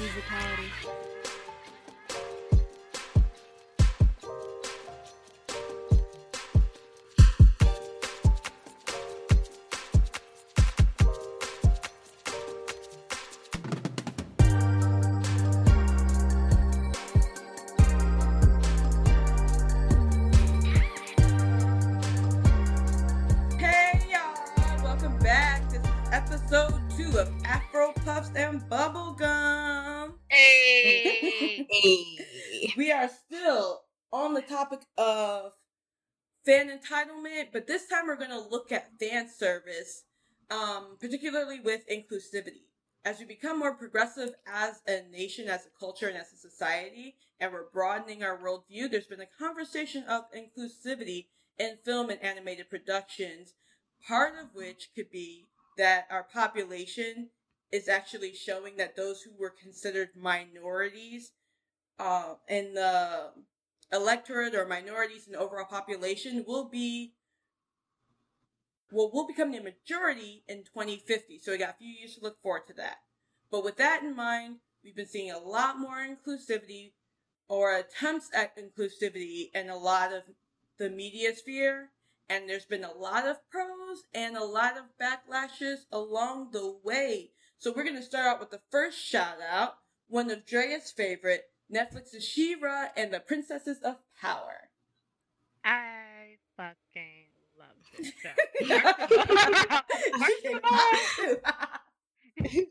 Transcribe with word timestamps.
musicality. 0.00 1.09
Entitlement, 37.00 37.48
but 37.52 37.66
this 37.66 37.86
time 37.86 38.06
we're 38.06 38.16
going 38.16 38.30
to 38.30 38.48
look 38.48 38.72
at 38.72 38.98
fan 38.98 39.28
service, 39.28 40.04
um, 40.50 40.96
particularly 41.00 41.60
with 41.60 41.88
inclusivity. 41.88 42.64
As 43.04 43.18
we 43.18 43.24
become 43.24 43.58
more 43.58 43.74
progressive 43.74 44.34
as 44.46 44.82
a 44.86 45.02
nation, 45.10 45.48
as 45.48 45.66
a 45.66 45.78
culture, 45.78 46.08
and 46.08 46.18
as 46.18 46.32
a 46.32 46.36
society, 46.36 47.16
and 47.38 47.52
we're 47.52 47.70
broadening 47.72 48.22
our 48.22 48.38
worldview, 48.38 48.90
there's 48.90 49.06
been 49.06 49.20
a 49.20 49.38
conversation 49.38 50.04
of 50.04 50.24
inclusivity 50.36 51.26
in 51.58 51.78
film 51.84 52.10
and 52.10 52.22
animated 52.22 52.68
productions, 52.68 53.54
part 54.06 54.34
of 54.38 54.54
which 54.54 54.90
could 54.94 55.10
be 55.10 55.46
that 55.78 56.06
our 56.10 56.24
population 56.24 57.30
is 57.72 57.88
actually 57.88 58.34
showing 58.34 58.76
that 58.76 58.96
those 58.96 59.22
who 59.22 59.30
were 59.38 59.54
considered 59.62 60.10
minorities 60.14 61.32
uh, 61.98 62.34
in 62.48 62.74
the 62.74 63.30
electorate 63.92 64.54
or 64.54 64.66
minorities 64.66 65.26
in 65.26 65.34
overall 65.34 65.64
population 65.64 66.44
will 66.46 66.68
be 66.68 67.14
well 68.92 69.10
will 69.12 69.26
become 69.26 69.52
the 69.52 69.60
majority 69.60 70.44
in 70.48 70.58
2050 70.58 71.38
so 71.38 71.52
we 71.52 71.58
got 71.58 71.70
a 71.70 71.78
few 71.78 71.88
years 71.88 72.16
to 72.16 72.22
look 72.22 72.40
forward 72.42 72.66
to 72.66 72.74
that. 72.74 72.96
But 73.50 73.64
with 73.64 73.76
that 73.76 74.02
in 74.02 74.14
mind 74.14 74.56
we've 74.84 74.96
been 74.96 75.06
seeing 75.06 75.30
a 75.30 75.38
lot 75.38 75.78
more 75.78 76.06
inclusivity 76.06 76.92
or 77.48 77.76
attempts 77.76 78.30
at 78.32 78.56
inclusivity 78.56 79.50
in 79.52 79.68
a 79.68 79.76
lot 79.76 80.12
of 80.12 80.22
the 80.78 80.88
media 80.88 81.34
sphere. 81.34 81.90
And 82.28 82.48
there's 82.48 82.64
been 82.64 82.84
a 82.84 82.92
lot 82.92 83.26
of 83.26 83.38
pros 83.50 84.04
and 84.14 84.36
a 84.36 84.44
lot 84.44 84.74
of 84.78 84.84
backlashes 85.02 85.80
along 85.90 86.50
the 86.52 86.78
way. 86.84 87.32
So 87.58 87.72
we're 87.74 87.82
going 87.82 87.96
to 87.96 88.02
start 88.02 88.26
out 88.26 88.40
with 88.40 88.50
the 88.50 88.62
first 88.70 88.98
shout 88.98 89.38
out 89.50 89.74
one 90.06 90.30
of 90.30 90.46
Drea's 90.46 90.92
favorite 90.92 91.49
Netflix's 91.72 92.24
She-Ra 92.24 92.86
and 92.96 93.12
the 93.12 93.20
Princesses 93.20 93.78
of 93.82 93.96
Power. 94.20 94.70
I 95.64 96.36
fucking 96.56 97.28
love 97.58 97.76
this 97.96 98.12
show. 98.22 98.30
First 100.18 100.46
of 100.46 100.60
all, 100.64 100.92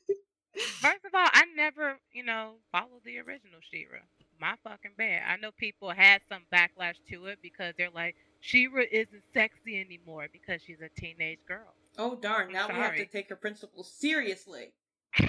first 0.81 1.05
of 1.05 1.13
all, 1.13 1.27
I 1.31 1.43
never, 1.55 1.97
you 2.11 2.23
know, 2.23 2.55
followed 2.71 3.03
the 3.05 3.19
original 3.19 3.59
She-Ra. 3.71 3.99
My 4.41 4.55
fucking 4.63 4.91
bad. 4.97 5.23
I 5.27 5.35
know 5.37 5.51
people 5.57 5.91
had 5.91 6.21
some 6.29 6.43
backlash 6.53 6.95
to 7.11 7.25
it 7.27 7.39
because 7.41 7.73
they're 7.77 7.89
like, 7.93 8.15
She-Ra 8.41 8.83
isn't 8.91 9.23
sexy 9.33 9.79
anymore 9.79 10.27
because 10.31 10.61
she's 10.65 10.79
a 10.81 10.89
teenage 10.99 11.39
girl. 11.47 11.73
oh 11.97 12.15
darn! 12.15 12.51
Now 12.51 12.67
we 12.67 12.73
have 12.75 12.95
to 12.95 13.05
take 13.05 13.29
her 13.29 13.35
principles 13.35 13.91
seriously. 13.91 14.71
I'm 15.17 15.27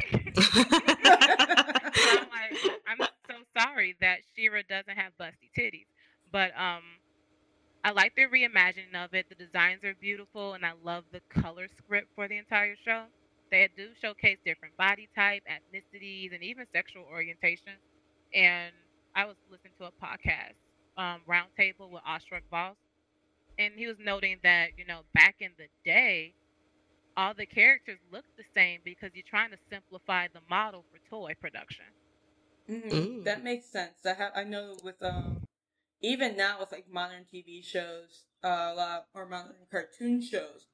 like, 2.30 2.70
I'm 2.88 2.98
so 3.41 3.61
sorry 3.61 3.97
that 4.01 4.19
She-Ra 4.34 4.62
doesn't 4.69 4.97
have 4.97 5.12
busty 5.21 5.51
titties, 5.56 5.87
but 6.33 6.51
um, 6.59 6.83
I 7.84 7.93
like 7.93 8.15
the 8.17 8.23
reimagining 8.23 8.95
of 8.95 9.15
it. 9.15 9.27
The 9.28 9.34
designs 9.34 9.84
are 9.84 9.95
beautiful, 10.01 10.55
and 10.55 10.65
I 10.65 10.73
love 10.84 11.05
the 11.12 11.21
color 11.31 11.69
script 11.78 12.09
for 12.15 12.28
the 12.28 12.39
entire 12.39 12.77
show. 12.84 13.05
They 13.51 13.69
do 13.77 13.89
showcase 14.01 14.39
different 14.45 14.77
body 14.77 15.09
type, 15.15 15.43
ethnicities, 15.51 16.34
and 16.34 16.43
even 16.43 16.67
sexual 16.73 17.05
orientation. 17.11 17.73
And 18.34 18.73
I 19.15 19.25
was 19.25 19.37
listening 19.51 19.72
to 19.78 19.87
a 19.87 19.93
podcast, 20.05 20.55
um, 20.97 21.22
Roundtable 21.28 21.91
with 21.91 22.03
Ostrich 22.07 22.45
Boss, 22.51 22.77
and 23.59 23.75
he 23.77 23.87
was 23.87 23.97
noting 23.99 24.39
that 24.43 24.71
you 24.77 24.87
know 24.87 25.01
back 25.15 25.37
in 25.41 25.51
the 25.59 25.67
day, 25.84 26.34
all 27.17 27.34
the 27.34 27.47
characters 27.47 27.99
looked 28.12 28.37
the 28.37 28.45
same 28.55 28.81
because 28.84 29.11
you're 29.15 29.25
trying 29.28 29.51
to 29.51 29.59
simplify 29.71 30.28
the 30.28 30.41
model 30.49 30.84
for 30.91 30.99
toy 31.11 31.34
production. 31.41 31.84
Mhm, 32.70 32.91
Mm. 32.91 33.25
That 33.25 33.42
makes 33.44 33.66
sense. 33.66 34.06
I 34.06 34.14
have 34.14 34.32
I 34.36 34.44
know 34.44 34.76
with 34.84 35.03
um 35.03 35.47
even 36.00 36.36
now 36.36 36.60
with 36.60 36.72
like 36.72 36.88
modern 36.91 37.25
TV 37.25 37.62
shows, 37.62 38.26
uh, 38.44 38.70
a 38.72 38.75
lot 38.75 39.06
or 39.14 39.26
modern 39.26 39.66
cartoon 39.70 40.22
shows, 40.22 40.66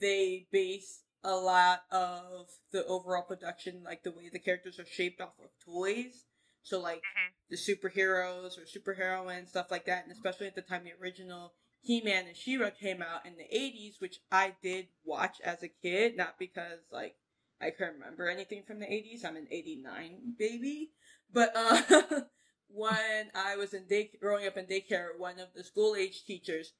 they 0.00 0.46
base 0.52 1.04
a 1.24 1.34
lot 1.36 1.84
of 1.90 2.48
the 2.72 2.84
overall 2.86 3.22
production, 3.22 3.82
like 3.84 4.02
the 4.02 4.12
way 4.12 4.28
the 4.30 4.38
characters 4.38 4.78
are 4.80 4.86
shaped 4.86 5.20
off 5.20 5.38
of 5.38 5.50
toys. 5.64 6.24
So 6.62 6.80
like 6.80 7.02
Mhm. 7.02 7.32
the 7.50 7.56
superheroes 7.56 8.58
or 8.58 8.64
superheroines, 8.66 9.48
stuff 9.50 9.70
like 9.70 9.86
that, 9.86 10.04
and 10.04 10.12
especially 10.12 10.46
at 10.48 10.54
the 10.56 10.62
time 10.62 10.84
the 10.84 10.94
original 11.00 11.54
He-Man 11.82 12.26
and 12.26 12.36
She-Ra 12.36 12.70
came 12.70 13.02
out 13.02 13.26
in 13.26 13.36
the 13.36 13.46
80s, 13.56 14.00
which 14.00 14.20
I 14.32 14.56
did 14.62 14.88
watch 15.04 15.40
as 15.42 15.62
a 15.62 15.68
kid, 15.68 16.16
not 16.16 16.38
because 16.38 16.80
like 16.92 17.16
I 17.60 17.70
can't 17.70 17.94
remember 17.94 18.28
anything 18.28 18.62
from 18.66 18.80
the 18.80 18.86
80s. 18.86 19.24
I'm 19.24 19.36
an 19.36 19.48
89 19.50 20.34
baby. 20.38 20.90
But 21.32 21.52
uh 21.54 21.82
when 22.68 23.30
I 23.34 23.56
was 23.56 23.74
in 23.74 23.86
day 23.86 24.10
growing 24.20 24.46
up 24.46 24.56
in 24.56 24.66
daycare, 24.66 25.18
one 25.18 25.38
of 25.38 25.48
the 25.54 25.64
school 25.64 25.94
age 25.94 26.24
teachers, 26.24 26.72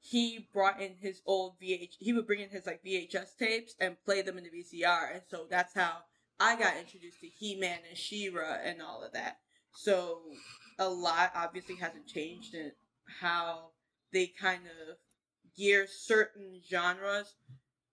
he 0.00 0.48
brought 0.52 0.80
in 0.80 0.96
his 1.00 1.22
old 1.26 1.54
VH 1.60 1.94
he 1.98 2.12
would 2.12 2.26
bring 2.26 2.40
in 2.40 2.50
his 2.50 2.66
like 2.66 2.84
VHS 2.84 3.36
tapes 3.38 3.74
and 3.80 4.02
play 4.04 4.22
them 4.22 4.38
in 4.38 4.44
the 4.44 4.50
VCR 4.50 5.12
and 5.12 5.22
so 5.28 5.46
that's 5.48 5.74
how 5.74 5.98
I 6.38 6.56
got 6.56 6.76
introduced 6.76 7.20
to 7.20 7.28
He-Man 7.28 7.78
and 7.88 7.96
She-Ra 7.96 8.58
and 8.62 8.82
all 8.82 9.02
of 9.02 9.12
that. 9.14 9.38
So 9.72 10.20
a 10.78 10.88
lot 10.88 11.32
obviously 11.34 11.76
hasn't 11.76 12.06
changed 12.06 12.54
in 12.54 12.72
how 13.20 13.70
they 14.12 14.26
kind 14.26 14.62
of 14.66 14.96
gear 15.56 15.86
certain 15.88 16.60
genres 16.68 17.34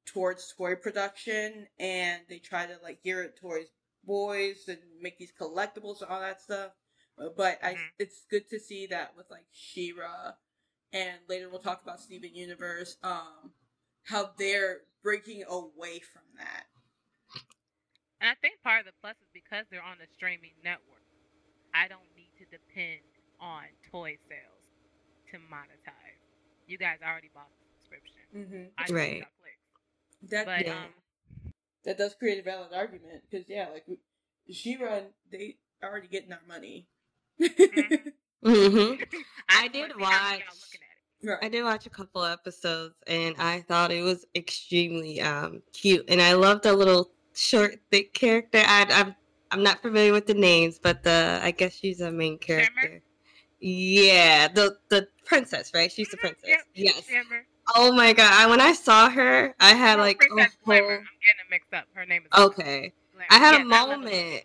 towards 0.06 0.54
toy 0.58 0.76
production 0.76 1.68
and 1.80 2.22
they 2.30 2.40
try 2.40 2.66
to 2.66 2.78
like 2.84 3.04
gear 3.04 3.24
it 3.24 3.38
towards 3.38 3.70
boys 4.04 4.68
and 4.68 4.80
make 5.02 5.18
these 5.18 5.34
collectibles 5.40 6.02
and 6.02 6.10
all 6.10 6.20
that 6.20 6.42
stuff. 6.42 6.72
But 7.38 7.64
I, 7.64 7.76
Mhm. 7.76 7.92
it's 8.00 8.26
good 8.26 8.50
to 8.50 8.60
see 8.60 8.88
that 8.88 9.16
with 9.16 9.30
like 9.30 9.46
She-Ra 9.52 10.34
and 10.92 11.20
later 11.28 11.50
we'll 11.50 11.62
talk 11.62 11.82
about 11.84 12.00
Steven 12.00 12.34
Universe, 12.36 12.98
um, 13.04 13.54
how 14.04 14.34
they're 14.38 14.86
breaking 15.02 15.44
away 15.48 16.00
from 16.00 16.24
that. 16.36 16.68
And 18.20 18.30
I 18.30 18.36
think 18.36 18.62
part 18.62 18.80
of 18.80 18.86
the 18.86 18.94
plus 19.02 19.16
is 19.22 19.28
because 19.34 19.66
they're 19.70 19.84
on 19.84 20.00
a 20.02 20.08
streaming 20.08 20.56
network. 20.64 21.04
I 21.74 21.88
don't 21.88 22.16
need 22.16 22.32
to 22.38 22.46
depend 22.46 23.02
on 23.40 23.64
toy 23.90 24.18
sales 24.30 24.64
to 25.32 25.38
monetize. 25.40 26.22
You 26.68 26.78
guys 26.78 27.00
already 27.04 27.30
bought 27.34 27.52
the 27.52 27.66
subscription. 27.76 28.24
Mm-hmm. 28.34 28.66
I 28.78 28.94
Right. 28.94 29.28
Got 30.30 30.46
clicks. 30.46 30.46
That 30.46 30.46
But 30.46 30.66
Yeah. 30.66 30.84
um, 30.84 30.90
that 31.86 31.98
does 31.98 32.16
create 32.16 32.40
a 32.40 32.44
valid 32.44 32.74
argument 32.74 33.24
because 33.30 33.48
yeah, 33.50 33.70
like 33.70 33.86
She-Ra, 34.50 35.02
they 35.32 35.58
already 35.84 36.08
getting 36.08 36.32
our 36.34 36.42
money. 36.48 36.88
Mhm. 37.42 38.14
hmm 38.44 39.04
I, 39.50 39.66
I 39.66 39.68
did 39.68 39.80
wanna 39.82 39.94
see 39.94 40.04
how 40.04 40.24
many 40.24 40.34
watch- 40.34 40.40
y'all 40.40 40.56
looking 40.56 40.82
at 40.82 40.98
it. 41.26 41.30
Right. 41.30 41.40
I 41.42 41.50
did 41.50 41.64
watch 41.64 41.86
a 41.86 41.90
couple 41.90 42.24
episodes 42.26 42.96
and 43.08 43.36
I 43.38 43.62
thought 43.62 43.92
it 43.92 44.02
was 44.02 44.26
extremely 44.36 45.22
um 45.22 45.62
cute 45.72 46.04
and 46.10 46.22
I 46.22 46.34
love 46.34 46.62
the 46.62 46.74
little 46.74 47.12
short 47.34 47.80
thick 47.92 48.14
character. 48.14 48.60
I 48.60 48.86
I'm 48.90 49.16
I'm 49.52 49.64
not 49.64 49.82
familiar 49.82 50.12
with 50.12 50.26
the 50.28 50.34
names, 50.34 50.80
but 50.80 51.04
the 51.04 51.40
I 51.42 51.52
guess 51.52 51.74
she's 51.76 52.02
a 52.02 52.12
main 52.12 52.38
character. 52.40 53.02
Yeah, 53.62 54.50
the 54.50 54.78
the 54.90 55.08
princess, 55.26 55.72
right? 55.74 55.90
She's 55.92 56.10
the 56.10 56.18
Mhm, 56.18 56.22
princess. 56.22 56.50
yep, 56.50 56.60
Yes. 56.76 57.06
Shimmer. 57.08 57.46
Oh 57.76 57.92
my 57.94 58.14
god! 58.14 58.32
I, 58.34 58.48
when 58.48 58.60
I 58.62 58.74
saw 58.74 59.10
her, 59.10 59.54
I 59.60 59.74
had 59.74 60.00
like 60.00 60.22
a 60.24 60.28
Glamour. 60.28 60.50
Oh, 60.68 60.72
I'm 60.72 60.86
getting 60.86 61.00
it 61.00 61.50
mixed 61.50 61.74
up. 61.74 61.86
Her 61.94 62.06
name 62.06 62.24
is 62.24 62.40
okay. 62.40 62.94
Glamour. 63.14 63.28
I 63.30 63.38
had 63.38 63.62
a 63.62 63.66
love 63.66 63.90
her. 63.90 63.98
moment. 63.98 64.44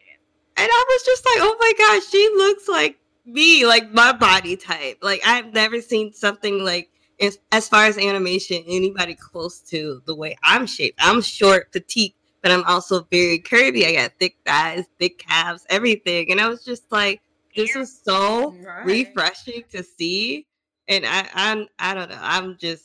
And 0.56 0.68
I 0.70 0.84
was 0.88 1.02
just 1.04 1.24
like, 1.26 1.36
oh 1.40 1.56
my 1.60 1.72
gosh, 1.78 2.08
she 2.10 2.28
looks 2.36 2.68
like 2.68 2.98
me, 3.24 3.64
like 3.66 3.92
my 3.92 4.12
body 4.12 4.56
type. 4.56 4.98
Like 5.02 5.20
I've 5.26 5.52
never 5.52 5.80
seen 5.80 6.12
something 6.12 6.64
like 6.64 6.90
as, 7.20 7.38
as 7.52 7.68
far 7.68 7.86
as 7.86 7.98
animation, 7.98 8.62
anybody 8.66 9.14
close 9.14 9.60
to 9.70 10.02
the 10.06 10.14
way 10.14 10.36
I'm 10.42 10.66
shaped. 10.66 10.98
I'm 11.02 11.20
short, 11.20 11.72
petite, 11.72 12.14
but 12.42 12.50
I'm 12.52 12.64
also 12.64 13.06
very 13.10 13.38
curvy. 13.40 13.84
I 13.86 13.94
got 13.94 14.12
thick 14.18 14.36
thighs, 14.46 14.84
thick 14.98 15.18
calves, 15.18 15.64
everything. 15.70 16.30
And 16.30 16.40
I 16.40 16.48
was 16.48 16.64
just 16.64 16.90
like, 16.90 17.20
this 17.56 17.74
is 17.74 18.00
so 18.04 18.54
Right. 18.64 18.84
refreshing 18.84 19.64
to 19.70 19.82
see. 19.82 20.46
And 20.88 21.04
I 21.06 21.28
I'm 21.34 21.66
I 21.78 21.94
don't 21.94 22.08
know. 22.10 22.18
I'm 22.20 22.56
just 22.58 22.84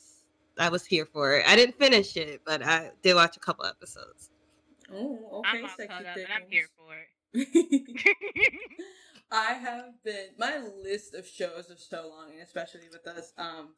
I 0.58 0.70
was 0.70 0.86
here 0.86 1.06
for 1.06 1.34
it. 1.38 1.46
I 1.48 1.56
didn't 1.56 1.78
finish 1.78 2.16
it, 2.16 2.42
but 2.46 2.64
I 2.64 2.92
did 3.02 3.16
watch 3.16 3.38
a 3.38 3.40
couple 3.40 3.66
episodes. 3.66 4.30
Oh, 4.92 5.42
I'm 5.46 5.66
okay, 5.66 5.74
sexy 5.78 6.06
up 6.06 6.16
thick 6.16 6.28
I'm 6.34 6.50
here 6.50 6.68
for 6.78 6.94
it. 7.34 7.98
I 9.32 9.54
have 9.54 10.04
been 10.04 10.28
my 10.38 10.60
list 10.84 11.16
of 11.16 11.28
shows 11.28 11.70
is 11.70 11.86
so 11.90 12.08
long, 12.10 12.32
and 12.32 12.42
especially 12.42 12.88
with 12.92 13.08
us 13.08 13.34
um 13.38 13.70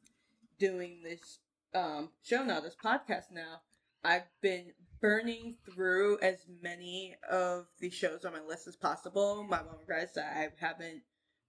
doing 0.60 1.02
this 1.04 1.40
um 1.74 2.10
show 2.24 2.44
now, 2.44 2.60
this 2.60 2.76
podcast 2.76 3.32
now, 3.32 3.62
I've 4.04 4.28
been 4.42 4.74
burning 5.00 5.56
through 5.66 6.20
as 6.22 6.46
many 6.62 7.16
of 7.30 7.68
the 7.80 7.90
shows 7.90 8.26
on 8.26 8.34
my 8.34 8.42
list 8.42 8.68
as 8.68 8.76
possible. 8.76 9.44
My 9.44 9.62
mom 9.62 9.78
regrets 9.80 10.14
that 10.14 10.36
I 10.36 10.50
haven't 10.60 11.04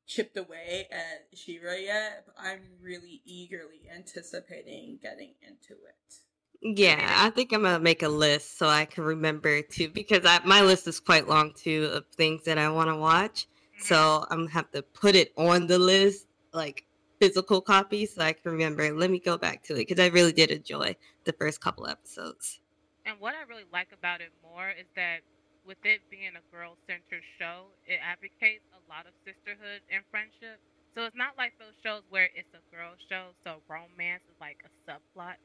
chipped 0.06 0.36
away 0.36 0.86
at 0.90 1.26
She-Ra 1.36 1.74
yet, 1.74 2.24
but 2.26 2.34
I'm 2.38 2.60
really 2.80 3.22
eagerly 3.24 3.82
anticipating 3.94 4.98
getting 5.02 5.34
into 5.42 5.72
it. 5.72 6.14
Yeah, 6.62 7.14
I 7.18 7.30
think 7.30 7.52
I'm 7.52 7.62
gonna 7.62 7.78
make 7.78 8.02
a 8.02 8.08
list 8.08 8.58
so 8.58 8.66
I 8.68 8.86
can 8.86 9.04
remember 9.04 9.62
too, 9.62 9.88
because 9.88 10.24
I, 10.24 10.40
my 10.44 10.62
list 10.62 10.88
is 10.88 11.00
quite 11.00 11.28
long 11.28 11.52
too 11.54 11.90
of 11.92 12.06
things 12.16 12.44
that 12.44 12.58
I 12.58 12.68
want 12.70 12.88
to 12.88 12.96
watch. 12.96 13.46
So 13.78 13.94
mm-hmm. 13.94 14.32
I'm 14.32 14.38
gonna 14.40 14.50
have 14.52 14.70
to 14.72 14.82
put 14.82 15.14
it 15.14 15.32
on 15.36 15.66
the 15.66 15.78
list, 15.78 16.26
like 16.52 16.84
physical 17.20 17.60
copy, 17.60 18.06
so 18.06 18.22
I 18.22 18.32
can 18.32 18.52
remember. 18.52 18.90
Let 18.92 19.10
me 19.10 19.18
go 19.18 19.36
back 19.36 19.62
to 19.64 19.74
it 19.74 19.86
because 19.88 20.02
I 20.02 20.08
really 20.08 20.32
did 20.32 20.50
enjoy 20.50 20.96
the 21.24 21.32
first 21.34 21.60
couple 21.60 21.86
episodes. 21.86 22.60
And 23.04 23.20
what 23.20 23.34
I 23.34 23.48
really 23.48 23.66
like 23.72 23.88
about 23.96 24.20
it 24.20 24.32
more 24.42 24.70
is 24.70 24.86
that 24.96 25.20
with 25.66 25.78
it 25.84 26.02
being 26.10 26.36
a 26.36 26.44
girl 26.54 26.78
centered 26.86 27.24
show, 27.38 27.76
it 27.84 28.00
advocates 28.02 28.64
a 28.72 28.80
lot 28.88 29.06
of 29.06 29.14
sisterhood 29.26 29.82
and 29.90 30.04
friendship. 30.10 30.60
So 30.94 31.04
it's 31.04 31.16
not 31.16 31.36
like 31.38 31.54
those 31.58 31.74
shows 31.84 32.04
where 32.08 32.30
it's 32.34 32.52
a 32.54 32.62
girl 32.74 32.96
show, 33.10 33.34
so 33.44 33.62
romance 33.68 34.22
is 34.28 34.36
like 34.40 34.60
a 34.64 34.70
subplot, 34.90 35.36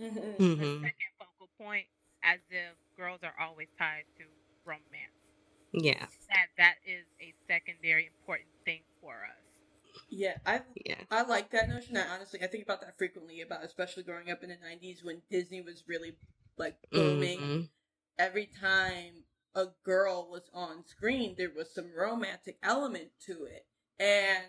Mm-hmm. 0.00 0.44
the 0.58 0.66
hmm 0.66 0.84
second 0.84 1.12
focal 1.18 1.48
point, 1.58 1.86
as 2.22 2.40
if 2.50 2.76
girls 2.96 3.20
are 3.22 3.34
always 3.38 3.68
tied 3.78 4.04
to 4.18 4.24
romance. 4.64 5.14
Yeah, 5.72 6.06
That 6.28 6.50
that 6.56 6.78
is 6.84 7.06
a 7.20 7.34
secondary 7.46 8.06
important 8.06 8.50
thing 8.64 8.84
for 9.00 9.24
us. 9.24 9.44
Yeah, 10.10 10.38
I 10.46 10.62
yeah, 10.84 11.04
I 11.10 11.22
like 11.22 11.50
that 11.50 11.68
notion. 11.68 11.96
I 11.96 12.06
honestly 12.08 12.42
I 12.42 12.46
think 12.46 12.64
about 12.64 12.80
that 12.82 12.98
frequently 12.98 13.40
about 13.40 13.64
especially 13.64 14.02
growing 14.04 14.30
up 14.30 14.42
in 14.42 14.50
the 14.50 14.56
'90s 14.56 15.02
when 15.04 15.22
Disney 15.30 15.60
was 15.62 15.84
really 15.88 16.16
like 16.56 16.76
booming. 16.94 17.50
Mhm. 17.50 17.70
Every 18.18 18.46
time 18.46 19.24
a 19.56 19.68
girl 19.84 20.28
was 20.30 20.50
on 20.54 20.84
screen, 20.86 21.34
there 21.36 21.50
was 21.54 21.74
some 21.74 21.90
romantic 21.96 22.58
element 22.62 23.08
to 23.26 23.44
it, 23.44 23.66
and 23.98 24.44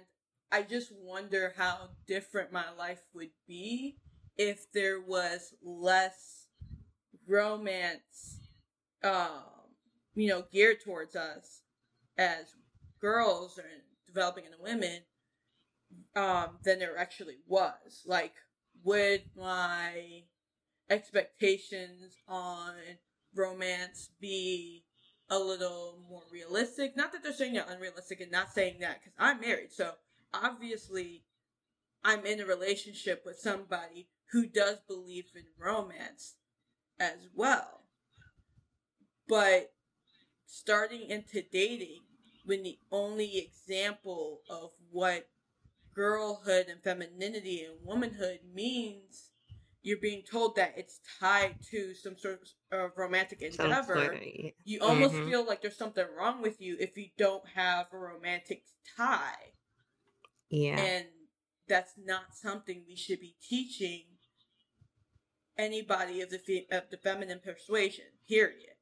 I 0.51 0.61
just 0.63 0.91
wonder 0.93 1.53
how 1.57 1.91
different 2.07 2.51
my 2.51 2.65
life 2.77 3.01
would 3.13 3.31
be 3.47 3.97
if 4.37 4.71
there 4.73 4.99
was 5.01 5.53
less 5.63 6.47
romance, 7.25 8.49
um, 9.03 9.43
you 10.13 10.27
know, 10.27 10.43
geared 10.51 10.81
towards 10.83 11.15
us 11.15 11.61
as 12.17 12.53
girls 12.99 13.57
and 13.57 13.81
developing 14.07 14.45
into 14.45 14.57
women 14.61 15.01
um 16.15 16.57
than 16.63 16.79
there 16.79 16.97
actually 16.97 17.37
was. 17.47 18.03
Like, 18.05 18.33
would 18.83 19.23
my 19.37 20.23
expectations 20.89 22.17
on 22.27 22.73
romance 23.33 24.09
be 24.19 24.83
a 25.29 25.39
little 25.39 25.99
more 26.09 26.23
realistic? 26.31 26.95
Not 26.95 27.11
that 27.11 27.23
they're 27.23 27.33
saying 27.33 27.53
they're 27.53 27.65
unrealistic 27.67 28.21
and 28.21 28.31
not 28.31 28.53
saying 28.53 28.77
that 28.79 28.99
because 28.99 29.13
I'm 29.19 29.41
married, 29.41 29.71
so 29.71 29.93
obviously 30.33 31.23
I'm 32.03 32.25
in 32.25 32.39
a 32.39 32.45
relationship 32.45 33.23
with 33.25 33.37
somebody 33.39 34.07
who 34.31 34.45
does 34.45 34.77
believe 34.87 35.25
in 35.35 35.43
romance 35.57 36.35
as 36.99 37.29
well. 37.33 37.83
But 39.27 39.71
starting 40.45 41.09
into 41.09 41.41
dating 41.51 42.01
when 42.45 42.63
the 42.63 42.79
only 42.91 43.37
example 43.37 44.41
of 44.49 44.71
what 44.91 45.27
girlhood 45.93 46.67
and 46.69 46.81
femininity 46.81 47.65
and 47.65 47.85
womanhood 47.85 48.39
means 48.53 49.31
you're 49.87 49.97
being 49.99 50.21
told 50.29 50.57
that 50.57 50.73
it's 50.75 50.99
tied 51.19 51.55
to 51.71 51.93
some 51.93 52.17
sort 52.17 52.41
of 52.73 52.91
romantic 52.97 53.41
endeavor 53.41 54.19
yeah. 54.21 54.49
you 54.65 54.79
almost 54.81 55.13
Mhm. 55.15 55.29
feel 55.29 55.45
like 55.45 55.61
there's 55.61 55.77
something 55.77 56.05
wrong 56.17 56.41
with 56.41 56.59
you 56.59 56.75
if 56.79 56.97
you 56.97 57.07
don't 57.17 57.47
have 57.55 57.87
a 57.93 57.97
romantic 57.97 58.63
tie 58.97 59.53
yeah. 60.49 60.77
and 60.77 61.07
that's 61.69 61.93
not 61.97 62.35
something 62.35 62.83
we 62.85 62.97
should 62.97 63.21
be 63.21 63.35
teaching 63.41 64.03
anybody 65.57 66.21
of 66.21 66.29
the 66.29 66.39
fe- 66.39 66.67
of 66.69 66.89
the 66.89 66.97
feminine 66.97 67.39
persuasion 67.39 68.05
period 68.27 68.73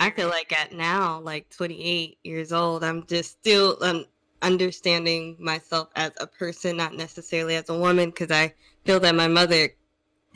I 0.00 0.10
feel 0.10 0.28
like 0.28 0.52
at 0.52 0.72
now, 0.72 1.18
like 1.18 1.50
28 1.50 2.18
years 2.22 2.52
old, 2.52 2.84
I'm 2.84 3.04
just 3.06 3.32
still 3.32 3.76
um, 3.82 4.04
understanding 4.42 5.36
myself 5.38 5.88
as 5.96 6.12
a 6.20 6.26
person, 6.26 6.76
not 6.76 6.94
necessarily 6.94 7.56
as 7.56 7.68
a 7.68 7.78
woman, 7.78 8.10
because 8.10 8.30
I 8.30 8.54
feel 8.84 9.00
that 9.00 9.14
my 9.14 9.28
mother, 9.28 9.70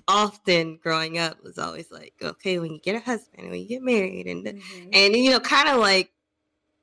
often 0.06 0.78
growing 0.82 1.18
up, 1.18 1.42
was 1.42 1.58
always 1.58 1.90
like, 1.90 2.14
okay, 2.22 2.58
when 2.58 2.72
you 2.72 2.80
get 2.80 2.96
a 2.96 3.00
husband, 3.00 3.50
when 3.50 3.60
you 3.60 3.68
get 3.68 3.82
married, 3.82 4.26
and 4.26 4.44
mm-hmm. 4.46 4.88
and 4.92 5.16
you 5.16 5.30
know, 5.30 5.40
kind 5.40 5.68
of 5.68 5.80
like, 5.80 6.12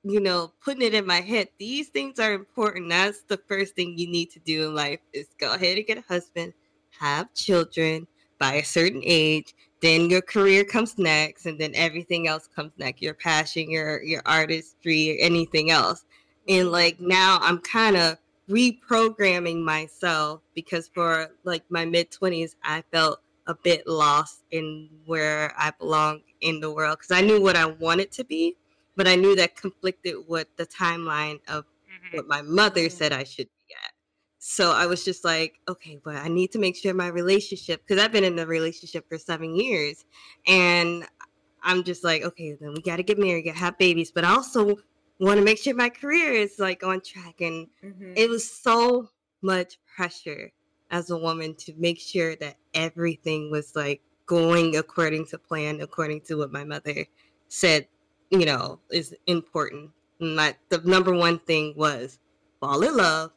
you 0.03 0.19
know, 0.19 0.51
putting 0.63 0.81
it 0.81 0.93
in 0.93 1.05
my 1.05 1.21
head, 1.21 1.47
these 1.59 1.89
things 1.89 2.19
are 2.19 2.33
important. 2.33 2.89
That's 2.89 3.21
the 3.23 3.37
first 3.47 3.75
thing 3.75 3.97
you 3.97 4.07
need 4.07 4.31
to 4.31 4.39
do 4.39 4.67
in 4.67 4.75
life 4.75 4.99
is 5.13 5.27
go 5.39 5.53
ahead 5.53 5.77
and 5.77 5.85
get 5.85 5.97
a 5.99 6.03
husband, 6.07 6.53
have 6.99 7.33
children 7.33 8.07
by 8.39 8.55
a 8.55 8.65
certain 8.65 9.03
age, 9.05 9.53
then 9.81 10.09
your 10.09 10.21
career 10.21 10.63
comes 10.63 10.97
next, 10.97 11.45
and 11.45 11.59
then 11.59 11.71
everything 11.75 12.27
else 12.27 12.47
comes 12.47 12.71
next. 12.77 13.01
Your 13.01 13.13
passion, 13.13 13.69
your 13.69 14.01
your 14.03 14.21
artistry, 14.25 15.11
or 15.11 15.23
anything 15.23 15.71
else. 15.71 16.05
And 16.51 16.69
like 16.69 16.99
now 16.99 17.39
I'm 17.41 17.59
kind 17.59 17.95
of 17.95 18.17
reprogramming 18.49 19.63
myself 19.63 20.41
because 20.53 20.89
for 20.93 21.29
like 21.45 21.63
my 21.69 21.85
mid 21.85 22.11
20s 22.11 22.55
I 22.61 22.83
felt 22.91 23.21
a 23.47 23.55
bit 23.55 23.87
lost 23.87 24.43
in 24.51 24.89
where 25.05 25.53
I 25.57 25.71
belong 25.79 26.21
in 26.41 26.59
the 26.59 26.69
world 26.69 26.97
because 26.99 27.17
I 27.17 27.21
knew 27.21 27.41
what 27.41 27.55
I 27.55 27.65
wanted 27.67 28.11
to 28.13 28.25
be, 28.25 28.57
but 28.97 29.07
I 29.07 29.15
knew 29.15 29.33
that 29.37 29.55
conflicted 29.55 30.15
with 30.27 30.47
the 30.57 30.65
timeline 30.65 31.39
of 31.47 31.63
Mhm. 31.89 32.17
what 32.17 32.27
my 32.27 32.41
mother 32.41 32.89
said 32.89 33.13
I 33.13 33.23
should 33.23 33.47
be 33.47 33.73
at. 33.73 33.93
So 34.39 34.71
I 34.71 34.87
was 34.87 35.05
just 35.05 35.23
like, 35.23 35.53
okay, 35.69 35.99
but 36.03 36.17
I 36.17 36.27
need 36.27 36.51
to 36.51 36.59
make 36.59 36.75
sure 36.75 36.93
my 36.93 37.07
relationship, 37.07 37.81
because 37.87 38.03
I've 38.03 38.11
been 38.11 38.25
in 38.25 38.37
a 38.39 38.45
relationship 38.45 39.07
for 39.07 39.17
seven 39.17 39.55
years, 39.55 40.03
and 40.47 41.07
I'm 41.63 41.83
just 41.83 42.03
like, 42.03 42.23
okay, 42.23 42.57
then 42.59 42.73
we 42.73 42.81
got 42.81 42.97
to 42.97 43.03
get 43.03 43.19
married, 43.19 43.43
get 43.43 43.55
have 43.55 43.77
babies, 43.77 44.11
but 44.11 44.25
I 44.25 44.31
also 44.31 44.77
want 45.25 45.37
to 45.37 45.43
make 45.45 45.57
sure 45.59 45.75
my 45.75 45.89
career 45.89 46.31
is 46.31 46.57
like 46.59 46.83
on 46.83 47.01
track. 47.01 47.41
And 47.41 47.67
Mhm. 47.83 48.13
it 48.15 48.29
was 48.29 48.49
so 48.49 49.09
much 49.41 49.77
pressure 49.95 50.51
as 50.89 51.09
a 51.09 51.17
woman 51.17 51.55
to 51.55 51.73
make 51.77 51.99
sure 51.99 52.35
that 52.37 52.57
everything 52.73 53.51
was 53.51 53.75
like 53.75 54.01
going 54.25 54.77
according 54.77 55.25
to 55.27 55.37
plan, 55.37 55.81
according 55.81 56.21
to 56.21 56.35
what 56.35 56.51
my 56.51 56.63
mother 56.63 57.05
said, 57.47 57.87
you 58.29 58.45
know, 58.45 58.79
is 58.91 59.15
important. 59.27 59.91
And 60.19 60.35
my 60.35 60.55
the 60.69 60.79
number 60.79 61.13
one 61.13 61.39
thing 61.39 61.73
was 61.75 62.19
fall 62.59 62.81
in 62.83 62.95
love, 62.97 63.31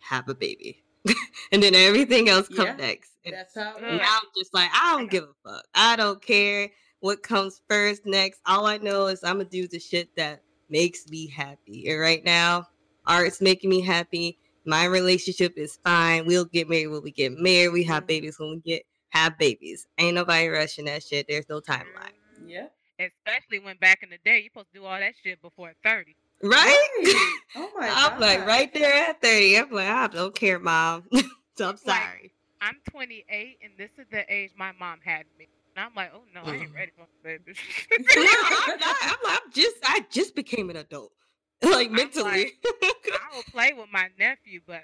have 0.00 0.28
a 0.28 0.34
baby. 0.34 0.82
and 1.52 1.62
then 1.62 1.74
everything 1.74 2.28
else 2.28 2.48
comes 2.48 2.58
Yeah. 2.60 2.76
next. 2.76 3.12
And 3.24 3.34
that's 3.34 3.54
how 3.54 3.76
now 3.78 3.98
I'm 4.02 4.28
just 4.36 4.52
like, 4.54 4.70
I 4.72 4.96
don't 4.96 5.10
give 5.10 5.24
a 5.24 5.34
fuck. 5.48 5.64
I 5.74 5.96
don't 5.96 6.20
care 6.20 6.70
what 7.00 7.22
comes 7.22 7.62
first, 7.68 8.04
next. 8.04 8.40
All 8.46 8.66
I 8.66 8.76
know 8.78 9.06
is 9.06 9.24
I'm 9.24 9.38
gonna 9.38 9.44
do 9.48 9.66
the 9.66 9.78
shit 9.78 10.14
that 10.16 10.42
makes 10.70 11.08
me 11.08 11.26
happy. 11.28 11.88
And 11.90 12.00
right 12.00 12.24
now, 12.24 12.66
art's 13.06 13.40
making 13.40 13.70
me 13.70 13.80
happy. 13.80 14.38
My 14.66 14.84
relationship 14.84 15.54
is 15.56 15.78
fine. 15.84 16.26
We'll 16.26 16.44
get 16.44 16.68
married 16.68 16.88
when 16.88 17.02
we 17.02 17.10
get 17.10 17.32
married. 17.38 17.70
We 17.70 17.82
have 17.84 18.04
Mhm. 18.04 18.08
babies 18.08 18.38
when 18.38 18.50
we 18.50 18.58
get 18.60 18.82
have 19.10 19.36
babies. 19.38 19.88
Ain't 19.98 20.14
nobody 20.14 20.46
rushing 20.48 20.84
that 20.84 21.02
shit. 21.02 21.26
There's 21.28 21.48
no 21.48 21.60
timeline. 21.60 22.12
yeah 22.46 22.68
Especially 22.98 23.58
when 23.58 23.76
back 23.78 24.02
in 24.02 24.10
the 24.10 24.18
day, 24.24 24.38
you're 24.40 24.50
supposed 24.50 24.68
to 24.74 24.80
do 24.80 24.84
all 24.84 24.98
that 24.98 25.14
shit 25.22 25.40
before 25.42 25.72
30. 25.82 26.14
Right? 26.42 26.88
oh 27.56 27.70
my 27.78 27.90
I'm 27.92 28.20
like 28.20 28.46
right 28.46 28.72
there 28.74 28.92
at 29.08 29.20
30. 29.22 29.58
I'm 29.58 29.70
like, 29.72 29.88
I 29.88 30.06
don't 30.08 30.34
care, 30.34 30.58
mom. 30.58 31.04
so 31.56 31.64
I'm 31.70 31.70
Like- 31.70 31.78
sorry. 31.78 32.32
I'm 32.60 32.76
28, 32.90 33.58
and 33.62 33.72
this 33.78 33.88
is 33.98 34.04
the 34.12 34.22
age 34.32 34.50
my 34.54 34.72
mom 34.78 35.00
had 35.02 35.24
me. 35.38 35.48
And 35.80 35.88
I'm 35.88 35.94
like, 35.94 36.10
oh 36.14 36.22
no, 36.34 36.42
I 36.44 36.56
ain't 36.56 36.72
Mm. 36.72 36.74
ready 36.74 36.92
for 36.94 37.06
baby. 37.24 37.54
no, 37.98 38.22
I'm 38.50 38.78
not. 38.80 38.96
I'm, 39.02 39.16
like, 39.24 39.40
I'm 39.42 39.52
just 39.52 39.76
I 39.82 40.04
just 40.10 40.34
became 40.34 40.68
an 40.70 40.76
adult. 40.76 41.12
Like 41.62 41.90
mentally. 41.90 42.52
I 42.64 43.36
will 43.36 43.42
play 43.50 43.72
with 43.72 43.88
my 43.92 44.08
nephew, 44.18 44.60
but 44.66 44.82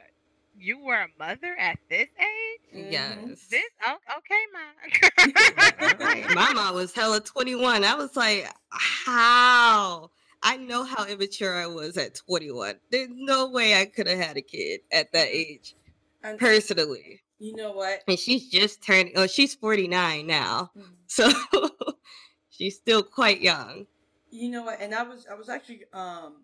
you 0.59 0.79
were 0.79 0.95
a 1.03 1.09
mother 1.19 1.55
at 1.59 1.79
this 1.91 2.09
age? 2.19 2.75
Mhm. 2.75 2.93
yes. 2.93 3.47
This 3.50 3.65
oh, 3.87 3.97
okay, 4.19 4.43
ma. 4.53 5.97
Right. 5.99 6.31
My 6.31 6.53
mom 6.53 6.75
was 6.75 6.93
hella 6.95 7.21
21. 7.21 7.85
I 7.85 7.95
was 7.95 8.15
like, 8.17 8.49
how? 8.71 10.11
I 10.43 10.57
know 10.59 10.85
how 10.85 11.07
immature 11.07 11.55
I 11.55 11.67
was 11.67 11.97
at 11.99 12.15
21. 12.15 12.76
There's 12.91 13.09
no 13.12 13.49
way 13.50 13.79
I 13.81 13.85
could 13.87 14.07
have 14.07 14.19
had 14.19 14.37
a 14.37 14.43
kid 14.43 14.81
at 14.93 15.12
that 15.12 15.29
age, 15.29 15.75
And 16.23 16.38
personally. 16.38 17.21
You 17.38 17.55
know 17.55 17.73
what 17.73 18.02
And 18.09 18.19
she's 18.19 18.49
just 18.49 18.83
turning, 18.83 19.12
oh, 19.16 19.26
she's 19.26 19.55
49 19.55 20.26
now. 20.26 20.71
Mhm. 20.76 20.93
So 21.09 21.31
she's 22.50 22.76
still 22.76 23.02
quite 23.02 23.40
young. 23.40 23.87
You 24.31 24.50
know 24.50 24.64
what? 24.64 24.81
And 24.81 24.93
I 24.95 25.02
was 25.05 25.26
I 25.31 25.35
was 25.35 25.49
actually 25.49 25.83
um 25.93 26.43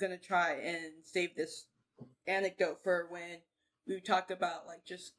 gonna 0.00 0.16
try 0.16 0.52
and 0.52 0.92
save 1.04 1.36
this 1.36 1.66
anecdote 2.26 2.78
for 2.82 3.06
when 3.10 3.40
we 3.86 4.00
talked 4.00 4.30
about 4.30 4.66
like 4.66 4.84
just 4.86 5.12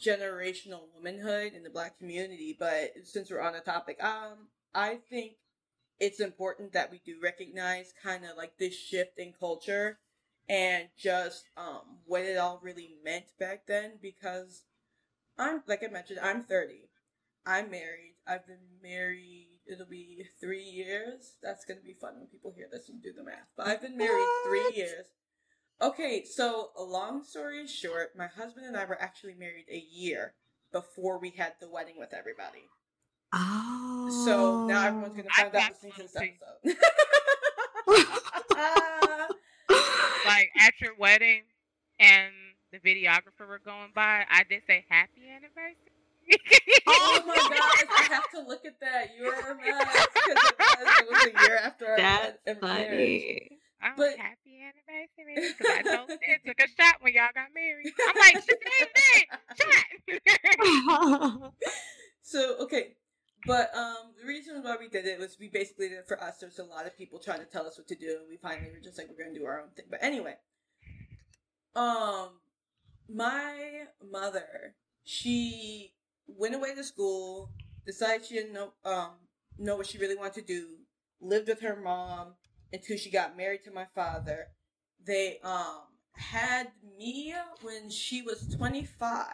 generational 0.00 0.82
womanhood 0.94 1.54
in 1.54 1.62
the 1.62 1.70
black 1.70 1.98
community. 1.98 2.54
But 2.58 2.92
since 3.04 3.30
we're 3.30 3.40
on 3.40 3.54
the 3.54 3.60
topic, 3.60 4.02
um, 4.02 4.48
I 4.74 4.98
think 5.08 5.32
it's 5.98 6.20
important 6.20 6.72
that 6.74 6.90
we 6.90 7.00
do 7.04 7.16
recognize 7.22 7.94
kind 8.02 8.24
of 8.24 8.36
like 8.36 8.58
this 8.58 8.74
shift 8.74 9.18
in 9.18 9.32
culture 9.38 9.98
and 10.48 10.88
just 10.96 11.44
um 11.56 11.98
what 12.04 12.22
it 12.22 12.36
all 12.36 12.60
really 12.62 12.94
meant 13.04 13.26
back 13.38 13.66
then 13.66 13.92
because 14.00 14.62
I'm 15.38 15.62
like 15.66 15.82
I 15.84 15.92
mentioned, 15.92 16.20
I'm 16.22 16.42
30. 16.42 16.88
I'm 17.44 17.70
married. 17.70 18.14
I've 18.26 18.46
been 18.46 18.80
married 18.82 19.56
it'll 19.66 19.86
be 19.86 20.24
three 20.40 20.62
years. 20.62 21.34
That's 21.42 21.64
gonna 21.64 21.80
be 21.80 21.92
fun 21.92 22.14
when 22.18 22.26
people 22.26 22.52
hear 22.54 22.68
this 22.70 22.88
and 22.88 23.02
do 23.02 23.12
the 23.12 23.24
math. 23.24 23.48
But 23.56 23.66
I've 23.66 23.82
been 23.82 23.96
married 23.96 24.10
what? 24.10 24.48
three 24.48 24.72
years. 24.76 25.06
Okay, 25.80 26.24
so 26.24 26.70
long 26.78 27.22
story 27.22 27.66
short, 27.66 28.16
my 28.16 28.28
husband 28.28 28.66
and 28.66 28.76
I 28.76 28.84
were 28.86 29.00
actually 29.00 29.34
married 29.34 29.66
a 29.70 29.78
year 29.78 30.34
before 30.72 31.18
we 31.18 31.30
had 31.30 31.54
the 31.60 31.68
wedding 31.68 31.96
with 31.98 32.14
everybody. 32.14 32.64
Oh. 33.32 34.24
So 34.24 34.66
now 34.66 34.86
everyone's 34.86 35.16
gonna 35.16 35.28
find 35.30 35.54
out 35.54 35.70
listening 35.70 35.92
to 35.92 36.02
this 36.02 36.16
episode. 36.16 36.76
like 40.26 40.50
at 40.60 40.80
your 40.80 40.94
wedding 40.98 41.42
and 41.98 42.32
the 42.72 42.78
videographer 42.78 43.46
were 43.48 43.60
going 43.64 43.90
by, 43.94 44.24
I 44.30 44.42
did 44.48 44.62
say 44.66 44.84
happy 44.88 45.22
anniversary. 45.28 45.92
oh 46.86 47.22
my 47.26 47.34
gosh, 47.34 47.84
I 47.98 48.14
have 48.14 48.30
to 48.30 48.40
look 48.40 48.64
at 48.64 48.80
that. 48.80 49.10
You 49.18 49.26
are 49.26 49.52
a 49.52 49.56
mess 49.56 50.06
because 50.12 50.26
it 50.26 50.58
was, 50.58 50.94
it 50.98 51.06
was 51.10 51.24
a 51.24 51.46
year 51.46 51.56
after 51.62 51.86
our 51.86 51.96
That's 51.96 52.60
funny. 52.60 53.56
Oh, 53.82 53.92
but 53.96 54.16
happy 54.18 54.58
anniversary! 54.62 55.54
Because 55.58 55.72
I 55.78 55.82
told 55.82 56.08
Sid 56.08 56.40
took 56.46 56.58
a 56.58 56.68
shot 56.82 56.96
when 57.00 57.12
y'all 57.12 57.28
got 57.34 57.48
married. 57.54 57.92
I'm 58.08 58.16
like, 58.18 58.42
same 58.42 58.88
thing, 58.96 59.24
shot. 61.20 61.52
so 62.22 62.56
okay, 62.60 62.96
but 63.44 63.74
um, 63.76 64.12
the 64.20 64.26
reason 64.26 64.62
why 64.62 64.76
we 64.78 64.88
did 64.88 65.06
it 65.06 65.18
was 65.18 65.36
we 65.38 65.48
basically 65.48 65.88
did 65.88 65.98
it 65.98 66.08
for 66.08 66.22
us. 66.22 66.38
There's 66.38 66.58
a 66.58 66.64
lot 66.64 66.86
of 66.86 66.96
people 66.96 67.18
trying 67.18 67.40
to 67.40 67.44
tell 67.44 67.66
us 67.66 67.78
what 67.78 67.86
to 67.88 67.94
do, 67.94 68.18
and 68.20 68.28
we 68.28 68.36
finally 68.36 68.70
were 68.72 68.82
just 68.82 68.98
like, 68.98 69.08
we're 69.08 69.22
gonna 69.22 69.36
do 69.38 69.44
our 69.44 69.60
own 69.60 69.70
thing. 69.76 69.86
But 69.90 70.02
anyway, 70.02 70.36
um, 71.74 72.30
my 73.08 73.84
mother, 74.10 74.74
she 75.04 75.92
went 76.26 76.54
away 76.54 76.74
to 76.74 76.84
school, 76.84 77.50
decided 77.84 78.26
she 78.26 78.34
didn't 78.34 78.52
know 78.52 78.72
um 78.84 79.10
know 79.58 79.76
what 79.76 79.86
she 79.86 79.98
really 79.98 80.16
wanted 80.16 80.34
to 80.34 80.42
do, 80.42 80.68
lived 81.20 81.48
with 81.48 81.60
her 81.60 81.76
mom 81.76 82.34
until 82.72 82.96
she 82.96 83.10
got 83.10 83.36
married 83.36 83.62
to 83.64 83.70
my 83.70 83.86
father. 83.94 84.48
They 85.04 85.38
um 85.44 85.82
had 86.12 86.68
me 86.98 87.34
when 87.62 87.90
she 87.90 88.22
was 88.22 88.54
25. 88.56 89.26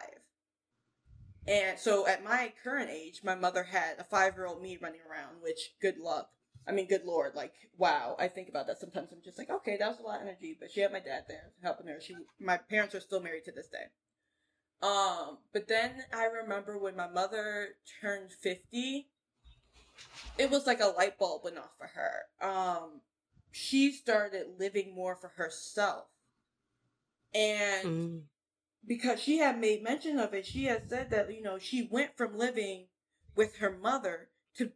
And 1.47 1.77
so 1.77 2.07
at 2.07 2.23
my 2.23 2.53
current 2.63 2.89
age, 2.89 3.21
my 3.23 3.35
mother 3.35 3.63
had 3.63 3.99
a 3.99 4.03
5-year-old 4.03 4.61
me 4.61 4.77
running 4.81 5.01
around, 5.09 5.41
which 5.41 5.73
good 5.81 5.97
luck. 5.97 6.29
I 6.65 6.71
mean, 6.71 6.87
good 6.87 7.03
lord, 7.03 7.35
like 7.35 7.53
wow. 7.77 8.15
I 8.17 8.29
think 8.29 8.47
about 8.47 8.67
that 8.67 8.79
sometimes. 8.79 9.09
I'm 9.11 9.21
just 9.23 9.37
like, 9.37 9.49
okay, 9.49 9.75
that 9.77 9.89
was 9.89 9.99
a 9.99 10.03
lot 10.03 10.21
of 10.21 10.27
energy, 10.27 10.55
but 10.57 10.71
she 10.71 10.79
had 10.79 10.93
my 10.93 10.99
dad 10.99 11.25
there 11.27 11.51
helping 11.61 11.87
her. 11.87 11.99
She, 11.99 12.15
my 12.39 12.57
parents 12.57 12.95
are 12.95 13.01
still 13.01 13.19
married 13.19 13.45
to 13.45 13.51
this 13.51 13.67
day. 13.67 13.91
Um, 14.81 15.37
but 15.53 15.67
then 15.67 16.03
I 16.13 16.25
remember 16.25 16.77
when 16.77 16.95
my 16.95 17.09
mother 17.09 17.69
turned 18.01 18.31
50, 18.31 19.07
it 20.37 20.49
was 20.49 20.67
like 20.67 20.81
a 20.81 20.87
light 20.87 21.17
bulb 21.17 21.43
went 21.43 21.57
off 21.57 21.71
for 21.77 21.87
her. 21.87 22.25
Um, 22.41 23.01
she 23.51 23.91
started 23.91 24.47
living 24.59 24.93
more 24.93 25.15
for 25.15 25.29
herself. 25.29 26.05
And 27.33 27.87
mm. 27.87 28.21
Because 28.87 29.21
she 29.21 29.37
had 29.37 29.59
made 29.59 29.83
mention 29.83 30.19
of 30.19 30.33
it, 30.33 30.45
she 30.45 30.65
had 30.65 30.89
said 30.89 31.09
that, 31.11 31.33
you 31.33 31.41
know, 31.41 31.57
she 31.57 31.87
went 31.89 32.17
from 32.17 32.37
living 32.37 32.87
with 33.35 33.57
her 33.57 33.71
mother 33.71 34.29
to 34.57 34.71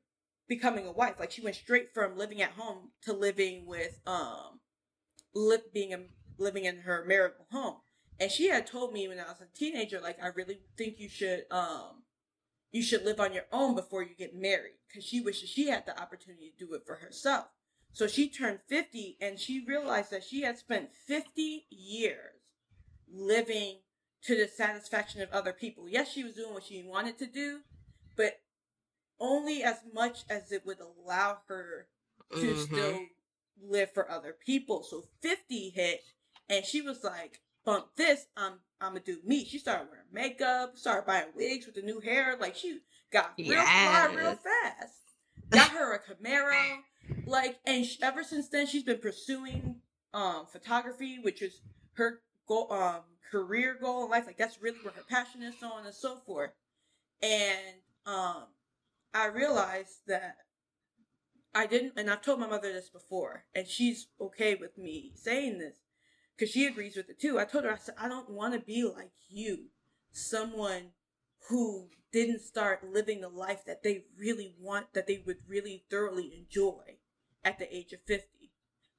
becoming 0.47 0.87
a 0.87 0.91
wife. 0.91 1.15
Like 1.19 1.31
she 1.31 1.41
went 1.41 1.55
straight 1.55 1.93
from 1.93 2.17
living 2.17 2.41
at 2.41 2.51
home 2.51 2.91
to 3.03 3.13
living 3.13 3.65
with, 3.65 3.99
um, 4.05 4.59
li- 5.33 5.57
being 5.73 5.93
a, 5.93 5.99
living 6.37 6.65
in 6.65 6.81
her 6.81 7.03
marital 7.05 7.45
home. 7.51 7.77
And 8.19 8.31
she 8.31 8.47
had 8.47 8.65
told 8.65 8.93
me 8.93 9.07
when 9.07 9.19
I 9.19 9.23
was 9.23 9.41
a 9.41 9.57
teenager, 9.57 9.99
like, 9.99 10.17
I 10.23 10.27
really 10.27 10.59
think 10.77 10.99
you 10.99 11.09
should, 11.09 11.45
um, 11.51 12.03
you 12.71 12.81
should 12.81 13.05
live 13.05 13.19
on 13.19 13.33
your 13.33 13.45
own 13.51 13.75
before 13.75 14.03
you 14.03 14.15
get 14.15 14.35
married. 14.35 14.73
Cause 14.93 15.03
she 15.03 15.21
wishes 15.21 15.49
she 15.49 15.67
had 15.67 15.85
the 15.85 15.99
opportunity 16.01 16.51
to 16.57 16.65
do 16.65 16.73
it 16.73 16.83
for 16.85 16.95
herself. 16.95 17.47
So 17.91 18.07
she 18.07 18.29
turned 18.29 18.59
50 18.67 19.17
and 19.21 19.39
she 19.39 19.65
realized 19.65 20.11
that 20.11 20.23
she 20.23 20.41
had 20.41 20.57
spent 20.57 20.89
50 21.07 21.67
years 21.69 22.37
living 23.11 23.79
to 24.23 24.35
the 24.35 24.47
satisfaction 24.47 25.21
of 25.21 25.31
other 25.31 25.53
people. 25.53 25.87
Yes, 25.87 26.11
she 26.11 26.23
was 26.23 26.33
doing 26.33 26.53
what 26.53 26.63
she 26.63 26.83
wanted 26.83 27.17
to 27.19 27.27
do, 27.27 27.59
but 28.15 28.39
only 29.19 29.63
as 29.63 29.77
much 29.93 30.23
as 30.29 30.51
it 30.51 30.65
would 30.65 30.77
allow 30.79 31.39
her 31.47 31.87
to 32.33 32.37
mm-hmm. 32.37 32.61
still 32.61 32.99
live 33.61 33.91
for 33.93 34.09
other 34.09 34.35
people. 34.45 34.83
So 34.83 35.03
50 35.21 35.69
hit 35.69 36.01
and 36.49 36.65
she 36.65 36.81
was 36.81 37.03
like, 37.03 37.41
bump 37.65 37.87
this, 37.95 38.27
I'm 38.35 38.53
I'm 38.79 38.89
gonna 38.89 39.01
do 39.01 39.17
me. 39.25 39.45
She 39.45 39.57
started 39.57 39.87
wearing 39.89 40.05
makeup, 40.11 40.77
started 40.77 41.07
buying 41.07 41.27
wigs 41.35 41.65
with 41.65 41.75
the 41.75 41.81
new 41.81 41.99
hair. 41.99 42.37
Like 42.39 42.55
she 42.55 42.79
got 43.11 43.33
real 43.37 43.47
yes. 43.49 44.07
fly 44.07 44.15
real 44.15 44.35
fast. 44.35 44.93
Got 45.49 45.71
her 45.71 45.93
a 45.93 45.99
Camaro. 45.99 46.79
like, 47.25 47.57
and 47.65 47.85
she, 47.85 47.97
ever 48.03 48.21
since 48.21 48.49
then, 48.49 48.67
she's 48.67 48.83
been 48.83 48.97
pursuing 48.97 49.77
um 50.13 50.45
photography, 50.51 51.19
which 51.21 51.41
is 51.41 51.61
her 51.93 52.21
goal, 52.47 52.71
um 52.71 53.01
career 53.31 53.77
goal 53.79 54.05
in 54.05 54.11
life. 54.11 54.25
Like 54.25 54.37
that's 54.37 54.61
really 54.61 54.79
where 54.81 54.93
her 54.93 55.03
passion 55.09 55.43
is, 55.43 55.55
so 55.59 55.67
on 55.67 55.85
and 55.85 55.95
so 55.95 56.17
forth. 56.25 56.51
And 57.21 57.81
um, 58.05 58.45
I 59.13 59.27
realized 59.27 60.01
that 60.07 60.37
I 61.53 61.65
didn't, 61.65 61.93
and 61.97 62.09
I've 62.09 62.21
told 62.21 62.39
my 62.39 62.47
mother 62.47 62.71
this 62.71 62.89
before, 62.89 63.45
and 63.55 63.67
she's 63.67 64.07
okay 64.21 64.55
with 64.55 64.77
me 64.77 65.11
saying 65.15 65.57
this 65.57 65.77
because 66.35 66.51
she 66.51 66.65
agrees 66.65 66.95
with 66.95 67.09
it 67.09 67.19
too. 67.19 67.39
I 67.39 67.45
told 67.45 67.63
her, 67.63 67.73
I 67.73 67.77
said, 67.77 67.95
I 67.99 68.07
don't 68.07 68.29
want 68.29 68.53
to 68.53 68.59
be 68.59 68.83
like 68.83 69.11
you, 69.29 69.65
someone 70.11 70.91
who 71.49 71.87
didn't 72.11 72.41
start 72.41 72.87
living 72.93 73.21
the 73.21 73.29
life 73.29 73.65
that 73.65 73.83
they 73.83 74.03
really 74.19 74.53
want, 74.59 74.93
that 74.93 75.07
they 75.07 75.23
would 75.25 75.37
really 75.47 75.83
thoroughly 75.89 76.31
enjoy 76.37 76.97
at 77.43 77.57
the 77.57 77.75
age 77.75 77.93
of 77.93 78.01
50. 78.05 78.27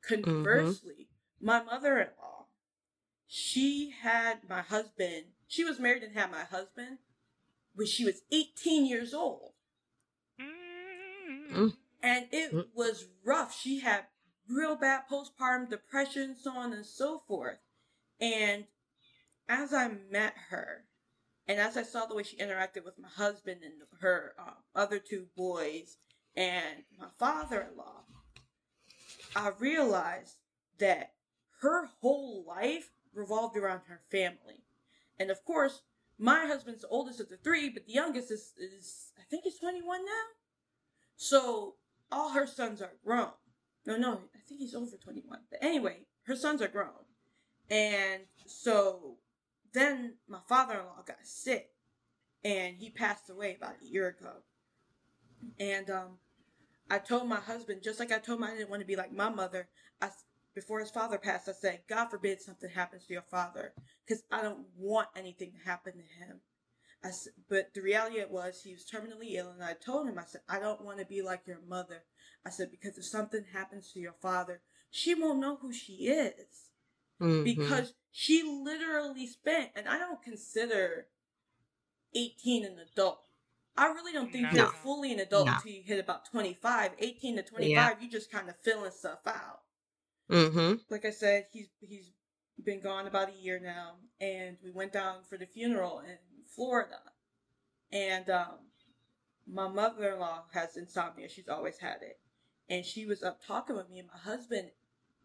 Conversely, 0.03 1.09
mm-hmm. 1.41 1.47
my 1.47 1.63
mother 1.63 1.99
in 1.99 2.09
law, 2.21 2.38
she 3.29 3.93
had 4.03 4.49
my 4.49 4.63
husband, 4.63 5.27
she 5.47 5.63
was 5.63 5.79
married 5.79 6.03
and 6.03 6.17
had 6.17 6.31
my 6.31 6.45
husband 6.45 6.99
when 7.75 7.87
she 7.87 8.05
was 8.05 8.23
18 8.33 8.87
years 8.87 9.13
old. 9.13 9.53
Mm-hmm. 10.41 11.69
And 12.03 12.27
it 12.33 12.55
mm. 12.55 12.67
was 12.75 13.07
rough. 13.23 13.55
She 13.55 13.81
had 13.81 14.05
real 14.49 14.77
bad 14.77 15.03
postpartum 15.11 15.69
depression, 15.69 16.37
so 16.41 16.53
on 16.53 16.73
and 16.73 16.87
so 16.87 17.23
forth. 17.29 17.59
And 18.19 18.65
as 19.47 19.75
I 19.75 19.91
met 20.11 20.35
her, 20.49 20.85
and 21.47 21.61
as 21.61 21.77
I 21.77 21.83
saw 21.83 22.07
the 22.07 22.15
way 22.15 22.23
she 22.23 22.37
interacted 22.37 22.85
with 22.85 22.99
my 22.99 23.09
husband 23.09 23.61
and 23.63 23.75
her 24.01 24.35
um, 24.39 24.55
other 24.75 24.99
two 24.99 25.27
boys 25.37 25.99
and 26.35 26.85
my 26.99 27.09
father 27.19 27.69
in 27.71 27.77
law, 27.77 28.05
I 29.37 29.53
realized 29.59 30.37
that 30.79 31.13
her 31.61 31.91
whole 32.01 32.45
life 32.47 32.91
revolved 33.15 33.57
around 33.57 33.83
her 33.89 34.01
family. 34.11 34.65
And 35.19 35.31
of 35.31 35.45
course, 35.45 35.83
my 36.19 36.47
husband's 36.47 36.83
the 36.83 36.89
oldest 36.89 37.21
of 37.21 37.29
the 37.29 37.37
three, 37.37 37.69
but 37.69 37.87
the 37.87 37.93
youngest 37.93 38.31
is, 38.31 38.53
is 38.59 39.13
I 39.19 39.23
think 39.31 39.45
he's 39.45 39.59
21 39.59 40.05
now. 40.05 40.13
So 41.17 41.75
all 42.11 42.31
her 42.31 42.47
sons 42.47 42.81
are 42.83 42.93
grown. 43.05 43.31
No, 43.87 43.97
no, 43.97 44.21
I 44.35 44.39
think 44.47 44.61
he's 44.61 44.75
over 44.75 44.97
21. 44.97 45.39
But 45.51 45.63
anyway, 45.63 46.07
her 46.25 46.37
sons 46.37 46.61
are 46.61 46.69
grown. 46.69 47.07
And 47.71 48.23
so 48.47 49.17
then 49.73 50.15
my 50.29 50.41
father 50.49 50.75
in 50.75 50.81
law 50.81 51.03
got 51.07 51.19
sick 51.23 51.71
and 52.45 52.77
he 52.77 52.91
passed 52.91 53.31
away 53.31 53.57
about 53.57 53.77
a 53.83 53.87
year 53.87 54.09
ago. 54.09 54.43
And 55.59 55.91
um, 55.91 56.19
I 56.91 56.99
told 56.99 57.29
my 57.29 57.41
husband, 57.41 57.83
just 57.83 58.01
like 58.01 58.13
I 58.13 58.19
told 58.19 58.39
him 58.39 58.45
I 58.45 58.55
didn't 58.55 58.71
want 58.71 58.81
to 58.81 58.87
be 58.87 58.97
like 58.97 59.13
my 59.13 59.29
mother, 59.29 59.69
I, 60.01 60.11
before 60.59 60.81
his 60.81 60.91
father 60.91 61.19
passed, 61.19 61.49
I 61.49 61.53
said, 61.53 61.83
God 61.89 62.07
forbid 62.09 62.41
something 62.41 62.69
happens 62.69 63.07
to 63.07 63.13
your 63.13 63.23
father 63.23 63.73
because 64.05 64.25
I 64.33 64.43
don't 64.43 64.67
want 64.77 65.07
anything 65.15 65.53
to 65.53 65.71
happen 65.71 65.93
to 65.93 66.25
him. 66.25 66.41
I 67.05 67.11
said, 67.11 67.35
but 67.49 67.75
the 67.75 67.81
reality 67.81 68.19
it 68.19 68.29
was 68.29 68.63
he 68.65 68.73
was 68.73 68.85
terminally 68.85 69.35
ill, 69.35 69.51
and 69.51 69.63
I 69.63 69.75
told 69.75 70.09
him, 70.09 70.19
I 70.19 70.25
said, 70.25 70.41
I 70.49 70.59
don't 70.59 70.85
want 70.85 70.99
to 70.99 71.05
be 71.05 71.23
like 71.23 71.43
your 71.47 71.61
mother. 71.69 72.03
I 72.45 72.51
said, 72.51 72.73
because 72.73 72.99
if 72.99 73.05
something 73.05 73.45
happens 73.53 73.93
to 73.93 74.01
your 74.01 74.17
father, 74.21 74.61
she 74.91 75.15
won't 75.15 75.39
know 75.39 75.59
who 75.63 75.73
she 75.73 76.09
is. 76.09 76.71
Mm-hmm. 77.23 77.45
Because 77.45 77.95
she 78.11 78.43
literally 78.43 79.29
spent, 79.29 79.71
and 79.77 79.89
I 79.89 79.97
don't 79.97 80.21
consider 80.21 81.07
18 82.17 82.65
an 82.65 82.79
adult. 82.81 83.21
I 83.77 83.87
really 83.87 84.13
don't 84.13 84.33
think 84.33 84.53
No. 84.53 84.59
you're 84.65 84.73
fully 84.73 85.13
an 85.13 85.21
adult 85.21 85.47
No. 85.47 85.55
until 85.55 85.71
you 85.71 85.83
hit 85.85 86.01
about 86.01 86.29
25. 86.29 86.93
18 86.99 87.37
to 87.37 87.43
25, 87.45 87.71
Yeah. 87.71 87.95
you 88.01 88.11
just 88.11 88.33
kind 88.33 88.49
of 88.49 88.57
filling 88.57 88.91
stuff 88.91 89.21
out. 89.25 89.61
Mm-hmm. 90.31 90.75
Like 90.91 91.05
I 91.05 91.11
said, 91.11 91.47
he's 91.53 91.69
he's 91.81 92.13
been 92.63 92.81
gone 92.81 93.07
about 93.07 93.31
a 93.31 93.41
year 93.41 93.61
now, 93.63 93.95
and 94.21 94.57
we 94.63 94.71
went 94.71 94.93
down 94.93 95.23
for 95.29 95.39
the 95.39 95.47
funeral 95.47 96.01
in 96.01 96.19
Florida. 96.55 97.01
And 97.91 98.29
um, 98.29 98.59
my 99.47 99.69
mother-in-law 99.69 100.45
has 100.53 100.77
insomnia; 100.77 101.29
she's 101.29 101.49
always 101.49 101.79
had 101.79 102.03
it, 102.03 102.21
and 102.69 102.85
she 102.85 103.07
was 103.07 103.23
up 103.23 103.41
talking 103.45 103.77
with 103.77 103.89
me 103.89 104.01
and 104.01 104.09
my 104.09 104.19
husband, 104.19 104.71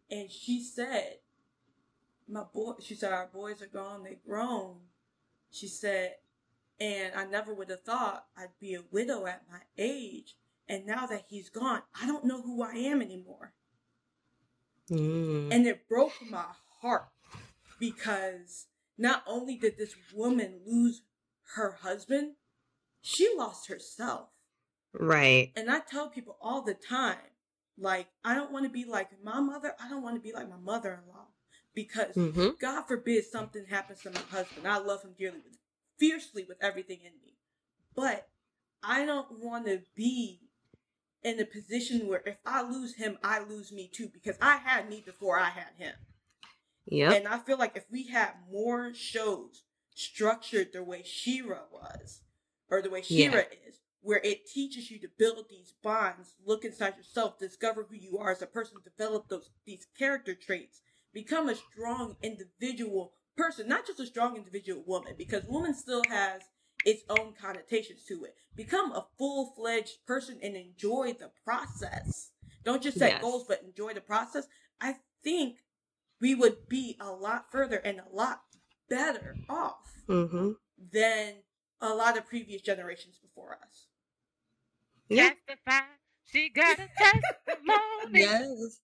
and 0.10 0.32
she 0.32 0.64
said, 0.64 1.18
"My 2.28 2.44
boy," 2.44 2.74
she 2.82 2.96
said, 2.96 3.12
"Our 3.12 3.28
boys 3.28 3.62
are 3.62 3.68
gone; 3.68 4.04
they're 4.04 4.16
grown." 4.26 4.82
She 5.52 5.68
said, 5.68 6.16
and 6.80 7.14
I 7.16 7.26
never 7.26 7.54
would 7.54 7.70
have 7.70 7.84
thought 7.84 8.26
I'd 8.36 8.60
be 8.60 8.74
a 8.74 8.84
widow 8.92 9.26
at 9.26 9.44
my 9.50 9.60
age. 9.78 10.36
And 10.68 10.86
now 10.86 11.06
that 11.06 11.26
he's 11.28 11.50
gone, 11.50 11.82
I 12.02 12.08
don't 12.08 12.26
know 12.26 12.42
who 12.42 12.64
I 12.64 12.74
am 12.74 13.02
anymore. 13.02 13.54
Mm. 14.92 15.54
And 15.54 15.66
it 15.66 15.88
broke 15.88 16.14
my 16.30 16.46
heart 16.82 17.10
because 17.80 18.68
not 18.98 19.24
only 19.28 19.56
did 19.56 19.78
this 19.78 19.96
woman 20.14 20.62
lose 20.66 21.02
her 21.56 21.78
husband, 21.82 22.34
she 23.02 23.30
lost 23.38 23.68
herself. 23.68 24.30
Right. 24.94 25.52
And 25.56 25.70
I 25.72 25.80
tell 25.80 26.10
people 26.10 26.38
all 26.42 26.62
the 26.62 26.76
time, 26.76 27.18
like, 27.78 28.08
I 28.24 28.36
don't 28.36 28.52
want 28.52 28.66
to 28.66 28.70
be 28.70 28.86
like 28.86 29.10
my 29.24 29.40
mother. 29.40 29.74
I 29.84 29.90
don't 29.90 30.04
want 30.04 30.16
to 30.16 30.22
be 30.22 30.34
like 30.34 30.50
my 30.50 30.58
mother 30.58 30.94
in 30.94 31.10
law 31.12 31.28
because 31.74 32.16
Mm-hmm. 32.16 32.50
God 32.62 32.84
forbid 32.88 33.26
something 33.26 33.66
happens 33.66 34.02
to 34.02 34.12
my 34.12 34.22
husband. 34.32 34.68
I 34.68 34.78
love 34.78 35.02
him 35.04 35.16
dearly, 35.18 35.42
fiercely 35.98 36.46
with 36.48 36.58
everything 36.62 37.00
in 37.00 37.14
me. 37.26 37.38
But 37.96 38.28
I 38.84 39.06
don't 39.06 39.40
want 39.40 39.66
to 39.66 39.82
be 39.96 40.42
in 41.24 41.40
a 41.40 41.46
position 41.46 42.08
where 42.08 42.22
if 42.26 42.38
I 42.46 42.62
lose 42.64 42.96
him, 42.96 43.18
I 43.24 43.40
lose 43.44 43.72
me 43.72 43.90
too 43.94 44.10
because 44.14 44.38
I 44.42 44.58
had 44.58 44.90
me 44.90 45.02
before 45.06 45.40
I 45.40 45.50
had 45.50 45.74
him. 45.78 45.94
Yeah. 46.86 47.14
And 47.14 47.28
I 47.28 47.40
feel 47.40 47.58
like 47.58 47.78
if 47.78 47.86
we 47.90 48.08
had 48.08 48.34
more 48.52 48.94
shows 48.94 49.64
structured 49.96 50.74
the 50.74 50.84
way 50.84 51.02
She-Ra 51.04 51.62
was, 51.72 52.22
or 52.70 52.82
the 52.82 52.90
way 52.90 53.00
Yeah. 53.08 53.30
She-Ra 53.30 53.44
is, 53.68 53.80
where 54.02 54.20
it 54.24 54.48
teaches 54.48 54.92
you 54.92 55.00
to 55.00 55.08
build 55.18 55.46
these 55.50 55.74
bonds, 55.82 56.36
look 56.44 56.66
inside 56.66 56.98
yourself, 56.98 57.40
discover 57.40 57.84
who 57.84 57.96
you 57.96 58.18
are 58.18 58.32
as 58.32 58.42
a 58.42 58.48
person, 58.48 58.80
develop 58.84 59.30
those 59.30 59.50
these 59.66 59.88
character 59.98 60.36
traits, 60.36 60.82
become 61.14 61.48
a 61.48 61.56
strong 61.56 62.18
individual 62.22 63.14
person, 63.38 63.68
not 63.68 63.88
just 63.88 64.00
a 64.00 64.06
strong 64.06 64.36
individual 64.36 64.84
woman, 64.86 65.14
because 65.18 65.46
woman 65.46 65.74
still 65.74 66.04
has 66.10 66.42
its 66.86 67.04
own 67.10 67.34
connotations 67.40 68.04
to 68.08 68.24
it. 68.26 68.36
Become 68.56 68.92
a 68.92 69.06
full 69.18 69.54
fledged 69.56 70.06
person 70.06 70.38
and 70.44 70.56
enjoy 70.56 71.14
the 71.20 71.32
process. 71.44 72.32
Don't 72.64 72.82
just 72.84 72.98
set 72.98 73.12
Yes. 73.14 73.22
goals, 73.22 73.46
but 73.48 73.62
enjoy 73.64 73.94
the 73.94 74.02
process. 74.02 74.48
I 74.80 74.98
think 75.24 75.58
we 76.22 76.36
would 76.36 76.68
be 76.70 76.98
a 77.00 77.12
lot 77.12 77.52
further 77.52 77.78
and 77.78 78.00
a 78.00 78.06
lot 78.16 78.42
better 78.90 79.36
off 79.50 80.02
mm-hmm. 80.08 80.52
than 80.92 81.34
a 81.82 81.90
lot 81.94 82.18
of 82.18 82.26
previous 82.28 82.62
generations 82.62 83.18
before 83.18 83.54
us. 83.62 83.88
Yep. 85.10 85.38
Testify. 85.48 85.86
She 86.26 86.50
got 86.50 86.80
a 86.80 86.90
testimony. 86.98 88.14
Yes. 88.14 88.80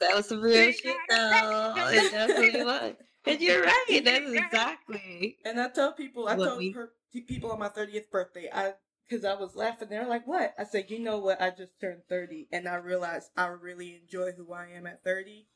That 0.00 0.16
was 0.16 0.26
some 0.28 0.40
real 0.40 0.54
She 0.72 0.72
shit, 0.72 0.96
got 1.08 1.74
though. 1.76 1.82
a 1.82 1.92
It 1.92 2.10
definitely 2.10 2.64
was. 2.64 2.94
And 3.26 3.40
you're 3.40 3.62
right. 3.62 3.84
She 3.86 3.98
exactly. 3.98 5.38
And 5.44 5.60
I 5.60 5.68
tell 5.68 5.92
people, 5.92 6.26
I 6.28 6.34
What 6.34 6.46
told 6.46 6.58
we- 6.58 6.72
per- 6.72 6.92
people 7.20 7.52
on 7.52 7.58
my 7.58 7.68
30th 7.68 8.10
birthday, 8.10 8.48
I 8.52 8.74
because 9.08 9.24
I 9.24 9.34
was 9.34 9.54
laughing. 9.54 9.88
They're 9.90 10.06
like, 10.06 10.26
"What?" 10.26 10.54
I 10.58 10.64
said, 10.64 10.90
"You 10.90 10.98
know 10.98 11.18
what? 11.18 11.40
I 11.40 11.50
just 11.50 11.78
turned 11.80 12.02
30, 12.08 12.48
and 12.52 12.68
I 12.68 12.76
realized 12.76 13.30
I 13.36 13.46
really 13.46 14.00
enjoy 14.02 14.32
who 14.32 14.52
I 14.52 14.68
am 14.74 14.86
at 14.86 15.04
30. 15.04 15.46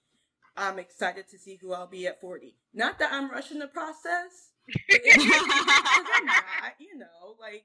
I'm 0.57 0.79
excited 0.79 1.29
to 1.31 1.39
see 1.39 1.59
who 1.61 1.73
I'll 1.73 1.87
be 1.87 2.07
at 2.07 2.21
40. 2.21 2.57
Not 2.73 2.99
that 2.99 3.13
I'm 3.13 3.31
rushing 3.31 3.59
the 3.59 3.69
process, 3.69 4.53
but 4.67 5.01
it's 5.05 5.25
because 5.25 5.49
I'm 5.49 6.27
not. 6.27 6.75
You 6.79 6.99
know, 6.99 7.37
like 7.39 7.65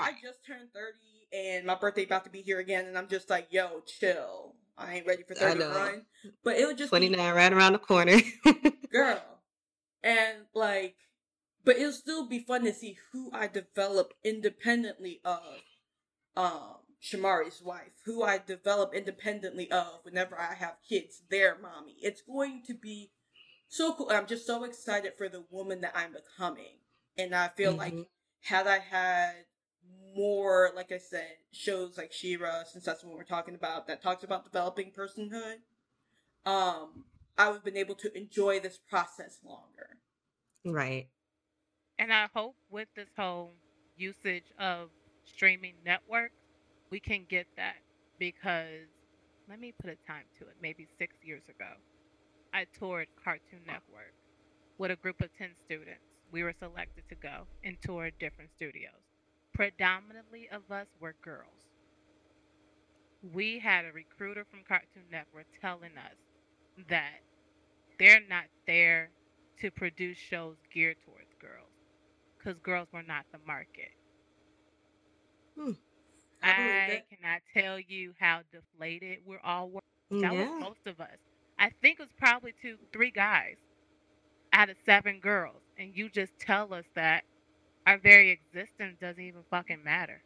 I 0.00 0.12
just 0.12 0.44
turned 0.46 0.72
30 0.72 0.96
and 1.32 1.66
my 1.66 1.74
birthday 1.74 2.04
about 2.04 2.24
to 2.24 2.30
be 2.30 2.42
here 2.42 2.58
again 2.58 2.86
and 2.86 2.96
I'm 2.96 3.08
just 3.08 3.30
like, 3.30 3.48
yo, 3.50 3.82
chill. 3.86 4.54
I 4.76 4.94
ain't 4.94 5.06
ready 5.06 5.24
for 5.24 5.34
I 5.42 5.54
know. 5.54 5.70
31. 5.70 6.02
But 6.44 6.56
it 6.56 6.66
was 6.66 6.76
just 6.76 6.92
be 6.92 6.98
29 6.98 7.34
right 7.34 7.52
around 7.52 7.72
the 7.72 7.78
corner. 7.78 8.18
girl. 8.92 9.20
And 10.04 10.38
like 10.54 10.94
but 11.68 11.76
it'll 11.76 11.92
still 11.92 12.26
be 12.26 12.38
fun 12.38 12.64
to 12.64 12.72
see 12.72 12.96
who 13.12 13.30
I 13.30 13.46
develop 13.46 14.14
independently 14.24 15.20
of 15.22 15.60
um 16.34 16.76
Shamari's 16.98 17.60
wife, 17.62 17.92
who 18.06 18.22
I 18.22 18.38
develop 18.38 18.94
independently 18.94 19.70
of 19.70 20.00
whenever 20.02 20.38
I 20.40 20.54
have 20.54 20.76
kids, 20.88 21.22
their 21.28 21.58
mommy. 21.58 21.96
It's 22.00 22.22
going 22.22 22.62
to 22.68 22.74
be 22.74 23.12
so 23.68 23.92
cool. 23.92 24.08
I'm 24.10 24.26
just 24.26 24.46
so 24.46 24.64
excited 24.64 25.12
for 25.18 25.28
the 25.28 25.44
woman 25.50 25.82
that 25.82 25.92
I'm 25.94 26.14
becoming. 26.14 26.78
And 27.18 27.34
I 27.34 27.48
feel 27.48 27.76
like 27.76 27.92
Mhm. 27.92 28.06
had 28.44 28.66
I 28.66 28.78
had 28.78 29.44
more, 30.16 30.72
like 30.74 30.90
I 30.90 30.96
said, 30.98 31.36
shows 31.52 31.98
like 31.98 32.14
She-Ra, 32.14 32.64
since 32.64 32.84
that's 32.84 33.04
what 33.04 33.14
we're 33.14 33.24
talking 33.24 33.54
about, 33.54 33.86
that 33.88 34.02
talks 34.02 34.24
about 34.24 34.44
developing 34.44 34.90
personhood, 34.90 35.58
um, 36.46 37.04
I 37.36 37.48
would 37.48 37.56
have 37.56 37.64
been 37.64 37.76
able 37.76 37.94
to 37.96 38.16
enjoy 38.16 38.58
this 38.58 38.78
process 38.78 39.38
longer. 39.44 39.98
right. 40.64 41.08
And 41.98 42.12
I 42.12 42.28
hope 42.32 42.54
with 42.70 42.88
this 42.94 43.08
whole 43.18 43.50
usage 43.96 44.52
of 44.58 44.90
streaming 45.24 45.74
networks, 45.84 46.38
we 46.90 47.00
can 47.00 47.26
get 47.28 47.46
that 47.56 47.76
because 48.18 48.86
let 49.48 49.60
me 49.60 49.72
put 49.72 49.90
a 49.90 49.96
time 50.06 50.24
to 50.38 50.44
it. 50.44 50.54
Maybe 50.62 50.86
six 50.98 51.16
years 51.22 51.42
ago, 51.48 51.72
I 52.54 52.66
toured 52.78 53.08
Cartoon 53.22 53.60
Network 53.66 54.14
with 54.78 54.92
a 54.92 54.96
group 54.96 55.20
of 55.20 55.30
10 55.36 55.50
students. 55.64 56.00
We 56.30 56.44
were 56.44 56.54
selected 56.56 57.04
to 57.08 57.14
go 57.16 57.46
and 57.64 57.76
tour 57.82 58.10
different 58.20 58.50
studios. 58.54 58.92
Predominantly 59.52 60.48
of 60.52 60.70
us 60.70 60.86
were 61.00 61.14
girls. 61.22 61.66
We 63.32 63.58
had 63.58 63.84
a 63.84 63.92
recruiter 63.92 64.44
from 64.44 64.60
Cartoon 64.68 65.02
Network 65.10 65.46
telling 65.60 65.96
us 65.96 66.14
that 66.88 67.22
they're 67.98 68.22
not 68.28 68.44
there 68.66 69.10
to 69.60 69.72
produce 69.72 70.16
shows 70.16 70.56
geared 70.72 70.98
towards 71.04 71.34
girls 71.40 71.77
because 72.38 72.58
girls 72.62 72.88
were 72.92 73.02
not 73.02 73.24
the 73.32 73.38
market. 73.46 73.90
Hmm. 75.58 75.72
I 76.42 76.50
I, 76.50 77.02
cannot 77.10 77.40
tell 77.52 77.80
you 77.80 78.14
how 78.18 78.40
deflated 78.52 79.18
we're 79.26 79.40
all. 79.44 79.68
Were. 79.70 79.80
Mm, 80.12 80.22
that 80.22 80.32
was 80.32 80.48
most 80.60 80.86
of 80.86 81.00
us. 81.00 81.16
I 81.58 81.70
think 81.82 81.98
it 81.98 82.02
was 82.02 82.12
probably 82.18 82.54
two, 82.62 82.76
three 82.92 83.10
guys 83.10 83.56
out 84.52 84.70
of 84.70 84.76
seven 84.86 85.20
girls, 85.20 85.60
and 85.78 85.90
you 85.94 86.08
just 86.08 86.32
tell 86.38 86.72
us 86.72 86.84
that 86.94 87.24
our 87.86 87.98
very 87.98 88.30
existence 88.30 88.96
doesn't 89.00 89.22
even 89.22 89.42
fucking 89.50 89.82
matter. 89.84 90.22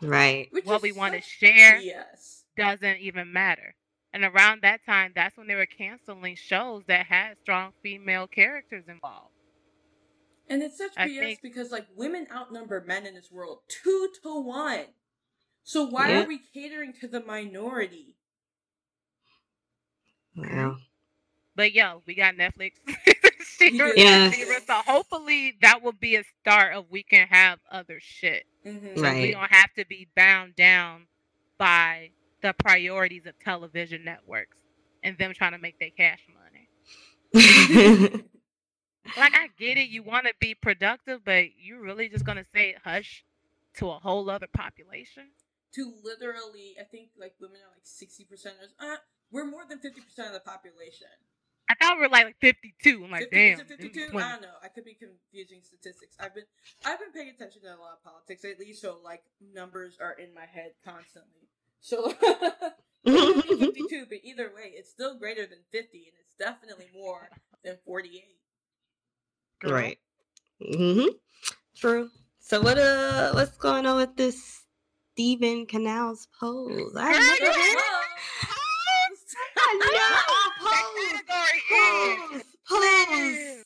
Right. 0.00 0.48
Which 0.52 0.64
what 0.64 0.76
is 0.76 0.82
we 0.82 0.92
want 0.92 1.14
to 1.14 1.20
share 1.20 1.80
BS. 1.80 2.44
doesn't 2.56 2.98
even 2.98 3.32
matter. 3.32 3.74
And 4.12 4.24
around 4.24 4.62
that 4.62 4.84
time, 4.86 5.12
that's 5.14 5.36
when 5.36 5.46
they 5.46 5.54
were 5.54 5.66
canceling 5.66 6.36
shows 6.36 6.84
that 6.88 7.06
had 7.06 7.36
strong 7.42 7.72
female 7.82 8.26
characters 8.26 8.84
involved. 8.88 9.35
And 10.48 10.62
it's 10.62 10.78
such 10.78 10.92
I 10.96 11.08
BS 11.08 11.20
think- 11.20 11.42
because 11.42 11.70
like 11.72 11.86
women 11.96 12.26
outnumber 12.32 12.82
men 12.86 13.06
in 13.06 13.14
this 13.14 13.30
world 13.30 13.60
two 13.68 14.10
to 14.22 14.40
one. 14.40 14.86
So 15.64 15.84
why 15.84 16.10
Yeah. 16.10 16.22
are 16.22 16.26
we 16.26 16.38
catering 16.54 16.92
to 17.00 17.08
the 17.08 17.20
minority? 17.20 18.14
Wow. 20.36 20.76
But 21.54 21.72
yo, 21.72 22.02
we 22.06 22.14
got 22.14 22.34
Netflix. 22.34 22.72
She-Ra- 23.58 23.92
Yes. 23.96 24.36
So 24.66 24.74
hopefully 24.86 25.56
that 25.62 25.82
will 25.82 25.92
be 25.92 26.16
a 26.16 26.24
start 26.42 26.74
of 26.74 26.84
we 26.90 27.02
can 27.02 27.26
have 27.28 27.58
other 27.70 27.98
shit. 28.00 28.44
Mm-hmm. 28.66 28.96
So 28.96 29.02
Right. 29.02 29.22
we 29.22 29.30
don't 29.32 29.50
have 29.50 29.72
to 29.78 29.86
be 29.86 30.08
bound 30.14 30.56
down 30.56 31.06
by 31.56 32.10
the 32.42 32.52
priorities 32.52 33.24
of 33.24 33.38
television 33.38 34.04
networks 34.04 34.58
and 35.02 35.16
them 35.16 35.32
trying 35.32 35.52
to 35.52 35.58
make 35.58 35.78
their 35.78 35.90
cash 35.96 36.20
money. 37.32 38.22
Like 39.16 39.34
I 39.34 39.48
get 39.58 39.78
it, 39.78 39.88
you 39.88 40.02
want 40.02 40.26
to 40.26 40.32
be 40.40 40.54
productive, 40.54 41.24
but 41.24 41.44
you're 41.58 41.82
really 41.82 42.08
just 42.08 42.24
gonna 42.24 42.44
say 42.54 42.76
hush 42.84 43.24
to 43.76 43.90
a 43.90 43.98
whole 43.98 44.28
other 44.30 44.48
population? 44.52 45.24
To 45.74 45.92
literally, 46.02 46.76
I 46.80 46.84
think 46.84 47.10
like 47.18 47.34
women 47.40 47.56
are 47.56 47.72
like 47.72 47.84
sixty 47.84 48.24
percent. 48.24 48.56
Uh, 48.80 48.96
we're 49.30 49.44
more 49.44 49.64
than 49.68 49.78
fifty 49.78 50.00
percent 50.00 50.28
of 50.28 50.34
the 50.34 50.40
population. 50.40 51.08
I 51.68 51.74
thought 51.74 51.96
we 51.96 52.02
were 52.02 52.08
like, 52.08 52.26
like 52.26 52.36
52. 52.40 53.02
I'm 53.04 53.10
like, 53.10 53.22
50, 53.22 53.36
damn. 53.36 53.54
is 53.54 53.60
it 53.60 53.68
them 53.68 53.78
52? 53.78 54.18
I 54.18 54.30
don't 54.30 54.42
know. 54.42 54.54
I 54.62 54.68
could 54.68 54.84
be 54.84 54.94
confusing 54.94 55.58
statistics. 55.62 56.16
I've 56.20 56.32
been 56.32 56.46
I've 56.84 57.00
been 57.00 57.10
paying 57.12 57.28
attention 57.28 57.62
to 57.62 57.68
a 57.68 57.80
lot 57.82 57.98
of 57.98 58.04
politics 58.04 58.44
lately, 58.44 58.72
so 58.72 58.98
like 59.04 59.24
numbers 59.52 59.98
are 60.00 60.12
in 60.12 60.32
my 60.32 60.46
head 60.46 60.72
constantly. 60.84 61.50
So 61.80 62.14
it 63.04 63.46
could 63.48 63.58
be 63.58 63.66
52, 63.66 64.06
but 64.08 64.18
either 64.22 64.50
way, 64.54 64.72
it's 64.74 64.90
still 64.90 65.18
greater 65.18 65.46
than 65.46 65.58
50, 65.72 65.98
and 65.98 66.14
it's 66.20 66.34
definitely 66.38 66.86
more 66.94 67.30
than 67.64 67.78
48. 67.84 68.24
Girl. 69.60 69.72
right. 69.72 69.98
hmm 70.60 71.06
True. 71.76 72.10
So 72.40 72.60
what 72.60 72.78
uh 72.78 73.32
what's 73.32 73.56
going 73.58 73.86
on 73.86 73.96
with 73.96 74.16
this 74.16 74.64
Steven 75.12 75.66
Canals 75.66 76.28
pose. 76.38 76.94
I 76.96 77.12
Girl, 77.12 77.20
never 77.20 77.58
heard 77.58 77.78
I 79.56 79.78
know. 79.80 80.36
category 81.28 81.62
Pose. 81.70 82.44
Pose. 82.68 83.64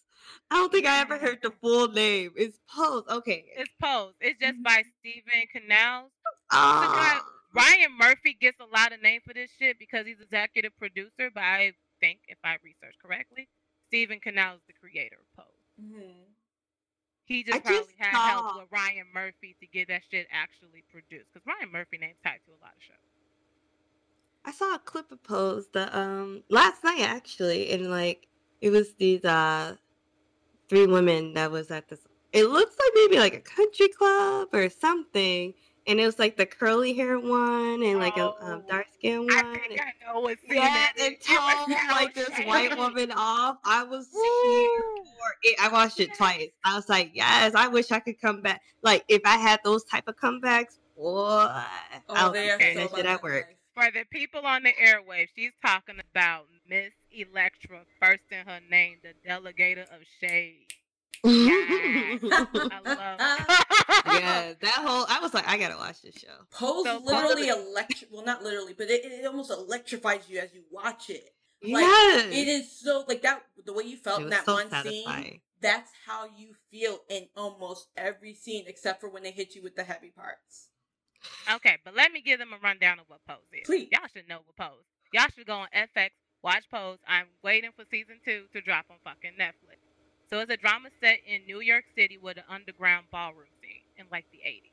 I 0.52 0.56
don't 0.56 0.72
think 0.72 0.86
I 0.86 1.00
ever 1.00 1.18
heard 1.18 1.38
the 1.42 1.50
full 1.60 1.88
name. 1.88 2.32
It's 2.36 2.58
Pose. 2.68 3.04
Okay. 3.10 3.44
It's 3.56 3.70
Pose. 3.82 4.14
It's 4.20 4.38
just 4.40 4.62
by 4.62 4.82
Steven 5.00 5.46
Canals. 5.52 6.10
Ah. 6.52 7.24
Ryan 7.52 7.98
Murphy 7.98 8.36
gets 8.40 8.58
a 8.60 8.64
lot 8.76 8.92
of 8.92 9.02
name 9.02 9.20
for 9.26 9.34
this 9.34 9.50
shit 9.58 9.78
because 9.78 10.06
he's 10.06 10.20
executive 10.20 10.76
producer, 10.78 11.30
but 11.34 11.42
I 11.42 11.72
think 12.00 12.20
if 12.28 12.38
I 12.44 12.56
research 12.62 12.94
correctly, 13.02 13.48
Steven 13.88 14.20
Canals 14.20 14.58
is 14.60 14.66
the 14.68 14.72
creator 14.74 15.16
of 15.18 15.44
Pose. 15.44 15.49
Mhm. 15.80 16.26
He 17.26 17.44
just 17.44 17.56
I 17.56 17.60
probably 17.60 17.78
just 17.78 17.92
had 17.98 18.12
saw- 18.12 18.28
help 18.42 18.56
with 18.62 18.72
Ryan 18.72 19.06
Murphy 19.12 19.56
to 19.60 19.66
get 19.66 19.88
that 19.88 20.02
shit 20.10 20.26
actually 20.30 20.82
produced. 20.90 21.26
Because 21.32 21.46
Ryan 21.46 21.70
Murphy 21.70 21.98
name's 21.98 22.18
tied 22.24 22.40
to 22.46 22.52
a 22.52 22.60
lot 22.60 22.74
of 22.76 22.82
shows. 22.82 22.96
I 24.44 24.52
saw 24.52 24.74
a 24.74 24.78
clip 24.78 25.12
of 25.12 25.22
Pose 25.22 25.68
the 25.68 25.96
um 25.96 26.42
last 26.48 26.82
night 26.82 27.00
actually, 27.02 27.70
and 27.70 27.90
like 27.90 28.26
it 28.60 28.70
was 28.70 28.94
these 28.94 29.24
uh 29.24 29.76
three 30.68 30.86
women 30.86 31.34
that 31.34 31.50
was 31.50 31.70
at 31.70 31.88
this. 31.88 32.00
It 32.32 32.44
looks 32.44 32.76
like 32.78 32.90
maybe 32.94 33.18
like 33.18 33.34
a 33.34 33.40
country 33.40 33.88
club 33.88 34.48
or 34.52 34.68
something, 34.70 35.54
and 35.86 36.00
it 36.00 36.06
was 36.06 36.18
like 36.18 36.36
the 36.36 36.46
curly 36.46 36.92
hair 36.92 37.18
one 37.18 37.82
and 37.82 37.98
like 37.98 38.16
a 38.16 38.26
um, 38.26 38.34
Oh, 38.42 38.62
dark 38.68 38.86
skin 38.94 39.20
one. 39.20 39.30
I 39.32 39.58
think 39.68 39.80
I 39.80 39.92
know 40.06 40.20
what's 40.20 40.42
in 40.48 40.56
yeah, 40.56 40.86
and 41.00 41.14
It 41.14 41.18
was 41.28 41.66
told 41.66 41.70
like 41.90 42.14
this 42.14 42.30
white 42.46 42.76
woman 42.76 43.12
off. 43.12 43.56
I 43.64 43.82
was 43.84 44.08
here 44.12 44.68
Woo. 44.96 45.04
it. 45.42 45.56
I 45.60 45.68
watched 45.68 46.00
it 46.00 46.14
twice. 46.16 46.48
I 46.64 46.74
was 46.76 46.88
like, 46.88 47.10
yes, 47.14 47.54
I 47.54 47.68
wish 47.68 47.90
I 47.90 48.00
could 48.00 48.20
come 48.20 48.42
back. 48.42 48.60
Like 48.82 49.04
if 49.08 49.22
I 49.24 49.36
had 49.38 49.60
those 49.64 49.84
type 49.84 50.04
of 50.08 50.16
comebacks, 50.16 50.78
boy, 50.96 51.46
Oh, 51.48 51.66
I'll 52.10 52.32
they 52.32 52.50
are 52.50 52.56
okay. 52.56 52.74
so 52.74 52.80
that 52.80 52.96
shit 52.96 53.06
at 53.06 53.22
work. 53.22 53.46
For 53.74 53.90
the 53.92 54.04
people 54.10 54.40
on 54.44 54.64
the 54.64 54.72
airwaves, 54.72 55.28
she's 55.36 55.52
talking 55.64 55.96
about 56.12 56.46
Miss 56.68 56.92
Elektra, 57.12 57.80
first 58.02 58.22
in 58.30 58.46
her 58.46 58.60
name, 58.70 58.98
the 59.02 59.14
delegator 59.28 59.82
of 59.84 60.02
shade. 60.20 60.66
Yes. 61.24 62.18
I 62.22 62.80
love. 62.84 63.20
yeah, 64.06 64.52
that 64.60 64.84
whole 64.86 65.06
I 65.08 65.20
was 65.20 65.34
like, 65.34 65.46
I 65.48 65.58
gotta 65.58 65.76
watch 65.76 66.02
this 66.02 66.14
show. 66.16 66.28
Pose 66.50 66.84
So 66.84 66.98
literally 67.04 67.48
electric. 67.48 68.10
Well, 68.10 68.24
not 68.24 68.42
literally, 68.42 68.74
but 68.76 68.88
it, 68.90 69.04
it 69.04 69.26
almost 69.26 69.50
electrifies 69.50 70.28
you 70.28 70.38
as 70.38 70.52
you 70.54 70.62
watch 70.70 71.10
it. 71.10 71.34
Like, 71.62 71.82
yes, 71.82 72.26
It 72.32 72.48
is 72.48 72.80
so 72.80 73.04
like 73.06 73.22
that. 73.22 73.42
The 73.64 73.72
way 73.72 73.84
you 73.84 73.96
felt 73.96 74.22
in 74.22 74.30
that 74.30 74.46
so 74.46 74.54
one 74.54 74.70
satisfying. 74.70 75.24
scene. 75.24 75.40
That's 75.60 75.90
how 76.06 76.24
you 76.36 76.54
feel 76.70 77.00
in 77.10 77.28
almost 77.36 77.88
every 77.96 78.32
scene, 78.34 78.64
except 78.66 79.00
for 79.00 79.10
when 79.10 79.22
they 79.22 79.30
hit 79.30 79.54
you 79.54 79.62
with 79.62 79.76
the 79.76 79.84
heavy 79.84 80.10
parts. 80.10 80.68
Okay, 81.54 81.76
but 81.84 81.94
let 81.94 82.12
me 82.12 82.22
give 82.22 82.38
them 82.38 82.54
a 82.54 82.58
rundown 82.64 82.98
of 82.98 83.04
what 83.08 83.20
Pose 83.28 83.44
is. 83.52 83.66
Please. 83.66 83.88
Y'all 83.92 84.08
should 84.14 84.26
know 84.26 84.38
what 84.46 84.56
Pose. 84.56 84.84
Y'all 85.12 85.28
should 85.36 85.46
go 85.46 85.52
on 85.52 85.68
FX, 85.76 86.10
watch 86.42 86.64
Pose. 86.72 86.96
I'm 87.06 87.26
waiting 87.44 87.70
for 87.76 87.84
season 87.90 88.20
two 88.24 88.44
to 88.54 88.62
drop 88.62 88.86
on 88.90 88.96
fucking 89.04 89.32
Netflix. 89.38 89.84
So 90.30 90.38
it's 90.38 90.50
a 90.50 90.56
drama 90.56 90.88
set 91.02 91.18
in 91.26 91.44
New 91.44 91.60
York 91.60 91.84
City 91.94 92.16
with 92.16 92.38
an 92.38 92.44
underground 92.48 93.06
ballroom 93.12 93.48
scene 93.59 93.59
in 94.00 94.06
like 94.10 94.26
the 94.32 94.40
80s. 94.44 94.72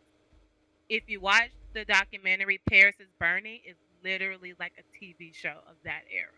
If 0.90 1.04
you 1.10 1.22
watch 1.22 1.52
the 1.74 1.86
documentary 1.86 2.60
Paris 2.70 2.96
is 3.00 3.10
Burning, 3.20 3.62
it's 3.66 3.80
literally 4.04 4.54
like 4.60 4.74
a 4.80 4.84
TV 4.98 5.34
show 5.34 5.60
of 5.70 5.78
that 5.86 6.04
era. 6.12 6.32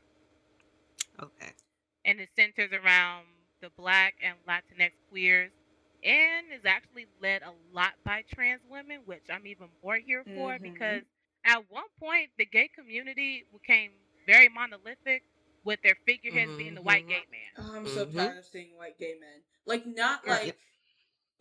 Okay. 1.22 1.54
and 2.06 2.20
it 2.20 2.30
centers 2.36 2.72
around 2.72 3.26
the 3.62 3.70
black 3.78 4.16
and 4.24 4.36
Latinx 4.48 4.92
queers 5.10 5.52
and 6.04 6.48
is 6.54 6.66
actually 6.66 7.08
led 7.22 7.42
a 7.44 7.54
lot 7.74 7.94
by 8.06 8.24
trans 8.34 8.62
women, 8.70 9.02
which 9.06 9.24
I'm 9.30 9.46
even 9.48 9.68
more 9.84 9.98
here 9.98 10.24
for 10.36 10.58
Mhm. 10.58 10.64
because 10.64 11.04
at 11.46 11.70
one 11.70 11.90
point 12.00 12.32
the 12.38 12.46
gay 12.46 12.70
community 12.70 13.46
became 13.52 13.92
very 14.26 14.50
monolithic 14.50 15.24
with 15.66 15.82
their 15.82 15.96
figureheads 16.06 16.56
being 16.58 16.76
the 16.76 16.82
white 16.82 17.06
Mhm. 17.06 17.10
gay 17.10 17.26
man. 17.30 17.52
Oh, 17.58 17.76
I'm 17.76 17.88
so 17.88 18.06
Mhm. 18.06 18.16
tired 18.16 18.38
of 18.38 18.46
seeing 18.46 18.78
white 18.78 18.98
gay 18.98 19.16
men. 19.16 19.44
Like, 19.66 19.86
not 19.86 20.26
like, 20.26 20.58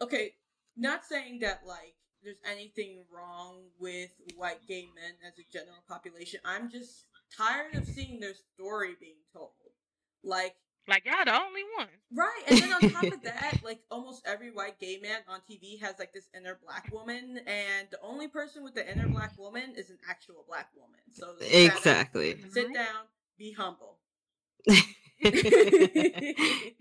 okay, 0.00 0.36
not 0.78 1.04
saying 1.04 1.40
that 1.40 1.60
like 1.66 1.94
there's 2.22 2.38
anything 2.50 3.04
wrong 3.14 3.62
with 3.78 4.10
white 4.36 4.66
gay 4.66 4.86
men 4.94 5.12
as 5.26 5.34
a 5.38 5.42
general 5.52 5.82
population. 5.88 6.40
I'm 6.44 6.70
just 6.70 7.04
tired 7.36 7.74
of 7.74 7.86
seeing 7.86 8.20
their 8.20 8.34
story 8.54 8.94
being 9.00 9.20
told. 9.32 9.50
Like, 10.24 10.56
Like 10.88 11.04
y'all 11.04 11.24
the 11.24 11.34
only 11.40 11.62
one. 11.76 11.88
right, 12.12 12.42
and 12.48 12.58
then 12.60 12.72
on 12.72 12.80
top 12.90 13.04
of 13.04 13.22
that, 13.24 13.60
like 13.62 13.80
almost 13.90 14.22
every 14.26 14.50
white 14.50 14.80
gay 14.80 14.98
man 15.00 15.20
on 15.28 15.40
TV 15.48 15.80
has 15.80 15.94
like 15.98 16.12
this 16.12 16.28
inner 16.36 16.58
black 16.64 16.90
woman, 16.92 17.38
and 17.46 17.88
the 17.92 18.00
only 18.02 18.26
person 18.26 18.64
with 18.64 18.74
the 18.74 18.90
inner 18.90 19.06
black 19.08 19.38
woman 19.38 19.74
is 19.76 19.90
an 19.90 19.98
actual 20.10 20.44
black 20.48 20.70
woman. 20.76 20.98
So 21.12 21.34
sit 21.38 21.68
down- 21.68 21.76
Exactly. 21.76 22.36
sit 22.50 22.74
down, 22.74 23.04
be 23.38 23.52
humble. 23.52 23.98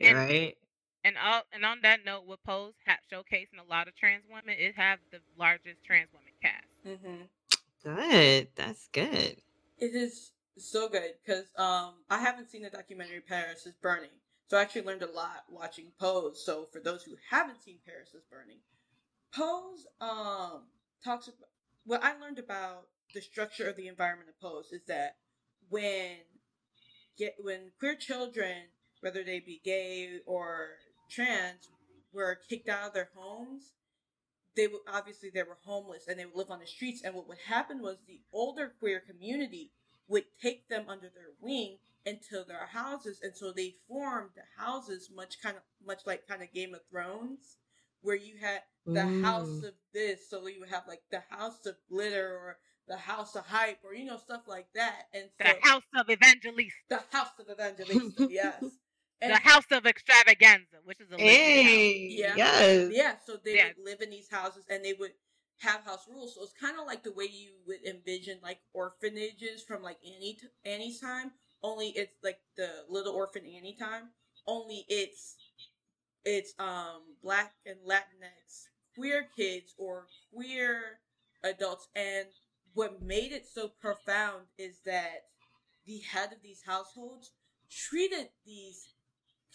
right. 0.01 0.55
And 1.07 1.15
all, 1.17 1.43
and 1.53 1.63
on 1.63 1.79
that 1.83 1.99
note, 2.05 2.25
with 2.27 2.43
Pose 2.43 2.73
ha- 2.85 2.97
showcasing 3.09 3.63
a 3.65 3.69
lot 3.69 3.87
of 3.87 3.95
trans 3.95 4.23
women, 4.29 4.55
it 4.59 4.75
have 4.75 4.99
the 5.09 5.19
largest 5.39 5.81
trans 5.85 6.09
women 6.11 6.33
cast. 6.41 6.67
Mm-hmm. 6.85 7.23
Good. 7.95 8.49
That's 8.55 8.89
good. 8.91 9.37
It 9.77 9.95
is 9.95 10.31
so 10.57 10.89
good 10.89 11.13
because 11.23 11.45
um 11.55 11.93
I 12.09 12.17
haven't 12.19 12.49
seen 12.49 12.63
the 12.63 12.69
documentary 12.69 13.21
Paris 13.21 13.65
is 13.65 13.75
Burning, 13.81 14.09
so 14.49 14.57
I 14.57 14.61
actually 14.63 14.81
learned 14.81 15.03
a 15.03 15.11
lot 15.11 15.45
watching 15.49 15.93
Pose. 15.97 16.43
So 16.43 16.67
for 16.73 16.81
those 16.81 17.03
who 17.03 17.15
haven't 17.29 17.63
seen 17.63 17.77
Paris 17.85 18.09
is 18.13 18.23
Burning, 18.29 18.59
Pose 19.33 19.87
um 20.01 20.63
talks 21.05 21.27
about 21.29 21.47
what 21.85 22.03
I 22.03 22.19
learned 22.19 22.39
about 22.39 22.87
the 23.13 23.21
structure 23.21 23.69
of 23.69 23.77
the 23.77 23.87
environment 23.87 24.29
of 24.29 24.41
Pose 24.41 24.73
is 24.73 24.81
that 24.87 25.15
when 25.69 26.17
get 27.17 27.35
when 27.39 27.71
queer 27.79 27.95
children, 27.95 28.63
whether 28.99 29.23
they 29.23 29.39
be 29.39 29.61
gay 29.63 30.19
or 30.25 30.79
trans, 31.09 31.69
were 32.13 32.39
kicked 32.49 32.69
out 32.69 32.87
of 32.87 32.93
their 32.93 33.09
homes, 33.15 33.73
they 34.55 34.67
would 34.67 34.81
obviously 34.87 35.29
they 35.29 35.43
were 35.43 35.57
homeless 35.63 36.07
and 36.07 36.17
they 36.17 36.25
would 36.25 36.35
live 36.35 36.49
on 36.51 36.59
the 36.59 36.65
streets. 36.65 37.01
And 37.03 37.13
what 37.13 37.27
would 37.27 37.37
happen 37.47 37.81
was 37.81 37.97
the 38.07 38.21
older 38.33 38.73
queer 38.79 38.99
community 38.99 39.71
would 40.07 40.23
take 40.41 40.67
them 40.69 40.85
under 40.87 41.09
their 41.09 41.31
wing 41.41 41.77
into 42.05 42.43
their 42.47 42.65
houses, 42.67 43.19
and 43.21 43.35
so 43.35 43.51
they 43.51 43.75
formed 43.87 44.29
the 44.35 44.63
houses 44.63 45.09
much 45.13 45.41
kind 45.41 45.57
of 45.57 45.63
much 45.85 45.99
like 46.05 46.25
kind 46.25 46.41
of 46.41 46.53
Game 46.53 46.73
of 46.73 46.79
Thrones, 46.89 47.57
where 48.01 48.15
you 48.15 48.37
had 48.37 48.61
the 48.85 49.05
house 49.05 49.49
Mm. 49.49 49.67
of 49.67 49.73
this, 49.93 50.29
so 50.29 50.47
you 50.47 50.61
would 50.61 50.69
have 50.69 50.87
like 50.87 51.01
the 51.11 51.23
house 51.29 51.65
of 51.65 51.75
glitter 51.89 52.29
or 52.37 52.57
the 52.87 52.95
house 52.95 53.35
of 53.35 53.45
hype 53.45 53.79
or 53.83 53.93
you 53.93 54.05
know 54.05 54.17
stuff 54.17 54.47
like 54.47 54.71
that, 54.73 55.07
and 55.13 55.29
The 55.37 55.57
House 55.61 55.83
of 55.93 56.09
Evangelista, 56.09 56.77
the 56.87 57.03
house 57.11 57.37
of 57.37 57.49
Evangelista, 57.49 58.27
yes, 58.29 58.63
and 59.21 59.33
the 59.33 59.39
House 59.39 59.65
of 59.71 59.85
Extravaganza, 59.85 60.77
which 60.83 60.99
is 60.99 61.07
a 61.11 61.17
living 61.17 61.25
Hey. 61.27 62.07
Yeah. 62.09 62.35
Yes. 62.35 62.91
Yeah, 62.93 63.15
so 63.25 63.37
they 63.37 63.55
Yeah. 63.55 63.67
would 63.69 63.83
live 63.83 64.01
in 64.01 64.09
these 64.09 64.29
houses 64.29 64.65
and 64.69 64.83
they 64.83 64.93
would 64.93 65.13
have 65.59 65.83
house 65.83 66.07
rules. 66.07 66.35
So 66.35 66.43
it's 66.43 66.53
kind 66.53 66.79
of 66.79 66.85
like 66.85 67.03
the 67.03 67.11
way 67.11 67.25
you 67.25 67.53
would 67.65 67.83
envision 67.83 68.39
like 68.41 68.59
orphanages 68.73 69.63
from 69.63 69.81
like 69.81 69.97
Annie 70.05 70.37
t- 70.39 70.47
Annie's 70.65 70.99
time. 70.99 71.31
Only 71.63 71.89
it's 71.89 72.13
like 72.23 72.39
the 72.55 72.85
Little 72.89 73.13
Orphan 73.13 73.45
Annie 73.45 73.75
time. 73.79 74.09
Only 74.45 74.85
it's 74.87 75.35
it's 76.23 76.53
um 76.59 77.15
black 77.23 77.53
and 77.65 77.77
Latinx 77.85 78.67
queer 78.95 79.27
kids 79.35 79.73
or 79.77 80.07
queer 80.31 80.99
adults. 81.43 81.87
And 81.95 82.27
what 82.73 83.01
made 83.01 83.31
it 83.31 83.47
so 83.47 83.69
profound 83.69 84.45
is 84.57 84.81
that 84.85 85.25
the 85.85 85.99
head 85.99 86.31
of 86.33 86.41
these 86.43 86.61
households 86.65 87.31
treated 87.69 88.29
these 88.45 88.89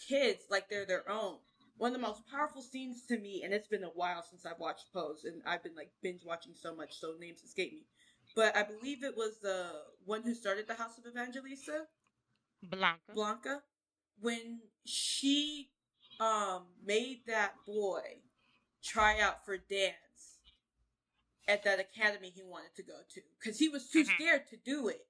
kids 0.07 0.43
like 0.49 0.69
they're 0.69 0.85
their 0.85 1.09
own 1.09 1.37
one 1.77 1.93
of 1.93 1.99
the 1.99 2.07
most 2.07 2.27
powerful 2.29 2.61
scenes 2.61 3.05
to 3.07 3.17
me, 3.17 3.41
and 3.43 3.53
it's 3.53 3.67
been 3.67 3.83
a 3.83 3.87
while 3.87 4.23
since 4.23 4.45
I've 4.45 4.59
watched 4.59 4.93
Pose, 4.93 5.25
and 5.25 5.41
I've 5.45 5.63
been 5.63 5.75
like 5.75 5.91
binge 6.01 6.21
watching 6.25 6.53
so 6.55 6.75
much, 6.75 6.99
so 6.99 7.15
names 7.19 7.41
escape 7.43 7.73
me. 7.73 7.85
But 8.35 8.55
I 8.55 8.63
believe 8.63 9.03
it 9.03 9.15
was 9.17 9.39
the 9.41 9.71
one 10.05 10.21
who 10.23 10.33
started 10.33 10.67
the 10.67 10.75
House 10.75 10.97
of 10.97 11.05
Evangelista, 11.05 11.87
Blanca. 12.61 13.13
Blanca, 13.13 13.61
when 14.19 14.59
she 14.85 15.69
um 16.19 16.63
made 16.85 17.21
that 17.27 17.55
boy 17.65 18.01
try 18.83 19.19
out 19.19 19.43
for 19.45 19.57
dance 19.57 20.39
at 21.47 21.63
that 21.63 21.79
academy 21.79 22.31
he 22.33 22.43
wanted 22.43 22.75
to 22.75 22.83
go 22.83 22.93
to 23.13 23.21
because 23.39 23.57
he 23.57 23.67
was 23.67 23.89
too 23.89 24.03
Mhm. 24.03 24.15
scared 24.15 24.47
to 24.49 24.57
do 24.57 24.87
it, 24.87 25.05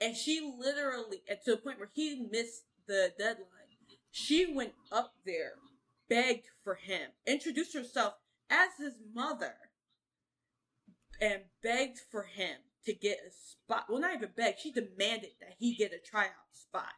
and 0.00 0.16
she 0.16 0.40
literally, 0.40 1.22
to 1.44 1.52
the 1.52 1.56
point 1.56 1.78
where 1.78 1.90
he 1.94 2.26
missed 2.30 2.64
the 2.86 3.14
deadline, 3.18 3.57
she 4.10 4.52
went 4.52 4.74
up 4.90 5.14
there, 5.24 5.54
begged 6.08 6.46
for 6.64 6.76
him, 6.76 7.10
introduced 7.26 7.74
herself 7.74 8.14
as 8.50 8.70
his 8.78 8.94
mother, 9.14 9.54
and 11.20 11.42
begged 11.62 11.98
for 12.10 12.24
him 12.24 12.56
to 12.84 12.92
get 12.94 13.18
a 13.26 13.30
spot. 13.30 13.86
Well, 13.88 14.00
not 14.00 14.14
even 14.14 14.30
begged, 14.36 14.60
she 14.60 14.72
demanded 14.72 15.30
that 15.40 15.54
he 15.58 15.74
get 15.74 15.92
a 15.92 15.98
tryout 15.98 16.32
spot. 16.52 16.92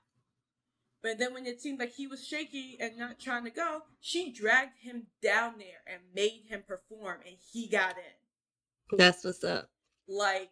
But 1.02 1.18
then 1.18 1.32
when 1.32 1.46
it 1.46 1.60
seemed 1.60 1.80
like 1.80 1.92
he 1.92 2.06
was 2.06 2.26
shaky 2.26 2.76
and 2.78 2.98
not 2.98 3.18
trying 3.18 3.44
to 3.44 3.50
go, 3.50 3.82
she 4.00 4.30
dragged 4.32 4.78
him 4.82 5.06
down 5.22 5.54
there 5.58 5.82
and 5.86 6.02
made 6.14 6.42
him 6.48 6.62
perform, 6.66 7.20
and 7.26 7.36
he 7.52 7.68
got 7.68 7.96
in. 7.96 8.98
That's 8.98 9.24
what's 9.24 9.44
up. 9.44 9.70
like 10.08 10.50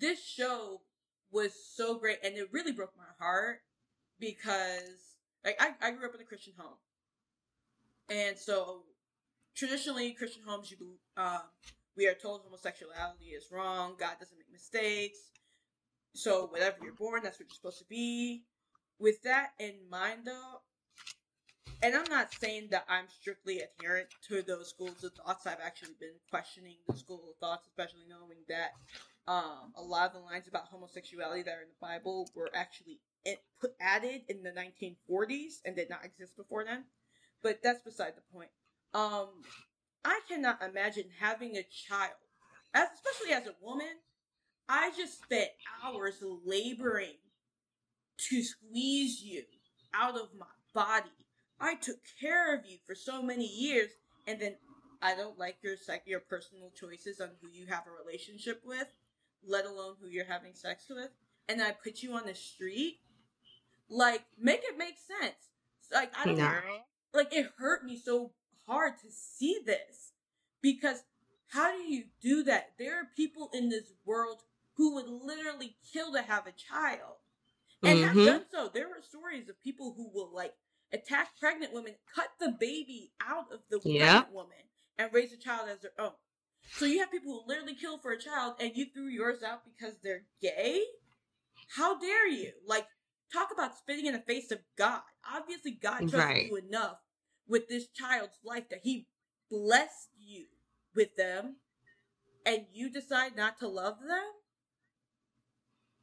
this 0.00 0.22
show 0.24 0.82
was 1.30 1.52
so 1.74 1.98
great 1.98 2.18
and 2.22 2.36
it 2.36 2.48
really 2.52 2.72
broke 2.72 2.92
my 2.96 3.24
heart 3.24 3.60
because 4.20 5.13
like 5.44 5.60
I, 5.60 5.72
I 5.86 5.90
grew 5.92 6.08
up 6.08 6.14
in 6.14 6.20
a 6.20 6.24
Christian 6.24 6.54
home. 6.56 6.76
And 8.10 8.36
so 8.38 8.82
traditionally 9.56 10.12
Christian 10.12 10.42
homes 10.46 10.70
you 10.70 10.76
um 11.16 11.42
we 11.96 12.06
are 12.08 12.14
told 12.14 12.42
homosexuality 12.42 13.26
is 13.36 13.46
wrong, 13.52 13.94
God 13.98 14.16
doesn't 14.18 14.36
make 14.36 14.50
mistakes. 14.52 15.18
So 16.14 16.46
whatever 16.46 16.76
you're 16.82 16.94
born, 16.94 17.22
that's 17.22 17.38
what 17.38 17.48
you're 17.48 17.54
supposed 17.54 17.78
to 17.78 17.86
be. 17.88 18.44
With 18.98 19.22
that 19.22 19.50
in 19.58 19.74
mind 19.90 20.20
though, 20.24 20.60
and 21.82 21.94
I'm 21.94 22.08
not 22.08 22.32
saying 22.32 22.68
that 22.70 22.86
I'm 22.88 23.06
strictly 23.08 23.60
adherent 23.60 24.08
to 24.28 24.42
those 24.42 24.70
schools 24.70 25.04
of 25.04 25.12
thoughts. 25.12 25.46
I've 25.46 25.60
actually 25.62 25.94
been 26.00 26.16
questioning 26.30 26.76
the 26.88 26.96
school 26.96 27.22
of 27.28 27.36
thoughts, 27.38 27.66
especially 27.66 28.06
knowing 28.08 28.38
that 28.48 28.72
um, 29.26 29.72
a 29.76 29.82
lot 29.82 30.06
of 30.06 30.12
the 30.14 30.20
lines 30.20 30.48
about 30.48 30.68
homosexuality 30.70 31.42
that 31.42 31.50
are 31.50 31.62
in 31.62 31.68
the 31.68 31.86
Bible 31.86 32.30
were 32.34 32.50
actually 32.54 33.00
put 33.60 33.72
added 33.80 34.22
in 34.28 34.42
the 34.42 34.50
1940s 34.50 35.60
and 35.64 35.76
did 35.76 35.90
not 35.90 36.04
exist 36.04 36.36
before 36.36 36.64
then. 36.64 36.84
But 37.42 37.60
that's 37.62 37.82
beside 37.82 38.14
the 38.16 38.22
point. 38.32 38.50
Um, 38.92 39.28
I 40.04 40.20
cannot 40.28 40.62
imagine 40.62 41.04
having 41.18 41.56
a 41.56 41.62
child, 41.62 42.12
as, 42.74 42.88
especially 42.94 43.34
as 43.34 43.46
a 43.46 43.54
woman. 43.64 43.86
I 44.68 44.92
just 44.96 45.22
spent 45.22 45.50
hours 45.82 46.22
laboring 46.44 47.16
to 48.30 48.42
squeeze 48.42 49.22
you 49.22 49.42
out 49.94 50.16
of 50.16 50.28
my 50.38 50.46
body. 50.74 51.10
I 51.60 51.74
took 51.74 51.98
care 52.20 52.54
of 52.54 52.66
you 52.66 52.78
for 52.86 52.94
so 52.94 53.22
many 53.22 53.46
years, 53.46 53.90
and 54.26 54.40
then 54.40 54.56
I 55.02 55.14
don't 55.14 55.38
like 55.38 55.56
your 55.62 55.76
your 56.06 56.20
personal 56.20 56.70
choices 56.78 57.20
on 57.20 57.30
who 57.40 57.48
you 57.52 57.66
have 57.66 57.84
a 57.86 58.04
relationship 58.04 58.62
with, 58.64 58.88
let 59.46 59.66
alone 59.66 59.96
who 60.00 60.08
you're 60.08 60.24
having 60.24 60.54
sex 60.54 60.86
with, 60.88 61.10
and 61.48 61.62
I 61.62 61.72
put 61.72 62.02
you 62.02 62.14
on 62.14 62.26
the 62.26 62.34
street. 62.34 63.00
Like, 63.88 64.24
make 64.38 64.62
it 64.64 64.78
make 64.78 64.96
sense. 64.98 65.34
Like, 65.92 66.12
I 66.18 66.24
don't 66.24 66.38
know. 66.38 66.60
Like, 67.12 67.32
it 67.32 67.52
hurt 67.58 67.84
me 67.84 67.96
so 67.96 68.32
hard 68.66 68.94
to 69.02 69.08
see 69.10 69.58
this 69.64 70.12
because 70.62 71.04
how 71.48 71.70
do 71.70 71.82
you 71.82 72.04
do 72.20 72.42
that? 72.44 72.72
There 72.78 72.98
are 73.00 73.08
people 73.16 73.50
in 73.52 73.68
this 73.68 73.92
world 74.04 74.40
who 74.76 74.94
would 74.94 75.08
literally 75.08 75.76
kill 75.92 76.12
to 76.12 76.22
have 76.22 76.46
a 76.46 76.52
child 76.52 77.16
and 77.82 77.98
mm-hmm. 77.98 78.18
have 78.18 78.26
done 78.26 78.44
so. 78.50 78.70
There 78.72 78.88
are 78.88 79.02
stories 79.02 79.48
of 79.48 79.62
people 79.62 79.94
who 79.96 80.10
will 80.12 80.30
like 80.34 80.54
attack 80.92 81.28
pregnant 81.38 81.72
women, 81.72 81.94
cut 82.14 82.28
the 82.40 82.56
baby 82.58 83.12
out 83.24 83.52
of 83.52 83.60
the 83.70 83.80
yeah. 83.84 84.06
pregnant 84.06 84.34
woman, 84.34 84.56
and 84.98 85.12
raise 85.12 85.32
a 85.32 85.36
child 85.36 85.68
as 85.70 85.80
their 85.80 85.92
own. 85.98 86.12
So 86.72 86.86
you 86.86 87.00
have 87.00 87.10
people 87.10 87.32
who 87.32 87.48
literally 87.48 87.74
kill 87.74 87.98
for 87.98 88.12
a 88.12 88.18
child, 88.18 88.54
and 88.58 88.72
you 88.74 88.86
threw 88.92 89.06
yours 89.06 89.42
out 89.42 89.62
because 89.64 89.94
they're 90.02 90.24
gay. 90.40 90.82
How 91.76 91.98
dare 91.98 92.28
you? 92.28 92.52
Like, 92.66 92.86
talk 93.34 93.48
about 93.52 93.76
spitting 93.76 94.06
in 94.06 94.12
the 94.12 94.20
face 94.20 94.50
of 94.50 94.58
God. 94.78 95.00
Obviously, 95.34 95.72
God 95.72 96.00
trusted 96.00 96.18
right. 96.18 96.46
you 96.46 96.56
enough 96.56 96.98
with 97.48 97.68
this 97.68 97.88
child's 97.88 98.38
life 98.44 98.68
that 98.70 98.80
He 98.82 99.06
blessed 99.50 100.10
you 100.18 100.46
with 100.94 101.16
them, 101.16 101.56
and 102.46 102.66
you 102.72 102.90
decide 102.90 103.36
not 103.36 103.58
to 103.58 103.68
love 103.68 103.96
them. 104.00 104.24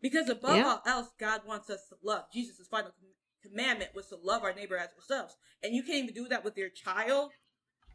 Because 0.02 0.30
above 0.30 0.58
yeah. 0.58 0.66
all 0.66 0.82
else, 0.86 1.10
God 1.20 1.42
wants 1.46 1.70
us 1.70 1.88
to 1.90 1.96
love. 2.04 2.26
Jesus' 2.34 2.68
final 2.70 2.92
commandment 3.44 3.92
was 3.96 4.08
to 4.08 4.18
love 4.22 4.44
our 4.44 4.54
neighbor 4.54 4.78
as 4.78 4.90
ourselves. 4.96 5.36
And 5.64 5.76
you 5.76 5.84
can't 5.84 6.04
even 6.04 6.16
do 6.16 6.28
that 6.30 6.44
with 6.44 6.58
your 6.58 6.70
child. 6.70 7.32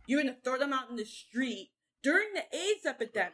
You're 0.06 0.22
going 0.22 0.34
to 0.34 0.40
throw 0.40 0.58
them 0.58 0.72
out 0.72 0.88
in 0.88 0.96
the 0.96 1.04
street 1.04 1.70
during 2.02 2.28
the 2.34 2.56
AIDS 2.56 2.86
epidemic. 2.86 3.32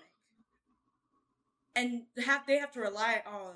And 1.74 2.02
have 2.24 2.46
they 2.46 2.58
have 2.58 2.72
to 2.72 2.80
rely 2.80 3.22
on 3.26 3.54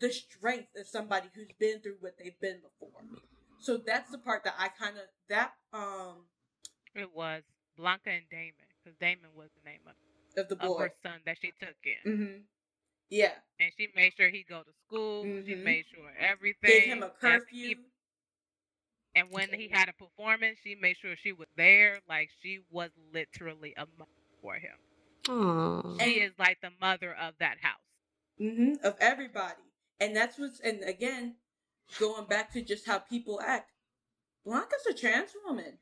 the 0.00 0.12
strength 0.12 0.68
of 0.76 0.86
somebody 0.86 1.28
who's 1.34 1.48
been 1.58 1.80
through 1.80 1.96
what 2.00 2.14
they've 2.18 2.38
been 2.40 2.58
before. 2.60 3.02
So 3.60 3.78
that's 3.84 4.10
the 4.10 4.18
part 4.18 4.44
that 4.44 4.54
I 4.58 4.68
kind 4.68 4.96
of 4.96 5.04
that 5.28 5.52
um 5.72 6.26
it 6.94 7.14
was 7.14 7.42
Blanca 7.76 8.10
and 8.10 8.24
Damon 8.30 8.54
because 8.82 8.98
Damon 8.98 9.30
was 9.36 9.48
the 9.62 9.70
name 9.70 9.80
of, 9.86 10.42
of 10.42 10.48
the 10.48 10.56
boy 10.56 10.74
of 10.74 10.80
her 10.80 10.92
son 11.02 11.20
that 11.26 11.36
she 11.40 11.52
took 11.60 11.76
in. 11.84 12.12
Mm-hmm. 12.12 12.38
Yeah. 13.10 13.32
And 13.60 13.72
she 13.78 13.88
made 13.96 14.12
sure 14.16 14.28
he 14.28 14.44
go 14.48 14.60
to 14.60 14.70
school. 14.86 15.24
Mm-hmm. 15.24 15.48
She 15.48 15.54
made 15.54 15.84
sure 15.94 16.10
everything. 16.18 16.70
Gave 16.70 16.84
him 16.84 17.02
a 17.02 17.10
curfew. 17.10 17.76
And 19.14 19.28
when 19.30 19.48
he 19.52 19.68
had 19.68 19.88
a 19.88 19.92
performance, 19.92 20.58
she 20.62 20.76
made 20.80 20.96
sure 21.00 21.14
she 21.22 21.32
was 21.32 21.48
there. 21.56 21.98
Like 22.08 22.30
she 22.42 22.60
was 22.70 22.90
literally 23.12 23.74
a 23.76 23.86
mother 23.98 24.10
for 24.42 24.54
him. 24.54 24.76
Aww. 25.24 26.00
She 26.02 26.14
is 26.14 26.32
like 26.38 26.58
the 26.62 26.70
mother 26.80 27.14
of 27.20 27.34
that 27.40 27.56
house. 27.60 27.80
Mm-hmm. 28.40 28.86
Of 28.86 28.96
everybody. 29.00 29.54
And 30.00 30.14
that's 30.16 30.38
what's 30.38 30.60
and 30.60 30.82
again, 30.84 31.36
going 31.98 32.26
back 32.26 32.52
to 32.52 32.62
just 32.62 32.86
how 32.86 32.98
people 32.98 33.40
act. 33.44 33.72
Blanca's 34.44 34.86
a 34.88 34.94
trans 34.94 35.30
woman. 35.44 35.78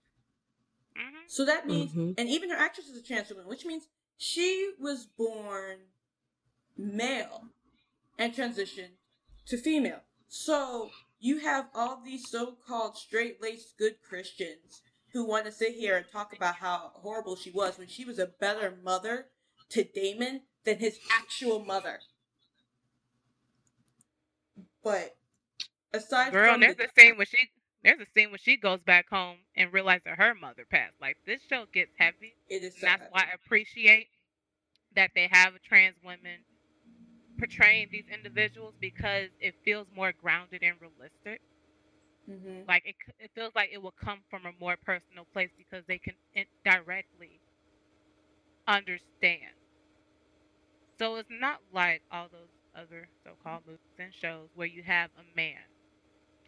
Mm-hmm. 0.96 1.24
So 1.28 1.44
that 1.44 1.66
means 1.66 1.90
mm-hmm. 1.90 2.12
and 2.18 2.28
even 2.28 2.50
her 2.50 2.56
actress 2.56 2.86
is 2.88 2.98
a 2.98 3.02
trans 3.02 3.30
woman, 3.30 3.46
which 3.46 3.64
means 3.64 3.88
she 4.16 4.72
was 4.80 5.06
born 5.06 5.76
male 6.76 7.44
and 8.18 8.34
transitioned 8.34 8.96
to 9.46 9.58
female. 9.58 10.00
So 10.28 10.90
you 11.18 11.38
have 11.38 11.66
all 11.74 12.02
these 12.04 12.28
so-called 12.28 12.96
straight-laced 12.96 13.78
good 13.78 13.96
Christians 14.06 14.82
who 15.12 15.26
want 15.26 15.46
to 15.46 15.52
sit 15.52 15.74
here 15.74 15.96
and 15.96 16.06
talk 16.10 16.34
about 16.34 16.56
how 16.56 16.90
horrible 16.94 17.36
she 17.36 17.50
was 17.50 17.78
when 17.78 17.88
she 17.88 18.04
was 18.04 18.18
a 18.18 18.26
better 18.26 18.76
mother 18.82 19.26
to 19.70 19.84
Damon 19.84 20.42
than 20.64 20.78
his 20.78 20.98
actual 21.10 21.64
mother. 21.64 22.00
But 24.86 25.16
aside 25.92 26.32
Girl, 26.32 26.52
from 26.52 26.60
there's 26.60 26.76
the, 26.76 26.84
a 26.84 26.88
scene 26.96 27.16
when 27.16 27.26
she 27.26 27.50
there's 27.82 27.98
a 28.00 28.06
scene 28.14 28.30
when 28.30 28.38
she 28.38 28.56
goes 28.56 28.78
back 28.86 29.08
home 29.10 29.38
and 29.56 29.72
realizes 29.72 30.06
her 30.16 30.32
mother 30.32 30.64
passed. 30.70 30.94
Like 31.00 31.16
this 31.26 31.40
show 31.50 31.64
gets 31.74 31.90
heavy. 31.98 32.36
It 32.48 32.62
is. 32.62 32.74
So 32.74 32.86
that's 32.86 33.00
heavy. 33.00 33.10
why 33.10 33.22
I 33.22 33.34
appreciate 33.34 34.06
that 34.94 35.10
they 35.16 35.28
have 35.32 35.54
trans 35.66 35.96
women 36.04 36.38
portraying 37.36 37.88
these 37.90 38.04
individuals 38.14 38.74
because 38.80 39.30
it 39.40 39.56
feels 39.64 39.88
more 39.92 40.12
grounded 40.12 40.62
and 40.62 40.76
realistic. 40.80 41.40
Mm-hmm. 42.30 42.68
Like 42.68 42.84
it, 42.86 42.94
it 43.18 43.32
feels 43.34 43.52
like 43.56 43.70
it 43.72 43.82
will 43.82 43.94
come 44.00 44.20
from 44.30 44.46
a 44.46 44.52
more 44.60 44.76
personal 44.84 45.26
place 45.32 45.50
because 45.58 45.82
they 45.88 45.98
can 45.98 46.14
directly 46.64 47.40
understand. 48.68 49.58
So 51.00 51.16
it's 51.16 51.28
not 51.30 51.58
like 51.72 52.02
all 52.12 52.28
those 52.30 52.55
other 52.76 53.08
so-called 53.24 53.62
movies 53.66 53.80
and 53.98 54.12
shows 54.14 54.48
where 54.54 54.66
you 54.66 54.82
have 54.82 55.10
a 55.18 55.36
man 55.36 55.56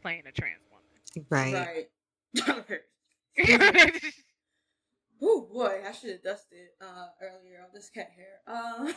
playing 0.03 0.23
a 0.27 0.33
trans 0.33 0.61
woman. 0.71 1.29
Right. 1.31 1.89
Right. 2.37 4.03
Oh 5.21 5.49
boy, 5.53 5.81
I 5.87 5.93
should 5.93 6.11
have 6.11 6.23
dusted 6.23 6.69
uh, 6.81 7.07
earlier 7.21 7.61
on 7.61 7.71
this 7.75 7.91
cat 7.91 8.11
hair. 8.15 8.41
Uh, 8.47 8.93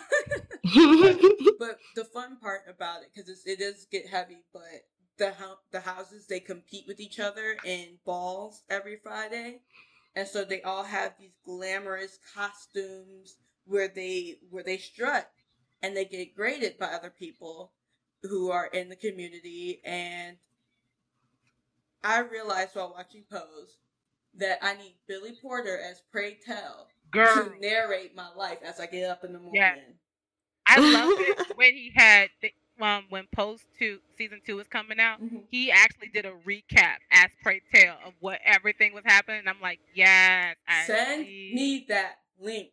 but, 0.64 1.20
but, 1.60 1.78
the 1.96 2.06
fun 2.06 2.38
part 2.38 2.62
about 2.70 3.02
it, 3.02 3.10
because 3.14 3.44
it 3.46 3.60
does 3.60 3.88
get 3.92 4.08
heavy, 4.08 4.44
but 4.54 4.86
the 5.18 5.34
the 5.72 5.82
houses 5.82 6.28
they 6.28 6.40
compete 6.40 6.86
with 6.88 7.00
each 7.00 7.20
other 7.20 7.58
in 7.66 7.98
balls 8.06 8.64
every 8.70 8.98
Friday, 9.02 9.62
and 10.16 10.28
so 10.28 10.44
they 10.44 10.62
all 10.62 10.84
have 10.84 11.16
these 11.20 11.38
glamorous 11.44 12.20
costumes 12.36 13.38
where 13.66 13.88
they 13.88 14.38
where 14.52 14.64
they 14.64 14.78
strut, 14.78 15.32
and 15.82 15.96
they 15.96 16.06
get 16.06 16.36
graded 16.36 16.78
by 16.78 16.88
other 16.88 17.10
people 17.10 17.72
who 18.24 18.52
are 18.52 18.68
in 18.68 18.90
the 18.90 18.96
community. 18.96 19.82
And 19.84 20.38
I 22.04 22.20
realized 22.20 22.76
while 22.76 22.94
watching 22.96 23.24
Pose 23.32 23.78
that 24.38 24.60
I 24.62 24.76
need 24.76 24.96
Billy 25.08 25.34
Porter 25.42 25.80
as 25.80 26.02
Pray 26.12 26.38
Tell 26.46 26.88
Girl. 27.12 27.36
to 27.36 27.60
narrate 27.60 28.16
my 28.16 28.30
life 28.36 28.60
as 28.64 28.80
I 28.80 28.86
get 28.86 29.10
up 29.10 29.24
in 29.24 29.34
the 29.34 29.40
morning. 29.40 29.62
Yeah. 29.62 29.76
I 30.68 30.80
love 30.80 31.10
it 31.20 31.52
when 31.58 31.74
he 31.74 31.92
had 31.94 32.30
the, 32.42 32.54
um 32.80 33.06
when 33.10 33.28
Pose 33.36 33.66
two 33.78 34.00
season 34.18 34.42
two 34.46 34.56
was 34.56 34.68
coming 34.68 35.00
out. 35.00 35.22
Mm-hmm. 35.22 35.40
He 35.50 35.72
actually 35.72 36.10
did 36.14 36.26
a 36.26 36.34
recap 36.48 36.98
as 37.12 37.30
Pray 37.44 37.62
Tell 37.74 37.98
of 38.06 38.14
what 38.20 38.40
everything 38.46 38.94
was 38.94 39.04
happening. 39.06 39.44
I'm 39.48 39.62
like, 39.62 39.80
yes, 39.94 40.56
I 40.68 40.86
send 40.86 41.24
me 41.24 41.86
that 41.90 42.20
link. 42.40 42.70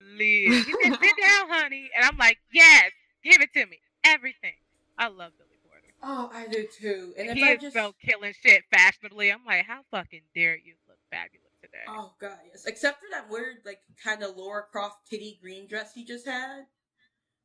Please. 0.00 0.66
He 0.66 0.72
said, 0.72 0.98
sit 1.00 1.14
down, 1.20 1.48
honey, 1.48 1.90
and 1.96 2.04
I'm 2.04 2.16
like, 2.16 2.38
yes, 2.52 2.90
give 3.22 3.40
it 3.40 3.52
to 3.54 3.66
me, 3.66 3.78
everything. 4.04 4.54
I 4.98 5.08
love 5.08 5.32
Billy 5.38 5.58
Porter. 5.66 5.92
Oh, 6.02 6.30
I 6.32 6.46
do 6.46 6.66
too. 6.66 7.12
And 7.18 7.30
he 7.36 7.42
if 7.42 7.48
I 7.48 7.52
is 7.52 7.60
just 7.60 7.74
so 7.76 7.94
killing 8.02 8.32
shit 8.42 8.62
fashionably. 8.70 9.30
I'm 9.30 9.44
like, 9.46 9.66
how 9.66 9.80
fucking 9.90 10.22
dare 10.34 10.56
you 10.56 10.74
look 10.88 10.98
fabulous 11.10 11.52
today? 11.60 11.84
oh 11.88 12.12
god, 12.20 12.38
yes. 12.50 12.64
Except 12.66 13.00
for 13.00 13.06
that 13.12 13.30
weird, 13.30 13.56
like, 13.64 13.80
kind 14.02 14.22
of 14.22 14.36
Laura 14.36 14.62
Croft 14.70 15.08
kitty 15.08 15.38
green 15.40 15.66
dress 15.66 15.92
he 15.94 16.04
just 16.04 16.26
had. 16.26 16.64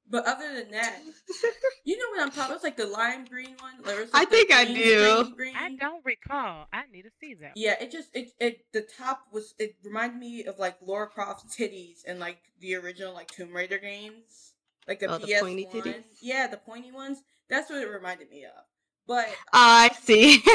But 0.08 0.28
other 0.28 0.54
than 0.54 0.70
that, 0.72 1.00
you 1.84 1.98
know 1.98 2.06
what 2.12 2.22
I'm 2.22 2.30
talking? 2.30 2.44
about? 2.44 2.56
It's 2.56 2.63
like 2.63 2.78
the 2.78 2.86
lime 2.86 3.26
green 3.26 3.56
one. 3.60 3.74
There 3.84 4.02
was, 4.02 4.13
like, 4.13 4.22
I 4.22 4.26
think 4.30 4.50
the 4.50 4.56
I 4.56 4.65
do. 4.65 5.10
string 5.24 5.34
Green. 5.36 5.56
I 5.56 5.76
don't 5.76 6.06
recall. 6.06 6.68
I 6.72 6.84
need 6.94 7.02
to 7.04 7.10
see 7.20 7.34
that. 7.41 7.54
Yeah, 7.56 7.74
it 7.82 7.91
just 7.91 8.10
it 8.13 8.30
it 8.39 8.65
the 8.72 8.82
top 8.82 9.22
was 9.34 9.56
it 9.58 9.76
reminded 9.84 10.20
me 10.20 10.44
of 10.46 10.60
like 10.60 10.78
Laura 10.82 11.08
Croft's 11.08 11.56
titties 11.58 12.04
and 12.08 12.20
like 12.20 12.38
the 12.62 12.76
original 12.76 13.13
like 13.15 13.30
Tomb 13.32 13.52
Raider 13.52 13.80
games. 13.80 14.54
like 14.88 15.00
the 15.00 15.08
Oh, 15.08 15.18
the 15.18 15.26
PS 15.26 15.41
pointy 15.41 15.65
one. 15.65 15.82
titties? 15.82 16.04
Yeah, 16.22 16.46
the 16.48 16.58
pointy 16.58 16.91
ones. 16.91 17.24
That's 17.50 17.70
what 17.72 17.82
it 17.82 17.88
reminded 17.89 18.30
me 18.30 18.46
of. 18.46 18.52
But 19.08 19.28
I 19.52 19.89
see. 20.04 20.44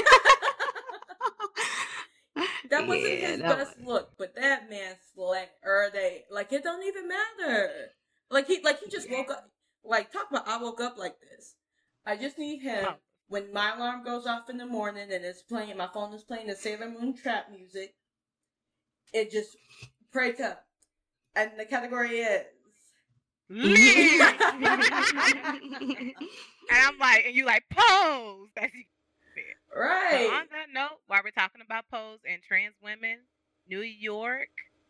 that 2.70 2.86
wasn't 2.86 3.02
Yeah, 3.20 3.26
his 3.26 3.40
that 3.40 3.58
best 3.58 3.78
was- 3.78 3.86
look. 3.86 4.10
But 4.16 4.36
that 4.36 4.70
man 4.70 4.94
slayed. 5.14 5.48
Or 5.64 5.90
they 5.92 6.22
like 6.30 6.52
it 6.52 6.62
don't 6.62 6.84
even 6.86 7.08
matter. 7.08 7.70
Like 8.30 8.46
he 8.46 8.60
like 8.62 8.80
he 8.80 8.88
just 8.90 9.10
woke 9.10 9.30
up. 9.30 9.50
Like 9.84 10.12
talk 10.12 10.28
about 10.30 10.48
I 10.48 10.60
woke 10.62 10.80
up 10.80 10.96
like 10.98 11.16
this. 11.20 11.54
I 12.06 12.16
just 12.16 12.38
need 12.38 12.60
him 12.62 12.86
Oh. 12.88 12.94
when 13.28 13.52
my 13.52 13.74
alarm 13.76 14.04
goes 14.04 14.26
off 14.26 14.48
in 14.50 14.56
the 14.58 14.66
morning 14.66 15.08
and 15.12 15.24
it's 15.24 15.42
playing. 15.42 15.76
My 15.76 15.88
phone 15.92 16.12
is 16.14 16.24
playing 16.24 16.46
the 16.46 16.56
Sailor 16.56 16.88
Moon 16.90 17.14
trap 17.14 17.46
music. 17.50 17.94
It 19.12 19.30
just 19.30 19.56
pray 20.12 20.32
to, 20.32 20.58
and 21.34 21.50
the 21.58 21.64
category 21.64 22.20
is. 22.20 22.44
And 26.72 26.78
I'm 26.86 26.98
like, 26.98 27.24
and 27.26 27.34
you 27.34 27.44
like 27.46 27.64
pose. 27.70 28.48
That's 28.54 28.72
So 28.72 29.78
Right. 29.80 30.30
on 30.32 30.46
that 30.52 30.66
note, 30.72 30.98
while 31.06 31.20
we're 31.24 31.30
talking 31.32 31.62
about 31.64 31.84
pose 31.90 32.18
and 32.28 32.40
trans 32.46 32.74
women, 32.82 33.18
New 33.68 33.80
York, 33.82 34.48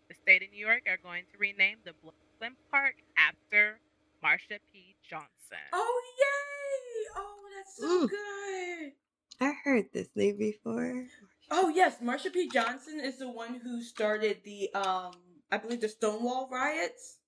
the 0.09 0.15
state 0.15 0.43
of 0.43 0.51
New 0.51 0.65
York, 0.67 0.83
are 0.89 0.99
going 1.03 1.25
to 1.33 1.39
rename 1.39 1.79
the 1.85 1.93
Brooklyn 2.41 2.57
Park 2.71 2.95
after 3.19 3.79
Marsha 4.25 4.59
P. 4.73 4.97
Johnson. 5.09 5.29
Oh 5.75 6.03
yay! 6.19 7.11
Oh, 7.17 7.49
that's 7.55 7.77
so 7.77 7.87
Mm. 7.87 8.09
good. 8.09 8.93
I 9.41 9.53
heard 9.65 9.93
this 9.93 10.09
name 10.17 10.39
before. 10.39 11.07
Oh 11.51 11.69
yes, 11.69 11.99
Marsha 12.01 12.33
P. 12.33 12.49
Johnson 12.49 12.99
is 12.99 13.19
the 13.19 13.29
one 13.29 13.57
who 13.57 13.83
started 13.83 14.43
the 14.45 14.73
um, 14.75 15.13
I 15.53 15.59
believe 15.59 15.83
the 15.83 15.89
Stonewall 15.91 16.49
riots. 16.51 17.19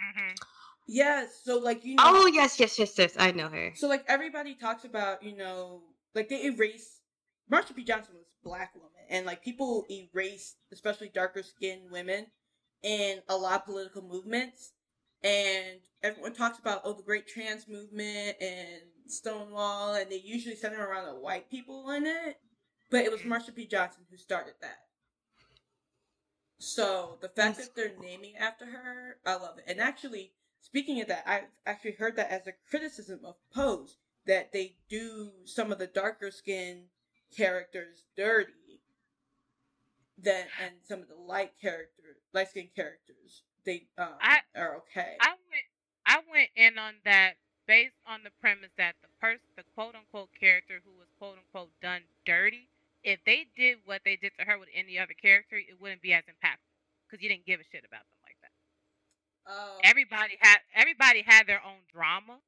hmm 0.00 0.32
Yes. 0.88 1.42
So 1.44 1.58
like 1.58 1.84
you 1.84 1.94
know. 1.94 2.02
Oh 2.04 2.26
yes, 2.26 2.58
yes, 2.58 2.76
yes, 2.76 2.98
yes. 2.98 3.14
I 3.16 3.30
know 3.30 3.48
her. 3.48 3.72
So 3.76 3.86
like 3.86 4.04
everybody 4.08 4.56
talks 4.56 4.84
about, 4.84 5.22
you 5.22 5.36
know, 5.36 5.82
like 6.14 6.28
they 6.28 6.44
erase 6.44 7.02
Marsha 7.50 7.74
P. 7.76 7.84
Johnson 7.84 8.16
was 8.16 8.26
a 8.26 8.48
black 8.48 8.74
woman 8.74 8.90
and 9.10 9.26
like 9.26 9.42
people 9.44 9.86
erase 9.88 10.56
especially 10.72 11.08
darker 11.08 11.44
skinned 11.44 11.88
women 11.92 12.26
in 12.82 13.20
a 13.28 13.36
lot 13.36 13.60
of 13.60 13.66
political 13.66 14.02
movements 14.02 14.72
and 15.22 15.80
everyone 16.02 16.34
talks 16.34 16.58
about 16.58 16.82
oh 16.84 16.92
the 16.92 17.02
great 17.02 17.26
trans 17.26 17.66
movement 17.68 18.36
and 18.40 18.82
Stonewall 19.08 19.94
and 19.94 20.10
they 20.10 20.20
usually 20.24 20.56
center 20.56 20.84
around 20.84 21.06
the 21.06 21.20
white 21.20 21.50
people 21.50 21.90
in 21.90 22.06
it. 22.06 22.36
But 22.90 23.04
it 23.04 23.10
was 23.10 23.20
mm-hmm. 23.20 23.32
Marsha 23.32 23.54
P. 23.54 23.66
Johnson 23.66 24.04
who 24.10 24.16
started 24.16 24.54
that. 24.60 24.78
So 26.58 27.18
the 27.20 27.28
fact 27.28 27.58
that 27.58 27.74
they're 27.74 27.92
naming 28.00 28.36
after 28.36 28.66
her, 28.66 29.16
I 29.26 29.34
love 29.34 29.58
it. 29.58 29.64
And 29.66 29.80
actually, 29.80 30.32
speaking 30.60 31.00
of 31.00 31.08
that, 31.08 31.24
I've 31.26 31.48
actually 31.66 31.92
heard 31.92 32.16
that 32.16 32.30
as 32.30 32.46
a 32.46 32.52
criticism 32.70 33.20
of 33.24 33.34
Pose 33.54 33.96
that 34.26 34.52
they 34.52 34.76
do 34.88 35.30
some 35.44 35.70
of 35.70 35.78
the 35.78 35.86
darker 35.86 36.30
skin 36.30 36.86
characters 37.36 38.04
dirty. 38.16 38.52
That 40.22 40.48
and 40.62 40.74
some 40.88 41.00
of 41.02 41.08
the 41.08 41.14
light 41.16 41.52
characters, 41.60 42.16
light 42.32 42.48
skinned 42.48 42.74
characters, 42.74 43.42
they 43.64 43.86
um, 43.98 44.16
I- 44.20 44.40
are 44.56 44.76
okay. 44.78 45.16
I 45.20 45.36
went, 45.50 45.66
I 46.06 46.18
went 46.30 46.50
in 46.56 46.78
on 46.78 46.94
that 47.04 47.34
based 47.66 47.96
on 48.06 48.22
the 48.22 48.30
premise 48.40 48.70
that 48.78 48.96
the 49.02 49.08
person, 49.20 49.44
the 49.56 49.64
quote 49.74 49.94
unquote 49.94 50.30
character 50.38 50.80
who 50.84 50.92
was 50.98 51.08
quote 51.18 51.36
unquote 51.36 51.72
done 51.82 52.02
dirty, 52.24 52.70
if 53.04 53.20
they 53.26 53.46
did 53.56 53.78
what 53.84 54.02
they 54.04 54.16
did 54.16 54.32
to 54.38 54.44
her 54.46 54.58
with 54.58 54.68
any 54.74 54.98
other 54.98 55.14
character, 55.14 55.56
it 55.56 55.80
wouldn't 55.80 56.02
be 56.02 56.12
as 56.14 56.24
impactful 56.24 56.72
because 57.08 57.22
you 57.22 57.28
didn't 57.28 57.46
give 57.46 57.60
a 57.60 57.64
shit 57.70 57.84
about 57.84 58.08
them 58.08 58.20
like 58.24 58.36
that. 58.40 58.52
Oh, 59.46 59.78
everybody 59.84 60.38
had 60.40 60.58
everybody 60.74 61.22
had 61.26 61.46
their 61.46 61.62
own 61.62 61.84
drama. 61.92 62.40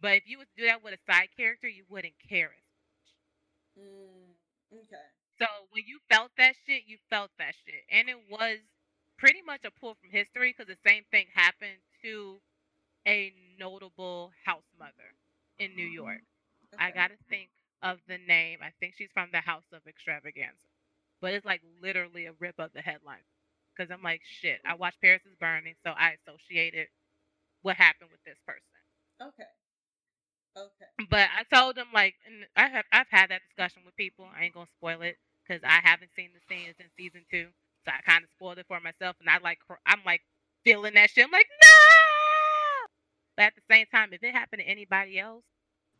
But 0.00 0.12
if 0.18 0.24
you 0.26 0.38
would 0.38 0.48
do 0.56 0.64
that 0.66 0.82
with 0.82 0.94
a 0.94 1.12
side 1.12 1.28
character, 1.36 1.68
you 1.68 1.84
wouldn't 1.88 2.14
care 2.28 2.52
as 2.52 2.64
much. 2.76 3.84
mm, 3.84 4.34
okay. 4.84 5.08
So 5.38 5.46
when 5.70 5.84
you 5.86 5.98
felt 6.10 6.30
that 6.38 6.54
shit, 6.66 6.82
you 6.86 6.96
felt 7.10 7.30
that 7.38 7.54
shit, 7.64 7.84
and 7.90 8.08
it 8.08 8.16
was 8.30 8.58
pretty 9.18 9.42
much 9.44 9.60
a 9.64 9.70
pull 9.70 9.96
from 10.00 10.10
history 10.10 10.54
because 10.56 10.68
the 10.72 10.88
same 10.88 11.02
thing 11.10 11.26
happened 11.34 11.80
to 12.02 12.40
a 13.06 13.32
notable 13.58 14.32
house 14.44 14.66
mother 14.78 15.12
in 15.58 15.74
New 15.76 15.86
York. 15.86 16.20
Mm-hmm. 16.74 16.82
I 16.82 16.90
gotta 16.90 17.14
think 17.28 17.48
of 17.82 17.98
the 18.08 18.18
name. 18.18 18.58
I 18.62 18.72
think 18.80 18.94
she's 18.96 19.12
from 19.12 19.28
the 19.32 19.40
House 19.40 19.64
of 19.72 19.82
Xtravaganza, 19.84 20.68
but 21.20 21.34
it's 21.34 21.46
like 21.46 21.62
literally 21.82 22.26
a 22.26 22.32
rip 22.40 22.58
of 22.58 22.72
the 22.72 22.80
headline 22.80 23.24
because 23.76 23.90
I'm 23.90 24.02
like, 24.02 24.22
shit. 24.24 24.60
I 24.64 24.74
watched 24.74 25.00
Paris 25.00 25.22
is 25.26 25.36
Burning, 25.38 25.74
so 25.84 25.92
I 25.92 26.16
associated 26.24 26.88
what 27.62 27.76
happened 27.76 28.10
with 28.10 28.24
this 28.24 28.38
person. 28.46 28.62
Okay. 29.20 29.50
Okay. 30.56 31.08
But 31.10 31.28
I 31.36 31.44
told 31.54 31.76
them 31.76 31.88
like, 31.92 32.14
I 32.56 32.68
have 32.68 32.84
I've 32.90 33.10
had 33.10 33.30
that 33.30 33.42
discussion 33.48 33.82
with 33.84 33.96
people. 33.96 34.26
I 34.34 34.44
ain't 34.44 34.54
gonna 34.54 34.66
spoil 34.78 35.02
it 35.02 35.18
because 35.46 35.62
I 35.64 35.80
haven't 35.82 36.10
seen 36.16 36.30
the 36.34 36.40
scenes 36.48 36.74
in 36.78 36.86
season 36.96 37.24
two, 37.30 37.48
so 37.84 37.92
I 37.92 38.02
kind 38.02 38.24
of 38.24 38.30
spoiled 38.36 38.58
it 38.58 38.66
for 38.66 38.80
myself. 38.80 39.16
And 39.20 39.30
I 39.30 39.38
like 39.38 39.58
I'm 39.86 40.00
like 40.04 40.22
feeling 40.64 40.94
that 40.94 41.10
shit. 41.10 41.24
I'm 41.24 41.30
like 41.30 41.48
no. 41.62 42.88
But 43.36 43.42
at 43.44 43.54
the 43.54 43.62
same 43.70 43.86
time, 43.92 44.12
if 44.12 44.22
it 44.22 44.34
happened 44.34 44.62
to 44.62 44.68
anybody 44.68 45.18
else, 45.18 45.44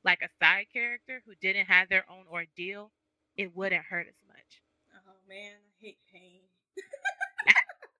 like 0.05 0.21
a 0.23 0.45
side 0.45 0.67
character 0.73 1.23
who 1.27 1.35
didn't 1.41 1.67
have 1.67 1.89
their 1.89 2.05
own 2.11 2.25
ordeal, 2.31 2.91
it 3.37 3.55
wouldn't 3.55 3.85
hurt 3.85 4.07
as 4.09 4.21
much. 4.27 4.63
Oh 4.95 5.15
man, 5.29 5.53
I 5.53 5.85
hate 5.85 5.99
pain. 6.13 6.41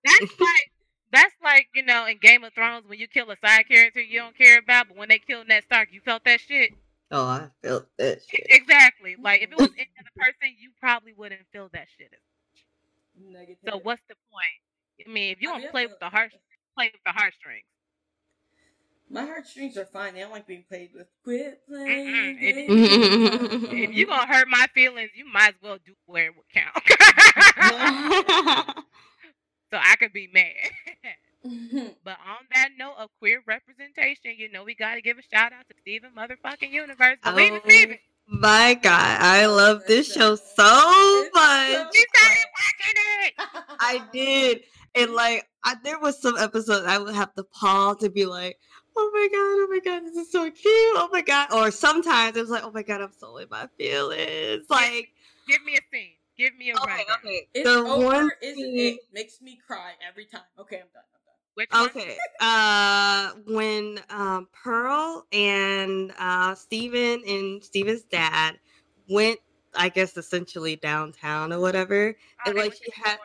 That's 0.05 0.39
like 0.39 0.71
that's 1.11 1.35
like 1.43 1.67
you 1.75 1.83
know 1.83 2.05
in 2.05 2.17
Game 2.21 2.43
of 2.43 2.53
Thrones 2.53 2.85
when 2.87 2.99
you 2.99 3.07
kill 3.07 3.29
a 3.31 3.37
side 3.45 3.67
character 3.67 4.01
you 4.01 4.19
don't 4.19 4.37
care 4.37 4.59
about, 4.59 4.87
but 4.87 4.97
when 4.97 5.09
they 5.09 5.19
kill 5.19 5.43
Ned 5.45 5.63
Stark, 5.65 5.89
you 5.91 6.01
felt 6.01 6.23
that 6.25 6.39
shit. 6.39 6.71
Oh, 7.11 7.25
I 7.25 7.47
felt 7.63 7.85
that 7.97 8.19
shit. 8.27 8.45
Exactly. 8.49 9.15
Like 9.21 9.41
if 9.41 9.51
it 9.51 9.57
was 9.57 9.69
any 9.77 9.89
other 9.99 10.09
person, 10.17 10.55
you 10.59 10.71
probably 10.79 11.13
wouldn't 11.13 11.41
feel 11.51 11.69
that 11.73 11.87
shit. 11.97 12.09
as 12.11 12.19
Negative. 13.31 13.57
So 13.67 13.79
what's 13.81 14.01
the 14.07 14.15
point? 14.31 15.07
I 15.07 15.11
mean, 15.11 15.31
if 15.31 15.41
you 15.41 15.51
I 15.51 15.59
don't 15.59 15.71
play 15.71 15.87
with 15.87 15.99
the 15.99 16.09
heart, 16.09 16.31
play 16.75 16.89
with 16.91 17.01
the 17.05 17.11
heartstrings. 17.11 17.63
My 19.09 19.25
heartstrings 19.25 19.77
are 19.77 19.85
fine. 19.85 20.13
They 20.15 20.19
don't 20.19 20.31
like 20.31 20.45
being 20.47 20.65
played 20.67 20.89
with. 20.93 21.07
Quit 21.23 21.61
playing. 21.67 22.37
If- 22.41 22.55
games. 22.67 23.63
If 23.71 23.93
you 23.95 24.05
gonna 24.05 24.27
hurt 24.31 24.47
my 24.49 24.67
feelings, 24.73 25.11
you 25.15 25.25
might 25.31 25.49
as 25.49 25.55
well 25.63 25.77
do 25.85 25.93
where 26.05 26.25
it 26.25 26.33
would 26.35 26.49
count. 26.53 26.75
so 29.71 29.77
I 29.81 29.95
could 29.95 30.11
be 30.13 30.29
mad. 30.33 30.51
but 32.03 32.17
on 32.27 32.45
that 32.53 32.69
note 32.77 32.95
of 32.97 33.09
queer 33.19 33.41
representation, 33.45 34.35
you 34.37 34.51
know 34.51 34.63
we 34.63 34.75
gotta 34.75 35.01
give 35.01 35.17
a 35.17 35.21
shout 35.21 35.53
out 35.53 35.67
to 35.69 35.75
Steven 35.81 36.11
motherfucking 36.17 36.71
Universe. 36.71 37.17
Believe 37.23 37.53
it, 37.53 37.61
Oh, 37.65 37.69
Steven. 37.69 37.97
My 38.29 38.73
God, 38.73 39.17
I 39.21 39.45
love 39.45 39.83
this 39.87 40.11
show 40.13 40.35
so 40.35 41.29
much. 41.33 41.95
She 41.95 42.05
started 42.13 42.45
watching 42.57 42.97
it. 42.97 43.33
I 43.79 44.03
did. 44.11 44.63
And 44.95 45.13
like 45.13 45.47
I, 45.63 45.75
there 45.83 45.99
was 45.99 46.21
some 46.21 46.37
episodes 46.37 46.85
I 46.85 46.97
would 46.97 47.15
have 47.15 47.33
to 47.35 47.43
pause 47.45 47.97
to 48.01 48.09
be 48.09 48.25
like, 48.25 48.57
oh 48.97 49.11
my 49.13 49.27
god, 49.31 49.37
oh 49.37 49.67
my 49.69 49.79
god, 49.79 50.05
this 50.05 50.15
is 50.17 50.31
so 50.31 50.43
cute. 50.43 50.61
Oh 50.65 51.07
my 51.11 51.21
god. 51.21 51.53
Or 51.53 51.71
sometimes 51.71 52.35
it 52.35 52.41
was 52.41 52.49
like, 52.49 52.63
oh 52.65 52.71
my 52.71 52.83
god, 52.83 53.01
I'm 53.01 53.11
so 53.17 53.37
in 53.37 53.47
my 53.49 53.67
feelings. 53.77 54.65
Like 54.69 55.09
Give 55.47 55.63
me 55.63 55.75
a 55.75 55.81
scene. 55.93 56.11
Give 56.37 56.55
me 56.57 56.71
a 56.71 56.73
okay, 56.75 56.85
rundown. 56.97 57.15
okay. 57.23 57.47
It's 57.53 57.63
the 57.69 57.79
over, 57.79 58.03
one 58.05 58.29
isn't 58.41 58.57
scene- 58.57 58.77
it? 58.95 58.99
Makes 59.13 59.41
me 59.41 59.57
cry 59.65 59.93
every 60.07 60.25
time. 60.25 60.41
Okay, 60.59 60.75
I'm 60.75 60.87
done. 60.93 61.03
I'm. 61.57 61.83
Which 61.85 61.95
one? 61.95 62.03
Okay. 62.03 62.17
Uh 62.39 63.31
when 63.47 63.99
um 64.09 64.47
Pearl 64.53 65.25
and 65.31 66.13
uh 66.19 66.55
Steven 66.55 67.21
and 67.27 67.63
Steven's 67.63 68.03
dad 68.03 68.57
went 69.09 69.39
I 69.75 69.89
guess 69.89 70.17
essentially 70.17 70.75
downtown 70.77 71.53
or 71.53 71.59
whatever. 71.59 72.15
Oh, 72.45 72.49
and, 72.49 72.57
like, 72.57 72.73
she 72.73 72.91
had- 73.03 73.17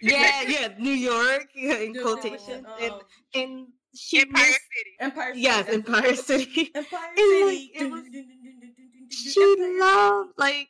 Yeah, 0.00 0.42
yeah, 0.48 0.68
New 0.78 0.90
York 0.92 1.48
yeah, 1.54 1.74
in 1.76 1.92
Dude, 1.92 2.02
quotation. 2.02 2.66
And, 2.80 2.92
um, 2.92 3.00
and 3.34 3.66
she 3.94 4.20
Empire 4.22 4.46
missed- 4.46 4.60
City. 4.76 4.90
Empire 4.98 5.28
City. 5.34 5.40
Yes, 5.40 5.68
Empire 5.68 6.14
City. 6.16 6.70
Empire 6.74 7.00
And, 7.16 7.46
like, 7.46 7.58
City. 7.58 7.72
it 7.74 7.90
was- 7.90 9.14
she 9.14 9.56
loved 9.78 10.32
like 10.38 10.68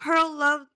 Pearl 0.00 0.32
loved 0.34 0.66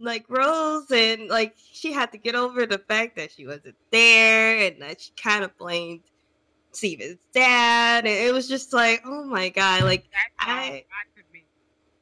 like 0.00 0.24
Rose 0.28 0.90
and 0.90 1.28
like 1.28 1.54
she 1.72 1.92
had 1.92 2.12
to 2.12 2.18
get 2.18 2.34
over 2.34 2.66
the 2.66 2.78
fact 2.78 3.16
that 3.16 3.30
she 3.32 3.46
wasn't 3.46 3.76
there 3.90 4.58
and 4.66 4.80
that 4.82 5.00
she 5.00 5.12
kind 5.12 5.44
of 5.44 5.56
blamed 5.58 6.00
Steven's 6.72 7.18
dad 7.32 8.06
and 8.06 8.14
it 8.14 8.32
was 8.32 8.48
just 8.48 8.72
like 8.72 9.02
oh 9.04 9.24
my 9.24 9.48
god 9.48 9.82
like 9.82 10.04
I- 10.38 10.84
got 10.88 11.16
to 11.16 11.24
be. 11.32 11.44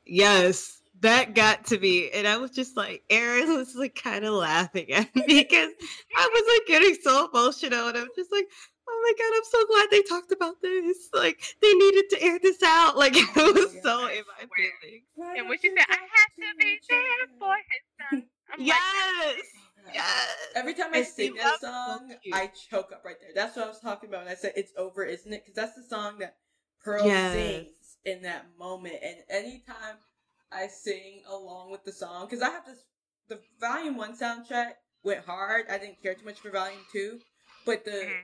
yes 0.07 0.83
that 1.01 1.35
got 1.35 1.65
to 1.67 1.79
me 1.79 2.11
and 2.11 2.27
I 2.27 2.37
was 2.37 2.51
just 2.51 2.77
like 2.77 3.03
Aaron 3.11 3.55
was 3.55 3.75
like 3.75 3.95
kind 3.95 4.25
of 4.25 4.35
laughing 4.35 4.91
at 4.93 5.15
me 5.15 5.23
because 5.27 5.71
I 6.17 6.29
was 6.33 6.59
like 6.59 6.67
getting 6.67 6.97
so 7.03 7.29
emotional 7.33 7.89
and 7.89 7.97
I'm 7.97 8.09
just 8.17 8.33
like 8.33 8.47
oh 8.89 9.01
my 9.03 9.13
god 9.19 9.37
I'm 9.37 9.45
so 9.45 9.67
glad 9.67 9.87
they 9.91 10.03
talked 10.03 10.33
about 10.33 10.61
this 10.63 11.09
like 11.15 11.57
they 11.63 11.73
needed 11.75 12.11
to 12.11 12.23
air 12.23 12.39
this 12.43 12.63
out 12.63 12.97
like 12.97 13.13
it 13.17 13.29
Oh 13.37 13.53
was 13.53 13.73
God, 13.75 13.83
so 13.83 14.07
I 14.07 14.13
in 14.13 14.25
my 14.27 14.45
feelings 14.57 15.05
Why 15.15 15.37
And 15.37 15.49
when 15.49 15.59
she 15.59 15.69
said, 15.69 15.87
I 15.89 15.95
have 15.95 16.33
to 16.37 16.59
be 16.59 16.67
each 16.67 16.87
there 16.89 17.29
for 17.39 17.55
his 17.55 17.85
son. 18.11 18.25
I'm 18.53 18.61
like, 18.61 18.69
Yes. 18.69 18.77
Oh, 18.79 19.91
Yes. 19.95 20.37
Every 20.55 20.75
time 20.75 20.91
I 20.93 21.03
sing 21.03 21.35
that 21.37 21.61
song, 21.61 22.13
I 22.33 22.51
choke 22.71 22.93
up 22.93 23.03
right 23.07 23.17
there. 23.21 23.31
That's 23.35 23.57
what 23.57 23.65
I 23.65 23.69
was 23.69 23.81
talking 23.81 24.11
about 24.11 24.25
when 24.25 24.33
I 24.33 24.37
said 24.37 24.53
it's 24.55 24.73
over, 24.77 25.03
isn't 25.03 25.33
it? 25.33 25.43
Because 25.43 25.55
that's 25.55 25.77
the 25.77 25.83
song 25.83 26.19
that 26.19 26.37
Pearl 26.85 27.07
yes. 27.07 27.33
sings 27.33 27.97
in 28.05 28.23
that 28.23 28.47
moment. 28.59 28.97
And 29.03 29.17
anytime 29.31 29.97
I 30.53 30.67
sing 30.67 31.23
along 31.27 31.71
with 31.71 31.85
the 31.85 31.93
song, 31.93 32.27
because 32.27 32.43
I 32.43 32.51
have 32.51 32.67
this, 32.67 32.85
the 33.29 33.41
Volume 33.61 33.97
One 33.97 34.15
soundtrack 34.15 34.73
went 35.05 35.25
hard. 35.25 35.67
I 35.71 35.79
didn't 35.79 36.03
care 36.03 36.15
too 36.15 36.27
much 36.27 36.41
for 36.41 36.51
Volume 36.51 36.85
Two, 36.93 37.21
but 37.65 37.87
the 37.87 37.91
mm-hmm. 37.93 38.23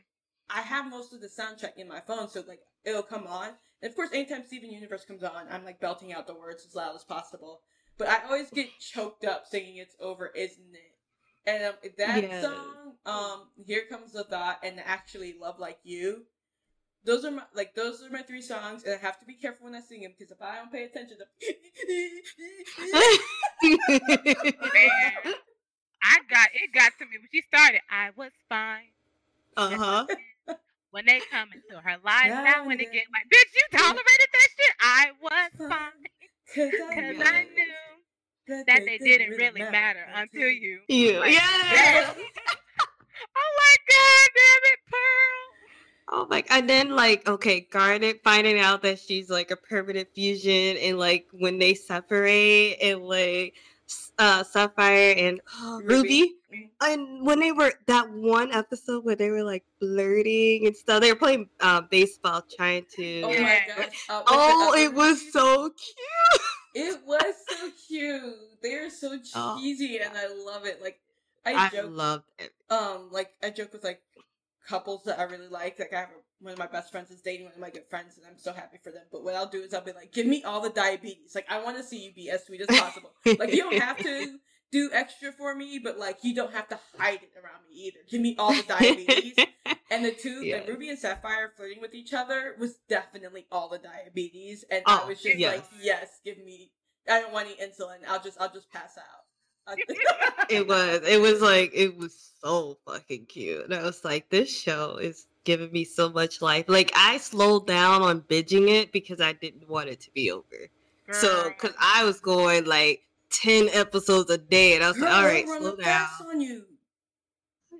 I 0.50 0.60
have 0.60 0.90
most 0.90 1.12
of 1.12 1.20
the 1.20 1.28
soundtrack 1.28 1.76
in 1.76 1.88
my 1.88 2.00
phone, 2.00 2.28
so 2.28 2.42
like 2.46 2.60
it'll 2.84 3.02
come 3.02 3.26
on. 3.26 3.50
And 3.82 3.90
of 3.90 3.96
course, 3.96 4.10
anytime 4.12 4.44
Steven 4.46 4.70
Universe 4.70 5.04
comes 5.04 5.22
on, 5.22 5.46
I'm 5.50 5.64
like 5.64 5.80
belting 5.80 6.12
out 6.12 6.26
the 6.26 6.34
words 6.34 6.64
as 6.66 6.74
loud 6.74 6.94
as 6.94 7.04
possible. 7.04 7.60
But 7.96 8.08
I 8.08 8.24
always 8.24 8.50
get 8.50 8.68
choked 8.80 9.24
up 9.24 9.46
singing 9.46 9.76
"It's 9.76 9.96
Over, 10.00 10.28
Isn't 10.34 10.74
It?" 10.74 10.94
And 11.46 11.64
um, 11.64 11.74
that 11.98 12.22
yes. 12.22 12.42
song, 12.42 12.94
um, 13.06 13.48
"Here 13.64 13.84
Comes 13.88 14.12
the 14.12 14.24
Thought," 14.24 14.60
and 14.62 14.80
actually 14.84 15.34
"Love 15.38 15.58
Like 15.58 15.78
You." 15.82 16.24
Those 17.04 17.24
are 17.24 17.30
my 17.30 17.42
like 17.54 17.74
those 17.74 18.02
are 18.02 18.10
my 18.10 18.22
three 18.22 18.40
songs, 18.40 18.84
and 18.84 18.94
I 18.94 18.98
have 18.98 19.20
to 19.20 19.26
be 19.26 19.34
careful 19.34 19.66
when 19.66 19.74
I 19.74 19.80
sing 19.80 20.02
them 20.02 20.12
because 20.18 20.32
if 20.32 20.40
I 20.40 20.56
don't 20.56 20.72
pay 20.72 20.84
attention 20.84 21.18
to. 21.18 21.24
Man, 24.72 25.12
I 26.02 26.18
got 26.30 26.48
it 26.54 26.72
got 26.72 26.92
to 26.98 27.04
me 27.04 27.18
when 27.18 27.28
she 27.32 27.42
started. 27.42 27.80
I 27.90 28.10
was 28.16 28.32
fine. 28.48 28.92
Uh 29.56 29.76
huh. 29.76 30.06
When 30.94 31.06
they 31.06 31.18
come 31.28 31.48
into 31.52 31.82
her 31.82 31.96
life 32.04 32.26
yeah, 32.26 32.44
now, 32.44 32.64
when 32.64 32.78
yeah. 32.78 32.84
they 32.86 32.92
get 32.92 33.06
like, 33.10 33.26
bitch, 33.26 33.50
you 33.52 33.76
tolerated 33.76 34.28
that 34.32 34.48
shit. 34.56 34.76
I 34.80 35.10
was 35.20 35.68
fine 35.68 35.90
because 36.46 36.72
I, 36.88 36.94
I, 36.94 37.46
knew 37.52 38.64
that, 38.64 38.82
they, 38.86 38.98
they 38.98 38.98
didn't 38.98 39.30
really 39.30 39.62
matter, 39.62 39.72
matter 39.72 40.06
until 40.14 40.48
you. 40.48 40.82
You, 40.86 41.18
like, 41.18 41.32
yeah. 41.32 41.40
oh 42.14 43.50
my 43.56 43.76
god, 43.90 44.28
damn 44.36 44.62
it, 44.62 44.78
Pearl. 44.88 45.44
Oh 46.12 46.26
my! 46.30 46.44
And 46.48 46.70
then 46.70 46.90
like, 46.94 47.26
okay, 47.28 47.66
Garnet 47.72 48.20
finding 48.22 48.60
out 48.60 48.82
that 48.82 49.00
she's 49.00 49.28
like 49.28 49.50
a 49.50 49.56
permanent 49.56 50.10
fusion, 50.14 50.76
and 50.76 50.96
like 50.96 51.26
when 51.32 51.58
they 51.58 51.74
separate, 51.74 52.76
and 52.80 53.02
like 53.02 53.54
uh 54.18 54.42
Sapphire 54.44 55.14
and 55.16 55.40
oh, 55.60 55.80
Ruby. 55.84 56.34
Ruby. 56.50 56.70
And 56.80 57.26
when 57.26 57.40
they 57.40 57.52
were 57.52 57.72
that 57.86 58.10
one 58.10 58.52
episode 58.52 59.04
where 59.04 59.16
they 59.16 59.30
were 59.30 59.42
like 59.42 59.64
flirting 59.80 60.66
and 60.66 60.76
stuff, 60.76 61.00
they 61.00 61.12
were 61.12 61.18
playing 61.18 61.48
uh, 61.60 61.80
baseball, 61.80 62.42
trying 62.56 62.86
to. 62.96 63.22
Oh 63.22 63.30
my 63.30 63.62
gosh! 63.76 64.06
Uh, 64.08 64.22
oh, 64.26 64.74
it 64.76 64.94
was 64.94 65.32
so 65.32 65.70
cute. 65.70 66.42
It 66.74 67.00
was 67.06 67.34
so 67.48 67.70
cute. 67.88 68.34
They 68.62 68.74
are 68.74 68.90
so 68.90 69.18
oh, 69.34 69.58
cheesy, 69.58 69.98
oh, 70.00 70.06
and 70.06 70.16
I 70.16 70.26
love 70.44 70.64
it. 70.64 70.82
Like 70.82 71.00
I, 71.46 71.54
I 71.54 71.68
joke, 71.70 71.90
loved 71.90 72.24
it. 72.38 72.52
Um, 72.70 73.08
like 73.10 73.30
I 73.42 73.50
joke 73.50 73.72
with 73.72 73.84
like 73.84 74.00
couples 74.66 75.04
that 75.04 75.18
I 75.18 75.24
really 75.24 75.48
like. 75.48 75.78
Like 75.78 75.92
I 75.92 76.00
have 76.00 76.10
a 76.10 76.23
one 76.44 76.52
of 76.52 76.58
my 76.58 76.66
best 76.66 76.92
friends 76.92 77.10
is 77.10 77.22
dating 77.22 77.46
one 77.46 77.54
of 77.54 77.60
my 77.60 77.70
good 77.70 77.86
friends, 77.88 78.18
and 78.18 78.26
I'm 78.26 78.38
so 78.38 78.52
happy 78.52 78.78
for 78.82 78.90
them. 78.90 79.02
But 79.10 79.24
what 79.24 79.34
I'll 79.34 79.48
do 79.48 79.62
is 79.62 79.72
I'll 79.72 79.80
be 79.80 79.92
like, 79.92 80.12
give 80.12 80.26
me 80.26 80.44
all 80.44 80.60
the 80.60 80.70
diabetes. 80.70 81.34
Like 81.34 81.46
I 81.50 81.62
want 81.62 81.78
to 81.78 81.82
see 81.82 82.04
you 82.04 82.12
be 82.12 82.30
as 82.30 82.44
sweet 82.44 82.60
as 82.60 82.78
possible. 82.78 83.12
like 83.26 83.52
you 83.52 83.58
don't 83.58 83.82
have 83.82 83.96
to 83.98 84.38
do 84.70 84.90
extra 84.92 85.32
for 85.32 85.54
me, 85.54 85.80
but 85.82 85.98
like 85.98 86.18
you 86.22 86.34
don't 86.34 86.52
have 86.52 86.68
to 86.68 86.78
hide 86.98 87.20
it 87.22 87.32
around 87.36 87.62
me 87.68 87.86
either. 87.86 87.98
Give 88.08 88.20
me 88.20 88.36
all 88.38 88.52
the 88.52 88.62
diabetes. 88.62 89.34
and 89.90 90.04
the 90.04 90.12
two, 90.12 90.44
yeah. 90.44 90.56
and 90.56 90.68
Ruby 90.68 90.90
and 90.90 90.98
Sapphire 90.98 91.52
flirting 91.56 91.80
with 91.80 91.94
each 91.94 92.12
other 92.12 92.54
was 92.58 92.76
definitely 92.88 93.46
all 93.50 93.68
the 93.68 93.78
diabetes, 93.78 94.64
and 94.70 94.82
oh, 94.86 95.02
I 95.04 95.08
was 95.08 95.22
just 95.22 95.38
yes. 95.38 95.56
like, 95.56 95.64
yes, 95.80 96.20
give 96.24 96.38
me. 96.38 96.70
I 97.08 97.20
don't 97.20 97.32
want 97.32 97.48
any 97.48 97.56
insulin. 97.56 97.98
I'll 98.08 98.22
just, 98.22 98.40
I'll 98.40 98.52
just 98.52 98.70
pass 98.70 98.98
out. 98.98 99.24
it 100.50 100.66
was, 100.66 101.00
it 101.06 101.20
was 101.20 101.40
like, 101.40 101.70
it 101.74 101.96
was 101.96 102.32
so 102.42 102.78
fucking 102.86 103.26
cute. 103.26 103.64
And 103.64 103.74
I 103.74 103.82
was 103.82 104.04
like, 104.04 104.28
this 104.28 104.54
show 104.54 104.96
is 104.96 105.26
given 105.44 105.70
me 105.70 105.84
so 105.84 106.10
much 106.10 106.42
life. 106.42 106.64
Like 106.68 106.90
I 106.94 107.18
slowed 107.18 107.66
down 107.66 108.02
on 108.02 108.22
binging 108.22 108.68
it 108.68 108.92
because 108.92 109.20
I 109.20 109.32
didn't 109.32 109.68
want 109.68 109.88
it 109.88 110.00
to 110.00 110.10
be 110.12 110.30
over. 110.30 110.44
Girl. 111.06 111.14
So, 111.14 111.44
because 111.50 111.76
I 111.78 112.04
was 112.04 112.20
going 112.20 112.64
like 112.64 113.02
ten 113.30 113.68
episodes 113.72 114.30
a 114.30 114.38
day, 114.38 114.74
and 114.74 114.84
I 114.84 114.88
was 114.88 114.96
Girl, 114.96 115.06
like, 115.06 115.14
all 115.14 115.24
right, 115.24 115.46
slow 115.46 115.76
down. 115.76 116.08
On 116.28 116.40
you. 116.40 116.64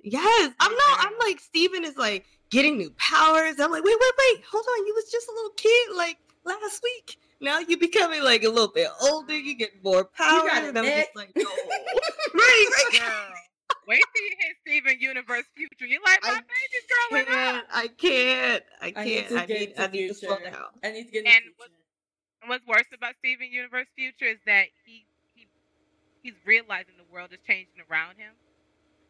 Yes, 0.03 0.53
I'm 0.59 0.71
not. 0.71 0.99
I'm 0.99 1.13
like 1.19 1.39
Steven 1.39 1.83
is 1.83 1.97
like 1.97 2.25
getting 2.51 2.77
new 2.77 2.91
powers. 2.91 3.59
I'm 3.59 3.71
like, 3.71 3.83
wait, 3.83 3.97
wait, 3.99 4.11
wait, 4.19 4.43
hold 4.49 4.65
on. 4.65 4.85
You 4.85 4.93
was 4.93 5.11
just 5.11 5.27
a 5.27 5.33
little 5.33 5.51
kid 5.51 5.95
like 5.95 6.17
last 6.43 6.83
week. 6.83 7.17
Now 7.41 7.59
you 7.59 7.77
becoming 7.77 8.23
like 8.23 8.43
a 8.43 8.49
little 8.49 8.71
bit 8.71 8.87
older. 9.01 9.37
You 9.37 9.55
get 9.55 9.83
more 9.83 10.05
power, 10.05 10.49
and 10.51 10.77
I'm 10.77 10.85
just 10.85 11.15
like, 11.15 11.31
no. 11.35 11.43
right, 12.33 12.69
right. 12.93 13.31
Wait 13.87 14.01
till 14.13 14.23
you 14.23 14.35
hit 14.39 14.55
Steven 14.65 14.99
Universe 14.99 15.45
Future. 15.55 15.85
You're 15.85 16.01
like 16.01 16.21
my 16.23 16.29
I 16.29 16.41
baby's 16.41 16.85
growing 16.89 17.25
can't, 17.25 17.57
up. 17.57 17.63
I 17.73 17.87
can't. 17.87 18.63
I 18.81 18.91
can't. 18.91 18.97
I 18.97 19.05
need. 19.05 19.27
To 19.27 19.37
I 19.37 19.45
need, 19.45 19.73
I 19.77 19.87
need 19.87 20.07
to 20.07 20.13
slow 20.13 20.37
down. 20.39 20.69
I 20.83 20.91
need 20.91 21.05
to 21.05 21.11
get. 21.11 21.25
And 21.25 21.43
what's, 21.57 21.73
what's 22.47 22.67
worse 22.67 22.89
about 22.93 23.13
Steven 23.19 23.51
Universe 23.51 23.87
Future 23.95 24.25
is 24.25 24.39
that 24.45 24.65
he 24.85 25.05
he 25.35 25.47
he's 26.23 26.33
realizing 26.45 26.97
the 26.97 27.13
world 27.13 27.29
is 27.31 27.39
changing 27.45 27.81
around 27.89 28.17
him. 28.17 28.33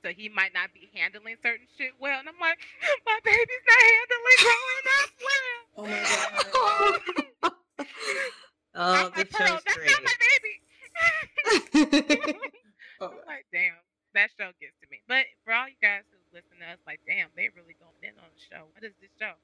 So 0.04 0.12
he 0.12 0.30
might 0.30 0.54
not 0.54 0.70
be 0.74 0.92
handling 0.94 1.36
certain 1.42 1.66
shit 1.78 1.92
well. 2.00 2.20
And 2.20 2.30
I'm 2.30 2.40
like, 2.40 2.60
my 3.08 3.20
baby's 3.24 3.66
not 3.66 3.82
handling 3.90 4.40
growing 4.44 4.88
up 5.00 5.12
well. 5.26 5.64
Oh 5.78 5.88
my 6.36 6.46
god. 6.52 7.00
oh, 8.76 8.94
I'm 8.94 9.12
like, 9.16 9.30
Pearl, 9.32 9.60
that's 9.66 9.86
not 9.88 10.04
my 10.04 10.18
baby. 10.20 10.54
oh, 13.02 13.08
I'm 13.08 13.26
like, 13.26 13.46
damn 13.52 13.85
that 14.16 14.32
show 14.36 14.52
gets 14.60 14.76
to 14.82 14.88
me. 14.92 15.04
But 15.08 15.28
for 15.44 15.54
all 15.54 15.68
you 15.70 15.80
guys 15.84 16.08
who 16.10 16.18
listen 16.34 16.60
to 16.64 16.68
us, 16.74 16.82
like, 16.88 17.02
damn, 17.08 17.30
they 17.36 17.52
really 17.54 17.78
going 17.80 18.00
in 18.04 18.16
on 18.20 18.30
the 18.32 18.42
show. 18.42 18.72
What 18.74 18.84
is 18.84 18.96
this 19.00 19.12
show? 19.20 19.36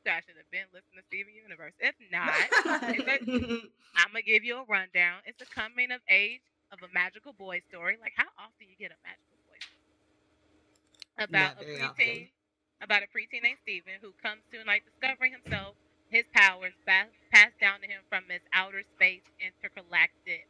You 0.00 0.04
guys 0.06 0.24
should 0.26 0.38
have 0.40 0.50
been 0.50 0.70
listening 0.72 1.02
to 1.02 1.06
Steven 1.10 1.34
Universe. 1.34 1.74
If 1.78 1.94
not, 2.10 2.32
I'm 3.98 4.10
gonna 4.14 4.24
give 4.26 4.44
you 4.44 4.62
a 4.62 4.66
rundown. 4.66 5.22
It's 5.26 5.42
a 5.42 5.50
coming 5.50 5.92
of 5.92 6.00
age 6.08 6.42
of 6.72 6.80
a 6.82 6.90
magical 6.94 7.34
boy 7.34 7.60
story. 7.68 7.98
Like, 8.00 8.14
how 8.16 8.30
often 8.38 8.66
you 8.70 8.78
get 8.80 8.94
a 8.94 9.00
magical 9.04 9.38
boy 9.46 9.58
story? 9.60 9.86
About 11.20 11.60
a 11.60 11.66
preteen, 11.76 12.30
about 12.82 13.02
a 13.04 13.10
preteen 13.12 13.42
named 13.44 13.60
Steven 13.62 14.00
who 14.00 14.14
comes 14.22 14.42
to 14.52 14.64
like 14.66 14.84
discovering 14.88 15.32
himself, 15.36 15.76
his 16.08 16.24
powers 16.34 16.74
passed 16.86 17.58
down 17.60 17.80
to 17.82 17.88
him 17.88 18.02
from 18.08 18.24
his 18.30 18.42
outer 18.52 18.82
space 18.96 19.26
intergalactic 19.40 20.48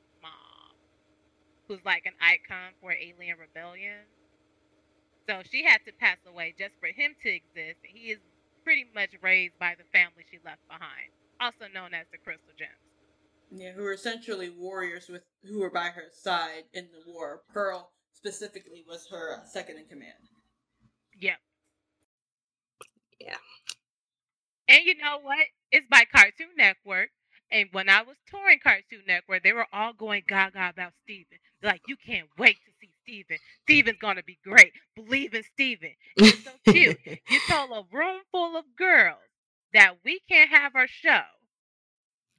who's 1.71 1.85
like 1.87 2.03
an 2.05 2.19
icon 2.21 2.75
for 2.81 2.91
alien 2.91 3.39
rebellion. 3.39 4.03
So 5.29 5.43
she 5.49 5.63
had 5.63 5.79
to 5.87 5.93
pass 5.93 6.19
away 6.27 6.53
just 6.59 6.75
for 6.81 6.89
him 6.89 7.15
to 7.23 7.31
exist. 7.31 7.79
He 7.85 8.11
is 8.11 8.19
pretty 8.65 8.87
much 8.93 9.11
raised 9.23 9.57
by 9.61 9.77
the 9.79 9.87
family 9.93 10.27
she 10.29 10.39
left 10.45 10.67
behind, 10.67 11.15
also 11.41 11.71
known 11.73 11.95
as 11.95 12.07
the 12.11 12.19
Crystal 12.19 12.51
Gems. 12.59 12.75
Yeah, 13.53 13.71
who 13.71 13.85
are 13.85 13.93
essentially 13.93 14.51
warriors 14.51 15.07
with 15.09 15.23
who 15.45 15.61
were 15.61 15.71
by 15.71 15.91
her 15.95 16.11
side 16.13 16.65
in 16.75 16.89
the 16.91 17.13
war. 17.13 17.43
Pearl 17.53 17.93
specifically 18.15 18.85
was 18.87 19.07
her 19.09 19.39
uh, 19.39 19.47
second 19.47 19.79
in 19.79 19.87
command. 19.87 20.27
Yep. 21.21 21.39
Yeah. 23.21 23.37
And 24.69 24.81
you 24.85 24.97
know 24.97 25.19
what? 25.23 25.47
It's 25.71 25.87
by 25.89 26.03
Cartoon 26.13 26.55
Network. 26.57 27.11
And 27.53 27.69
when 27.73 27.89
I 27.89 28.03
was 28.03 28.17
touring 28.29 28.61
Cartoon 28.63 29.03
Network, 29.07 29.43
they 29.43 29.53
were 29.53 29.67
all 29.73 29.93
going 29.93 30.23
gaga 30.27 30.69
about 30.69 30.93
Steven. 31.03 31.39
Like, 31.63 31.83
you 31.89 31.97
can't 31.97 32.29
wait 32.39 32.57
to 32.65 32.73
see 32.81 32.93
Steven. 33.03 33.39
Steven's 33.63 33.99
gonna 33.99 34.23
be 34.23 34.39
great. 34.45 34.73
Believe 34.95 35.35
in 35.35 35.43
Steven. 35.43 35.91
It's 36.17 36.45
so 36.45 36.51
cute. 36.65 36.99
you 37.05 37.41
told 37.49 37.71
a 37.71 37.97
room 37.97 38.21
full 38.31 38.57
of 38.57 38.65
girls 38.77 39.19
that 39.73 39.97
we 40.05 40.21
can't 40.29 40.51
have 40.51 40.77
our 40.77 40.87
show 40.87 41.23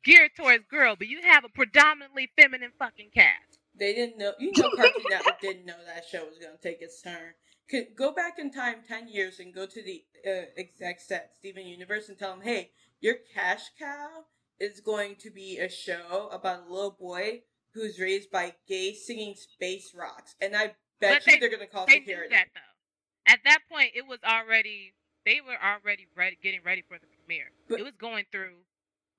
geared 0.04 0.32
towards 0.36 0.66
girls, 0.70 0.98
but 0.98 1.08
you 1.08 1.22
have 1.24 1.44
a 1.44 1.50
predominantly 1.50 2.32
feminine 2.40 2.72
fucking 2.80 3.10
cast. 3.14 3.60
They 3.78 3.94
didn't 3.94 4.18
know. 4.18 4.34
You 4.40 4.52
know, 4.58 4.70
Cartoon 4.76 5.04
Network 5.10 5.40
didn't 5.42 5.66
know 5.66 5.76
that 5.86 6.06
show 6.06 6.26
was 6.26 6.38
gonna 6.38 6.58
take 6.62 6.82
its 6.82 7.02
turn. 7.02 7.34
Could 7.70 7.96
go 7.96 8.12
back 8.12 8.38
in 8.38 8.52
time 8.52 8.78
ten 8.88 9.08
years 9.08 9.40
and 9.40 9.54
go 9.54 9.66
to 9.66 9.82
the 9.82 10.04
uh, 10.28 10.46
execs 10.58 11.10
at 11.12 11.32
Steven 11.40 11.66
Universe 11.66 12.10
and 12.10 12.18
tell 12.18 12.32
them, 12.32 12.42
"Hey, 12.42 12.72
your 13.00 13.16
cash 13.34 13.70
cow 13.80 14.26
is 14.62 14.80
going 14.80 15.16
to 15.16 15.32
be 15.32 15.58
a 15.58 15.70
show 15.70 16.30
about 16.32 16.68
a 16.68 16.72
little 16.72 16.96
boy 17.00 17.42
who's 17.74 18.00
raised 18.00 18.30
by 18.30 18.54
gay 18.68 18.94
singing 18.94 19.34
space 19.36 19.94
rocks, 19.98 20.36
and 20.40 20.56
I 20.56 20.76
bet 21.00 21.24
but 21.26 21.28
you 21.28 21.40
they, 21.40 21.46
are 21.46 21.50
going 21.50 21.62
to 21.62 21.68
call 21.68 21.86
they 21.88 21.94
security. 21.94 22.36
that 22.36 22.48
though. 22.54 23.32
At 23.34 23.40
that 23.46 23.60
point, 23.72 23.92
it 23.96 24.06
was 24.08 24.20
already 24.24 24.94
they 25.26 25.42
were 25.42 25.58
already 25.58 26.08
ready, 26.16 26.38
getting 26.42 26.62
ready 26.64 26.84
for 26.88 26.98
the 26.98 27.08
premiere. 27.08 27.52
But, 27.70 27.80
it 27.80 27.84
was 27.84 27.98
going 28.00 28.26
through. 28.32 28.62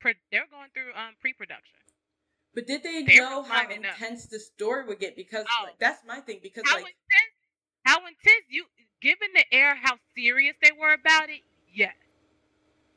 They 0.02 0.38
were 0.38 0.50
going 0.50 0.70
through 0.74 0.90
um, 0.98 1.14
pre-production. 1.20 1.78
But 2.54 2.66
did 2.66 2.82
they, 2.82 3.02
they 3.02 3.16
know 3.16 3.42
how 3.42 3.70
intense 3.70 4.24
up. 4.24 4.30
the 4.30 4.40
story 4.40 4.84
would 4.86 4.98
get? 4.98 5.16
Because 5.16 5.46
oh, 5.46 5.64
like, 5.64 5.78
that's 5.78 6.02
my 6.06 6.20
thing. 6.20 6.40
Because 6.42 6.64
how 6.66 6.76
like 6.76 6.90
intense, 6.90 7.38
how 7.84 7.98
intense 7.98 8.46
you 8.50 8.64
given 9.00 9.28
the 9.34 9.44
air, 9.54 9.78
how 9.80 9.96
serious 10.14 10.54
they 10.62 10.70
were 10.78 10.92
about 10.92 11.30
it. 11.30 11.40
Yes, 11.72 11.94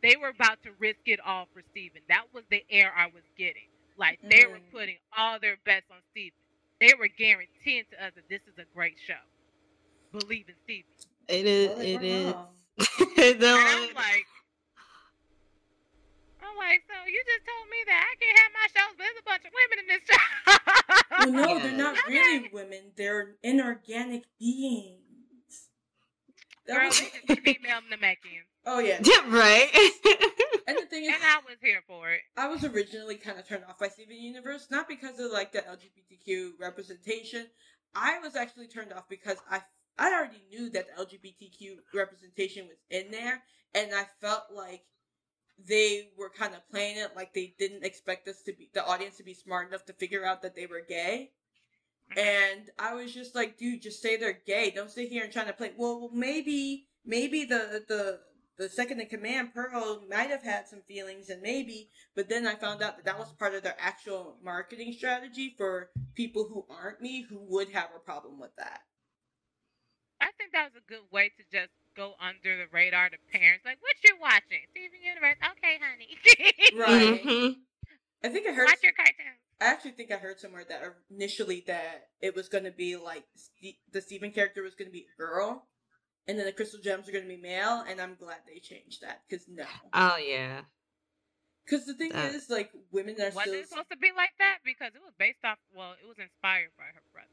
they 0.06 0.16
were 0.22 0.30
about 0.30 0.62
to 0.64 0.70
risk 0.78 1.02
it 1.08 1.20
all 1.26 1.48
for 1.52 1.62
Steven. 1.72 2.02
That 2.10 2.26
was 2.32 2.44
the 2.52 2.64
air 2.70 2.94
I 2.96 3.08
was 3.08 3.24
getting. 3.38 3.66
Like 3.98 4.20
they 4.22 4.44
mm. 4.44 4.52
were 4.52 4.60
putting 4.72 4.98
all 5.18 5.40
their 5.40 5.58
bets 5.66 5.88
on 5.90 5.98
Steven. 6.12 6.38
They 6.80 6.94
were 7.00 7.08
guaranteeing 7.08 7.86
to 7.92 8.06
us 8.06 8.12
that 8.16 8.30
this 8.30 8.42
is 8.46 8.54
a 8.60 8.66
great 8.76 8.98
show. 9.08 9.18
believe 10.12 10.46
in 10.48 10.56
Stevie. 10.64 10.86
It 11.28 11.46
is. 11.48 11.70
Well, 11.70 11.82
It 11.82 11.98
were 11.98 12.04
is. 12.04 12.34
And 13.18 13.40
No, 13.40 13.56
I'm 13.58 13.96
like, 13.96 14.28
I'm 16.44 16.56
like, 16.58 16.84
so 16.86 16.94
you 17.10 17.24
just 17.26 17.46
told 17.48 17.66
me 17.72 17.78
that 17.88 18.06
I 18.06 18.14
can't 18.22 18.38
have 18.38 18.52
my 18.54 18.68
shows, 18.76 18.94
but 18.94 19.02
there's 19.02 19.18
a 19.18 19.26
bunch 19.26 19.44
of 19.46 19.54
women 19.58 19.78
in 19.82 19.88
this 19.90 20.04
show. 20.06 20.22
Well, 21.18 21.32
no, 21.32 21.60
they're 21.60 21.72
Yes. 21.72 21.78
not 21.80 22.08
really 22.08 22.50
women. 22.54 22.92
They're 22.96 23.36
inorganic 23.42 24.26
beings. 24.38 25.70
That 26.68 26.78
Girl, 26.78 26.88
was- 26.88 27.00
they 27.00 27.36
just 27.36 27.42
female 27.42 27.82
Namekians. 27.90 28.55
Oh 28.66 28.80
yeah. 28.80 29.00
yeah, 29.04 29.30
right. 29.30 29.70
And 30.68 30.78
the 30.78 30.86
thing 30.86 31.04
is, 31.04 31.14
And 31.14 31.24
I 31.24 31.38
was 31.48 31.58
here 31.62 31.84
for 31.88 32.10
it. 32.10 32.22
I 32.38 32.48
was 32.48 32.64
originally 32.64 33.18
kind 33.18 33.38
of 33.38 33.48
turned 33.48 33.66
off 33.66 33.78
by 33.78 33.88
Steven 33.88 34.18
Universe, 34.18 34.68
not 34.72 34.88
because 34.88 35.20
of 35.20 35.32
like 35.32 35.52
the 35.52 35.60
LGBTQ 35.60 36.54
representation. 36.60 37.46
I 37.94 38.20
was 38.20 38.36
actually 38.36 38.68
turned 38.68 38.92
off 38.92 39.08
because 39.08 39.38
I 39.50 39.62
I 39.98 40.12
already 40.14 40.42
knew 40.50 40.70
that 40.72 40.88
the 40.88 41.04
LGBTQ 41.04 41.78
representation 41.94 42.68
was 42.68 42.78
in 42.90 43.12
there, 43.12 43.44
and 43.74 43.94
I 43.94 44.06
felt 44.20 44.46
like 44.54 44.82
they 45.58 46.10
were 46.18 46.30
kind 46.30 46.54
of 46.54 46.68
playing 46.70 46.98
it 46.98 47.16
like 47.16 47.34
they 47.34 47.54
didn't 47.58 47.86
expect 47.86 48.28
us 48.28 48.42
to 48.42 48.54
be 48.54 48.70
the 48.74 48.86
audience 48.86 49.18
to 49.18 49.24
be 49.24 49.34
smart 49.34 49.70
enough 49.70 49.86
to 49.86 49.94
figure 49.94 50.26
out 50.26 50.42
that 50.42 50.56
they 50.56 50.66
were 50.66 50.82
gay. 50.88 51.32
Mm-hmm. 52.12 52.20
And 52.20 52.70
I 52.78 52.96
was 52.96 53.14
just 53.14 53.36
like, 53.36 53.58
dude, 53.58 53.84
just 53.84 54.02
say 54.02 54.18
they're 54.18 54.42
gay. 54.46 54.72
Don't 54.72 54.92
sit 54.92 55.10
here 55.10 55.24
and 55.24 55.32
trying 55.32 55.48
to 55.48 55.54
play. 55.54 55.72
Well, 55.78 56.10
maybe, 56.12 56.88
maybe 57.06 57.46
the 57.46 57.86
the 57.88 58.20
the 58.58 58.70
second 58.70 59.02
in 59.02 59.08
command, 59.08 59.54
Pearl, 59.54 60.04
might 60.10 60.30
have 60.30 60.44
had 60.44 60.68
some 60.68 60.82
feelings, 60.88 61.30
and 61.30 61.42
maybe. 61.42 61.90
But 62.16 62.30
then 62.30 62.48
I 62.48 62.56
found 62.56 62.82
out 62.82 62.96
that 62.98 63.06
that 63.06 63.20
was 63.20 63.32
part 63.34 63.54
of 63.54 63.64
their 63.64 63.76
actual 63.80 64.38
marketing 64.44 64.94
strategy 64.94 65.54
for 65.58 65.90
people 66.14 66.48
who 66.48 66.66
aren't 66.70 67.02
me, 67.02 67.22
who 67.22 67.40
would 67.50 67.70
have 67.72 67.90
a 67.96 68.00
problem 68.00 68.40
with 68.40 68.56
that. 68.58 68.82
I 70.22 70.32
think 70.38 70.54
that 70.54 70.72
was 70.74 70.82
a 70.82 70.90
good 70.90 71.12
way 71.12 71.32
to 71.38 71.44
just 71.52 71.72
go 71.96 72.14
under 72.20 72.58
the 72.58 72.66
radar 72.72 73.10
to 73.10 73.18
parents. 73.32 73.66
Like, 73.66 73.78
what 73.82 73.96
you 74.04 74.16
watching? 74.20 74.64
Steven 74.72 75.02
Universe? 75.04 75.38
Okay, 75.52 75.78
honey. 75.82 76.18
Right. 76.76 77.24
Mhm. 77.24 77.56
I 78.24 78.30
think 78.30 78.48
I 78.48 78.54
heard. 78.54 78.66
Watch 78.66 78.84
your 78.84 78.94
cartoons. 78.94 79.40
I 79.62 79.66
actually 79.66 79.92
think 79.92 80.12
I 80.12 80.18
heard 80.18 80.40
somewhere 80.40 80.66
that 80.68 80.82
initially 81.10 81.64
that 81.68 82.10
it 82.22 82.36
was 82.36 82.50
going 82.50 82.66
to 82.66 82.72
be 82.72 82.96
like 82.98 83.24
the 83.92 84.02
Steven 84.02 84.32
character 84.32 84.62
was 84.64 84.76
going 84.76 84.90
to 84.90 84.92
be 84.92 85.06
a 85.14 85.18
girl, 85.18 85.68
and 86.28 86.38
then 86.40 86.46
the 86.46 86.52
Crystal 86.52 86.80
Gems 86.82 87.08
are 87.08 87.12
going 87.12 87.24
to 87.24 87.30
be 87.30 87.38
male. 87.42 87.84
And 87.88 88.00
I'm 88.02 88.16
glad 88.16 88.38
they 88.48 88.60
changed 88.60 89.02
that 89.02 89.22
because 89.28 89.48
no, 89.48 89.66
Oh 89.94 90.18
yeah. 90.18 90.62
because 91.66 91.86
the 91.86 91.94
thing 91.94 92.12
That- 92.12 92.34
is 92.36 92.50
like 92.50 92.72
women 92.92 93.16
are 93.22 93.32
Was 93.32 93.42
still 93.44 93.54
it 93.54 93.70
supposed 93.70 93.92
to 93.92 93.98
be 93.98 94.12
like 94.16 94.34
that? 94.40 94.60
Because 94.64 94.92
it 94.96 95.02
was 95.04 95.14
based 95.18 95.44
off. 95.44 95.58
Well, 95.76 95.94
it 96.02 96.08
was 96.08 96.18
inspired 96.20 96.72
by 96.78 96.86
her 96.94 97.04
brother. 97.14 97.30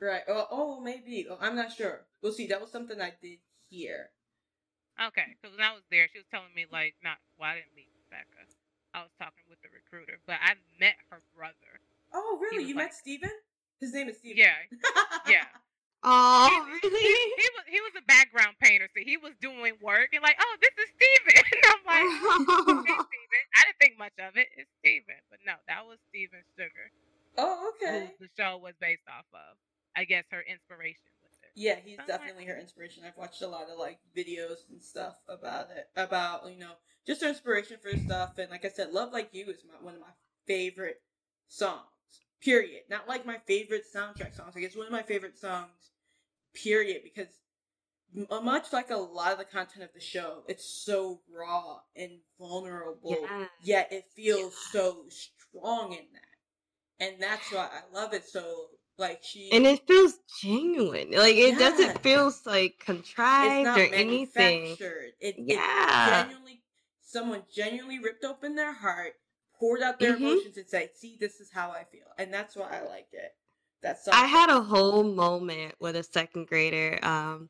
right. 0.00 0.22
Oh, 0.28 0.46
oh, 0.50 0.80
maybe. 0.80 1.26
Oh, 1.30 1.38
I'm 1.40 1.56
not 1.56 1.72
sure. 1.72 2.02
We'll 2.22 2.32
see. 2.32 2.46
That 2.46 2.60
was 2.60 2.70
something 2.70 3.00
I 3.00 3.12
did 3.22 3.38
hear. 3.70 4.10
Okay, 5.00 5.34
because 5.40 5.56
when 5.56 5.64
I 5.66 5.72
was 5.72 5.82
there, 5.90 6.06
she 6.12 6.18
was 6.18 6.26
telling 6.30 6.52
me 6.54 6.66
like, 6.70 6.94
not. 7.02 7.16
Well, 7.40 7.48
I 7.50 7.54
didn't 7.56 7.74
meet 7.74 7.88
Becca. 8.10 8.44
I 8.94 9.00
was 9.00 9.10
talking 9.18 9.48
with 9.48 9.56
the 9.62 9.72
recruiter, 9.72 10.20
but 10.26 10.36
I 10.44 10.52
met 10.78 10.96
her 11.10 11.18
brother. 11.34 11.80
Oh, 12.12 12.38
really? 12.40 12.64
You 12.64 12.74
like- 12.76 12.92
met 12.92 12.94
Steven? 12.94 13.30
His 13.80 13.94
name 13.94 14.08
is 14.10 14.18
Steven. 14.18 14.36
Yeah, 14.36 14.52
yeah. 15.28 15.44
Oh 16.04 16.50
He, 16.50 16.88
really? 16.88 17.00
he 17.00 17.46
was 17.54 17.64
he 17.68 17.80
was 17.80 17.92
a 17.96 18.04
background 18.06 18.56
painter, 18.60 18.88
so 18.94 19.00
he 19.04 19.16
was 19.16 19.32
doing 19.40 19.74
work 19.80 20.10
and 20.12 20.22
like, 20.22 20.36
oh, 20.40 20.54
this 20.60 20.74
is 20.82 20.90
Steven. 20.98 21.44
And 21.52 21.64
I'm 21.68 21.82
like, 21.86 22.86
hey, 22.86 22.98
Steven. 23.06 23.44
I 23.54 23.60
didn't 23.66 23.78
think 23.80 23.98
much 23.98 24.16
of 24.18 24.36
it. 24.36 24.48
It's 24.56 24.70
Steven, 24.82 25.20
but 25.30 25.38
no, 25.46 25.54
that 25.68 25.86
was 25.86 25.98
Steven 26.10 26.42
Sugar, 26.58 26.90
Oh, 27.38 27.70
okay. 27.76 27.90
who 27.90 27.96
okay. 28.04 28.14
the 28.20 28.28
show 28.36 28.58
was 28.58 28.74
based 28.80 29.06
off 29.08 29.26
of. 29.32 29.56
I 29.94 30.04
guess 30.04 30.24
her 30.32 30.42
inspiration 30.42 31.06
was 31.22 31.32
it. 31.42 31.52
Yeah, 31.54 31.76
he's 31.84 31.98
I'm 32.00 32.08
like- 32.08 32.08
definitely 32.08 32.46
her 32.46 32.58
inspiration. 32.58 33.04
I've 33.06 33.16
watched 33.16 33.42
a 33.42 33.46
lot 33.46 33.70
of 33.70 33.78
like 33.78 33.98
videos 34.16 34.66
and 34.70 34.82
stuff 34.82 35.16
about 35.28 35.68
it, 35.70 35.86
about 35.96 36.50
you 36.50 36.58
know, 36.58 36.72
just 37.06 37.22
her 37.22 37.28
inspiration 37.28 37.76
for 37.80 37.94
stuff. 37.96 38.38
And 38.38 38.50
like 38.50 38.64
I 38.64 38.70
said, 38.70 38.90
"Love 38.92 39.12
Like 39.12 39.28
You" 39.32 39.46
is 39.46 39.62
my, 39.68 39.78
one 39.84 39.94
of 39.94 40.00
my 40.00 40.14
favorite 40.46 41.00
songs. 41.46 41.86
Period. 42.40 42.82
Not 42.90 43.06
like 43.06 43.24
my 43.24 43.38
favorite 43.46 43.84
soundtrack 43.86 44.34
songs. 44.34 44.54
Like 44.56 44.64
it's 44.64 44.76
one 44.76 44.86
of 44.86 44.92
my 44.92 45.02
favorite 45.02 45.38
songs. 45.38 45.91
Period. 46.54 47.02
Because 47.02 47.28
much 48.14 48.72
like 48.72 48.90
a 48.90 48.96
lot 48.96 49.32
of 49.32 49.38
the 49.38 49.44
content 49.44 49.84
of 49.84 49.92
the 49.94 50.00
show, 50.00 50.44
it's 50.48 50.64
so 50.64 51.20
raw 51.30 51.80
and 51.96 52.18
vulnerable. 52.38 53.18
Yeah. 53.22 53.46
Yet 53.64 53.92
it 53.92 54.04
feels 54.14 54.56
so 54.70 55.06
strong 55.08 55.92
in 55.92 56.06
that, 56.12 57.04
and 57.06 57.22
that's 57.22 57.52
why 57.52 57.68
I 57.72 57.94
love 57.94 58.12
it 58.12 58.24
so. 58.24 58.66
Like 58.98 59.20
she 59.22 59.50
and 59.50 59.66
it 59.66 59.86
feels 59.86 60.18
genuine. 60.40 61.12
Like 61.12 61.36
it 61.36 61.52
Yeah. 61.52 61.58
doesn't 61.58 62.02
feel 62.02 62.30
like 62.44 62.74
it's 62.76 62.84
contrived 62.84 63.64
not 63.64 63.78
or 63.78 63.94
anything. 63.94 64.76
It, 65.18 65.36
Yeah. 65.38 66.18
it 66.18 66.26
genuinely, 66.26 66.62
someone 67.00 67.44
genuinely 67.52 67.98
ripped 67.98 68.24
open 68.24 68.54
their 68.54 68.74
heart, 68.74 69.14
poured 69.58 69.80
out 69.80 69.98
their 69.98 70.14
Mhm. 70.14 70.18
emotions, 70.18 70.56
and 70.58 70.68
said, 70.68 70.96
"See, 70.96 71.16
this 71.16 71.40
is 71.40 71.50
how 71.52 71.70
I 71.70 71.84
feel," 71.84 72.12
and 72.18 72.32
that's 72.32 72.54
why 72.54 72.68
I 72.68 72.82
like 72.82 73.08
it. 73.12 73.34
That's 73.82 74.08
I 74.08 74.26
had 74.26 74.48
a 74.48 74.60
whole 74.60 75.02
moment 75.02 75.74
with 75.80 75.96
a 75.96 76.02
second 76.02 76.46
grader, 76.46 76.98
um, 77.02 77.48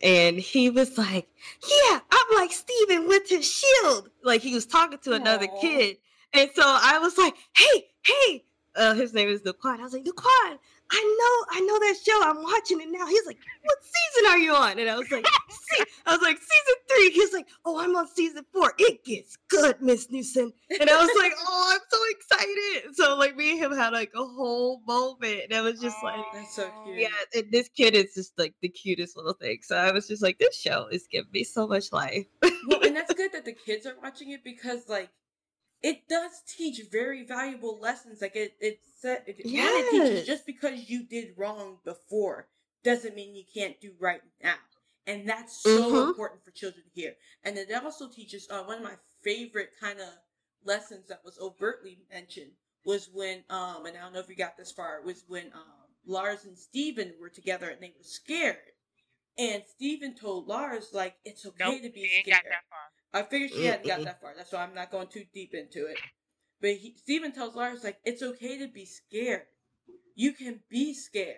and 0.00 0.36
he 0.36 0.70
was 0.70 0.98
like, 0.98 1.28
"Yeah, 1.62 2.00
I'm 2.10 2.36
like 2.36 2.52
Steven 2.52 3.06
with 3.06 3.28
his 3.28 3.46
shield." 3.50 4.10
Like 4.22 4.40
he 4.42 4.54
was 4.54 4.66
talking 4.66 4.98
to 5.00 5.12
another 5.12 5.46
Aw. 5.46 5.60
kid, 5.60 5.98
and 6.32 6.50
so 6.54 6.62
I 6.64 6.98
was 6.98 7.16
like, 7.16 7.34
"Hey, 7.56 7.86
hey!" 8.04 8.44
Uh, 8.74 8.94
his 8.94 9.14
name 9.14 9.28
is 9.28 9.42
Daquan. 9.42 9.80
I 9.80 9.84
was 9.84 9.92
like, 9.92 10.04
"Daquan, 10.04 10.58
I 10.90 11.02
know, 11.18 11.58
I 11.58 11.60
know 11.60 11.78
that 11.78 11.96
show. 12.04 12.20
I'm 12.22 12.42
watching 12.42 12.80
it 12.80 12.88
now." 12.90 13.06
He's 13.06 13.26
like, 13.26 13.38
"What 13.62 13.78
season 13.82 14.30
are 14.30 14.38
you 14.38 14.54
on?" 14.54 14.78
And 14.78 14.88
I 14.88 14.96
was 14.96 15.10
like, 15.10 15.26
"See," 15.50 15.84
I 16.06 16.12
was 16.12 16.22
like, 16.22 16.38
"Season 16.38 16.74
three. 16.88 17.10
He's 17.10 17.32
like, 17.32 17.46
"Oh, 17.64 17.78
I'm 17.78 17.94
on 17.96 18.08
season 18.08 18.44
four. 18.52 18.72
It 18.78 19.04
gets 19.04 19.36
good, 19.48 19.80
Miss 19.82 20.10
Newson." 20.10 20.52
And 20.80 20.88
I 20.88 20.96
was 21.00 21.10
like, 21.18 21.32
"Oh, 21.46 21.70
I'm 21.74 21.80
so 21.88 21.98
excited!" 22.10 22.94
So 22.96 23.16
like, 23.16 23.36
me 23.36 23.50
and 23.52 23.60
him 23.60 23.72
had 23.76 23.92
like 23.92 24.12
a 24.14 24.24
whole 24.24 24.80
moment, 24.86 25.42
and 25.44 25.54
I 25.54 25.60
was 25.60 25.80
just 25.80 26.02
like. 26.02 26.16
That's 26.32 26.54
so 26.54 26.70
cute. 26.84 26.98
Yeah, 27.00 27.08
and 27.34 27.50
this 27.52 27.68
kid 27.68 27.94
is 27.94 28.14
just 28.14 28.38
like 28.38 28.54
the 28.62 28.68
cutest 28.68 29.16
little 29.16 29.32
thing. 29.34 29.58
So 29.62 29.76
I 29.76 29.92
was 29.92 30.06
just 30.08 30.22
like, 30.22 30.38
this 30.38 30.56
show 30.58 30.88
is 30.90 31.06
giving 31.10 31.30
me 31.32 31.44
so 31.44 31.66
much 31.66 31.92
life. 31.92 32.26
well, 32.42 32.82
and 32.82 32.96
that's 32.96 33.12
good 33.14 33.32
that 33.32 33.44
the 33.44 33.52
kids 33.52 33.86
are 33.86 33.96
watching 34.02 34.30
it 34.32 34.44
because, 34.44 34.88
like, 34.88 35.10
it 35.82 36.08
does 36.08 36.42
teach 36.46 36.80
very 36.90 37.24
valuable 37.24 37.78
lessons. 37.80 38.20
Like, 38.22 38.36
it 38.36 38.56
it 38.60 38.80
said, 38.98 39.24
it, 39.26 39.36
one, 39.46 39.74
it 39.74 39.90
teaches 39.90 40.26
just 40.26 40.46
because 40.46 40.88
you 40.90 41.04
did 41.04 41.34
wrong 41.36 41.78
before 41.84 42.48
doesn't 42.84 43.14
mean 43.14 43.34
you 43.34 43.44
can't 43.52 43.80
do 43.80 43.92
right 44.00 44.22
now, 44.42 44.56
and 45.06 45.28
that's 45.28 45.56
so 45.60 45.88
Mhm. 45.90 46.08
important 46.08 46.44
for 46.44 46.50
children 46.52 46.84
to 46.84 46.90
hear. 47.00 47.16
And 47.44 47.56
it 47.58 47.72
also 47.72 48.08
teaches 48.08 48.48
uh, 48.50 48.62
one 48.64 48.78
of 48.78 48.82
my 48.84 48.96
favorite 49.22 49.70
kind 49.80 50.00
of 50.00 50.08
lessons 50.64 51.08
that 51.08 51.24
was 51.24 51.38
overtly 51.38 51.98
mentioned 52.10 52.52
was 52.84 53.08
when 53.12 53.44
um, 53.50 53.86
and 53.86 53.96
I 53.96 54.00
don't 54.02 54.12
know 54.12 54.20
if 54.20 54.28
you 54.28 54.36
got 54.36 54.56
this 54.56 54.72
far 54.72 55.02
was 55.02 55.24
when 55.28 55.52
um 55.54 55.88
Lars 56.06 56.44
and 56.44 56.58
Steven 56.58 57.14
were 57.20 57.28
together 57.30 57.68
and 57.70 57.80
they 57.82 57.92
were 57.96 58.02
scared. 58.04 58.58
And 59.38 59.62
Steven 59.66 60.14
told 60.14 60.48
Lars, 60.48 60.90
like, 60.92 61.16
it's 61.24 61.46
okay 61.46 61.64
Nope, 61.64 61.82
to 61.82 61.90
be 61.90 62.06
she 62.06 62.16
ain't 62.16 62.24
scared. 62.26 62.54
Got 63.12 63.30
that 63.30 63.40
far. 63.40 63.40
I 63.40 63.46
figured 63.46 63.50
she 63.52 63.66
hadn't 63.66 63.86
got 63.86 64.04
that 64.04 64.20
far. 64.20 64.34
That's 64.36 64.52
why 64.52 64.62
I'm 64.62 64.74
not 64.74 64.90
going 64.90 65.08
too 65.08 65.24
deep 65.32 65.54
into 65.54 65.86
it. 65.86 65.98
But 66.60 66.70
he, 66.72 66.94
Steven 66.96 67.32
tells 67.32 67.54
Lars, 67.54 67.84
like, 67.84 67.98
it's 68.04 68.22
okay 68.22 68.58
to 68.58 68.68
be 68.68 68.84
scared. 68.84 69.46
You 70.14 70.32
can 70.32 70.60
be 70.68 70.94
scared. 70.94 71.36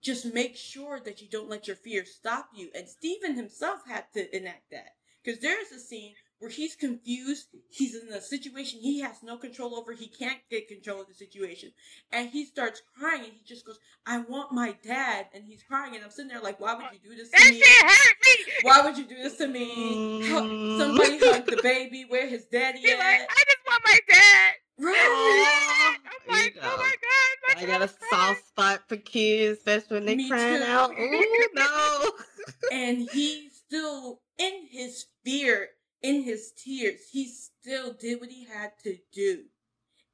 Just 0.00 0.32
make 0.32 0.56
sure 0.56 1.00
that 1.00 1.20
you 1.20 1.28
don't 1.28 1.50
let 1.50 1.66
your 1.66 1.76
fear 1.76 2.04
stop 2.04 2.50
you. 2.54 2.70
And 2.74 2.88
Steven 2.88 3.34
himself 3.34 3.80
had 3.88 4.04
to 4.14 4.36
enact 4.36 4.70
that. 4.70 4.94
Because 5.24 5.40
there's 5.40 5.72
a 5.72 5.80
scene 5.80 6.14
where 6.38 6.50
he's 6.50 6.74
confused. 6.76 7.46
He's 7.70 7.94
in 7.94 8.12
a 8.12 8.20
situation 8.20 8.80
he 8.80 9.00
has 9.00 9.22
no 9.22 9.36
control 9.36 9.74
over. 9.76 9.92
He 9.92 10.06
can't 10.08 10.38
get 10.50 10.68
control 10.68 11.00
of 11.00 11.08
the 11.08 11.14
situation. 11.14 11.72
And 12.12 12.30
he 12.30 12.44
starts 12.44 12.80
crying 12.98 13.24
and 13.24 13.32
he 13.32 13.40
just 13.46 13.66
goes, 13.66 13.78
I 14.06 14.18
want 14.18 14.52
my 14.52 14.76
dad. 14.84 15.26
And 15.34 15.44
he's 15.44 15.62
crying. 15.62 15.94
And 15.96 16.04
I'm 16.04 16.10
sitting 16.10 16.28
there 16.30 16.40
like, 16.40 16.60
why 16.60 16.74
would 16.74 16.84
you 16.92 17.10
do 17.10 17.16
this 17.16 17.30
That 17.30 17.38
to 17.38 17.50
me? 17.52 17.58
shit 17.60 17.82
hurt 17.86 18.16
me. 18.24 18.52
Why 18.62 18.80
would 18.82 18.98
you 18.98 19.04
do 19.06 19.16
this 19.22 19.36
to 19.38 19.48
me? 19.48 20.22
Hu- 20.26 20.78
Somebody 20.78 21.18
hug 21.18 21.46
the 21.46 21.60
baby. 21.62 22.04
Where 22.08 22.26
his 22.28 22.44
daddy 22.46 22.78
He 22.80 22.90
at? 22.92 22.98
like, 22.98 23.20
I 23.20 23.44
just 23.46 23.58
want 23.66 23.82
my 23.84 23.98
dad. 24.08 24.52
right. 24.80 25.96
I'm 26.28 26.34
like, 26.34 26.54
you 26.54 26.60
oh 26.62 26.76
my 26.76 26.94
god, 27.02 27.56
my 27.56 27.62
I 27.62 27.66
got 27.66 27.82
a 27.82 27.88
crying. 27.92 28.10
soft 28.36 28.46
spot 28.48 28.82
for 28.88 28.96
kids, 28.96 29.58
especially 29.58 29.96
when 29.96 30.06
they 30.06 30.16
Me 30.16 30.28
crying 30.28 30.58
too. 30.58 30.64
out. 30.64 30.90
Ooh, 30.98 31.46
no. 31.54 32.10
and 32.72 33.08
he's 33.12 33.56
still, 33.56 34.20
in 34.38 34.66
his 34.70 35.06
fear, 35.24 35.68
in 36.02 36.22
his 36.22 36.52
tears, 36.52 37.00
he 37.10 37.28
still 37.28 37.92
did 37.92 38.20
what 38.20 38.30
he 38.30 38.44
had 38.44 38.72
to 38.84 38.96
do. 39.12 39.44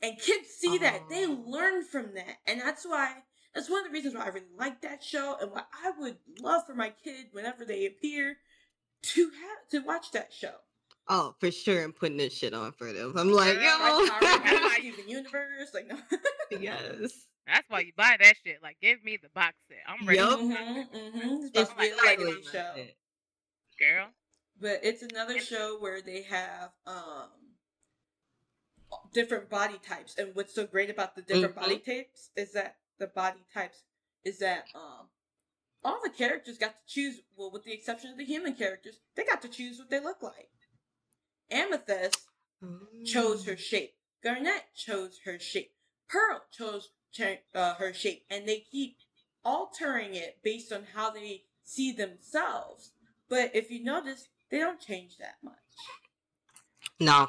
And 0.03 0.19
kids 0.19 0.49
see 0.49 0.79
that. 0.79 1.09
They 1.09 1.27
learn 1.27 1.85
from 1.85 2.15
that. 2.15 2.37
And 2.47 2.61
that's 2.61 2.85
why, 2.85 3.15
that's 3.55 3.71
one 3.71 3.81
of 3.81 3.87
the 3.87 3.93
reasons 3.93 4.15
why 4.15 4.25
I 4.25 4.29
really 4.29 4.47
like 4.59 4.83
that 4.83 5.03
show 5.03 5.37
and 5.41 5.51
why 5.51 5.63
I 5.85 5.93
would 5.99 6.17
love 6.41 6.67
for 6.67 6.75
my 6.75 6.93
kid, 7.03 7.27
whenever 7.33 7.65
they 7.65 7.87
appear, 7.87 8.37
to 9.03 9.23
have 9.25 9.69
to 9.71 9.87
watch 9.87 10.11
that 10.13 10.33
show. 10.33 10.55
Oh, 11.09 11.35
for 11.39 11.51
sure, 11.51 11.83
I'm 11.83 11.93
putting 11.93 12.17
this 12.17 12.35
shit 12.35 12.55
on 12.55 12.73
for 12.73 12.93
them. 12.93 13.13
I'm 13.17 13.31
like, 13.31 13.55
Girl, 13.55 13.79
Like 13.79 14.23
yo. 14.23 14.39
Power 14.39 14.69
Rangers, 14.83 15.05
Universe, 15.07 15.75
like 15.75 15.87
no. 15.87 15.97
yes. 16.61 17.27
That's 17.47 17.69
why 17.69 17.81
you 17.81 17.93
buy 17.95 18.17
that 18.19 18.35
shit. 18.43 18.63
Like, 18.63 18.79
give 18.81 19.05
me 19.05 19.19
the 19.21 19.29
box 19.35 19.55
set. 19.69 19.79
I'm 19.87 20.07
ready. 20.07 20.19
Yup. 20.19 20.41
Mm-hmm, 20.41 20.97
mm-hmm. 20.97 21.45
It's 21.45 21.59
It's 21.59 21.71
supposed 21.71 21.71
to 21.73 21.77
be 21.77 21.91
a 21.91 22.27
legacy 22.27 22.49
show. 22.51 22.73
Girl. 23.79 24.07
But 24.61 24.81
it's 24.83 25.03
another 25.03 25.39
show 25.41 25.79
where 25.79 26.01
they 26.01 26.23
have 26.23 26.73
um 26.87 27.29
different 29.13 29.51
body 29.51 29.79
types, 29.87 30.17
and 30.17 30.35
what's 30.35 30.55
so 30.55 30.67
great 30.67 30.91
about 30.91 31.15
the 31.15 31.23
different 31.23 31.55
Mhm. 31.57 31.61
body 31.61 31.79
types 31.79 32.31
is 32.37 32.53
that 32.53 32.79
the 32.99 33.07
body 33.07 33.45
types 33.53 33.83
is 34.23 34.39
that 34.39 34.69
um 34.75 35.11
all 35.83 36.01
the 36.03 36.11
characters 36.11 36.57
got 36.57 36.75
to 36.81 36.87
choose. 36.95 37.21
Well, 37.37 37.51
with 37.51 37.65
the 37.65 37.73
exception 37.73 38.11
of 38.11 38.17
the 38.17 38.25
human 38.25 38.55
characters, 38.55 39.01
they 39.15 39.25
got 39.25 39.43
to 39.43 39.49
choose 39.49 39.79
what 39.79 39.91
they 39.91 40.01
look 40.01 40.23
like. 40.23 40.51
Amethyst 41.51 42.29
chose 43.05 43.45
her 43.45 43.57
shape. 43.57 43.97
Garnet 44.23 44.75
chose 44.75 45.21
her 45.25 45.39
shape. 45.39 45.77
Pearl 46.09 46.43
chose 46.51 46.91
cha- 47.13 47.43
uh, 47.55 47.75
her 47.75 47.93
shape, 47.93 48.25
and 48.31 48.49
they 48.49 48.61
keep 48.61 48.97
altering 49.45 50.15
it 50.15 50.43
based 50.43 50.73
on 50.73 50.85
how 50.95 51.11
they 51.11 51.45
see 51.63 51.93
themselves. 51.93 52.93
But 53.29 53.55
if 53.55 53.71
you 53.71 53.83
notice, 53.85 54.29
they 54.51 54.59
don't 54.59 54.81
change 54.81 55.19
that 55.19 55.35
much. 55.43 55.55
No. 57.01 57.29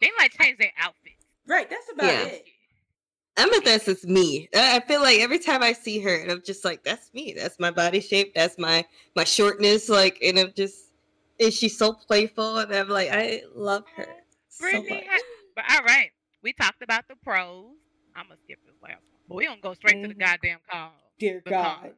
They 0.00 0.10
might 0.18 0.32
change 0.32 0.58
their 0.58 0.72
outfit. 0.78 1.12
Right, 1.46 1.68
that's 1.68 1.90
about 1.92 2.06
Yeah. 2.06 2.24
it. 2.24 2.44
Amethyst 3.36 3.88
is 3.88 4.06
me. 4.06 4.48
I 4.54 4.76
I 4.76 4.80
feel 4.80 5.00
like 5.02 5.18
every 5.20 5.40
time 5.40 5.62
I 5.62 5.72
see 5.72 5.98
her, 6.00 6.14
and 6.22 6.30
I'm 6.30 6.42
just 6.42 6.64
like, 6.64 6.84
that's 6.84 7.12
me. 7.12 7.34
That's 7.36 7.58
my 7.58 7.70
body 7.72 8.00
shape. 8.00 8.32
That's 8.34 8.58
my 8.58 8.84
my 9.16 9.24
shortness. 9.24 9.88
Like, 9.88 10.18
and 10.22 10.38
I'm 10.38 10.52
just, 10.54 10.92
and 11.40 11.52
she's 11.52 11.76
so 11.76 11.92
playful, 11.92 12.58
and 12.58 12.72
I'm 12.72 12.88
like, 12.88 13.08
I 13.10 13.42
love 13.54 13.84
her 13.96 14.06
so 14.48 14.70
much. 14.82 15.04
ha- 15.08 15.18
but 15.56 15.64
all 15.72 15.82
right, 15.82 16.10
we 16.42 16.52
talked 16.52 16.82
about 16.82 17.08
the 17.08 17.16
pros. 17.24 17.72
I'm 18.14 18.26
gonna 18.28 18.38
skip 18.44 18.60
this 18.64 18.76
last 18.80 19.02
one, 19.10 19.20
but 19.28 19.34
we 19.34 19.46
gonna 19.46 19.60
go 19.60 19.74
straight 19.74 20.00
to 20.02 20.08
the 20.08 20.14
Mhm. 20.14 20.18
goddamn 20.20 20.58
call. 20.70 20.92
Dear 21.18 21.42
God. 21.44 21.94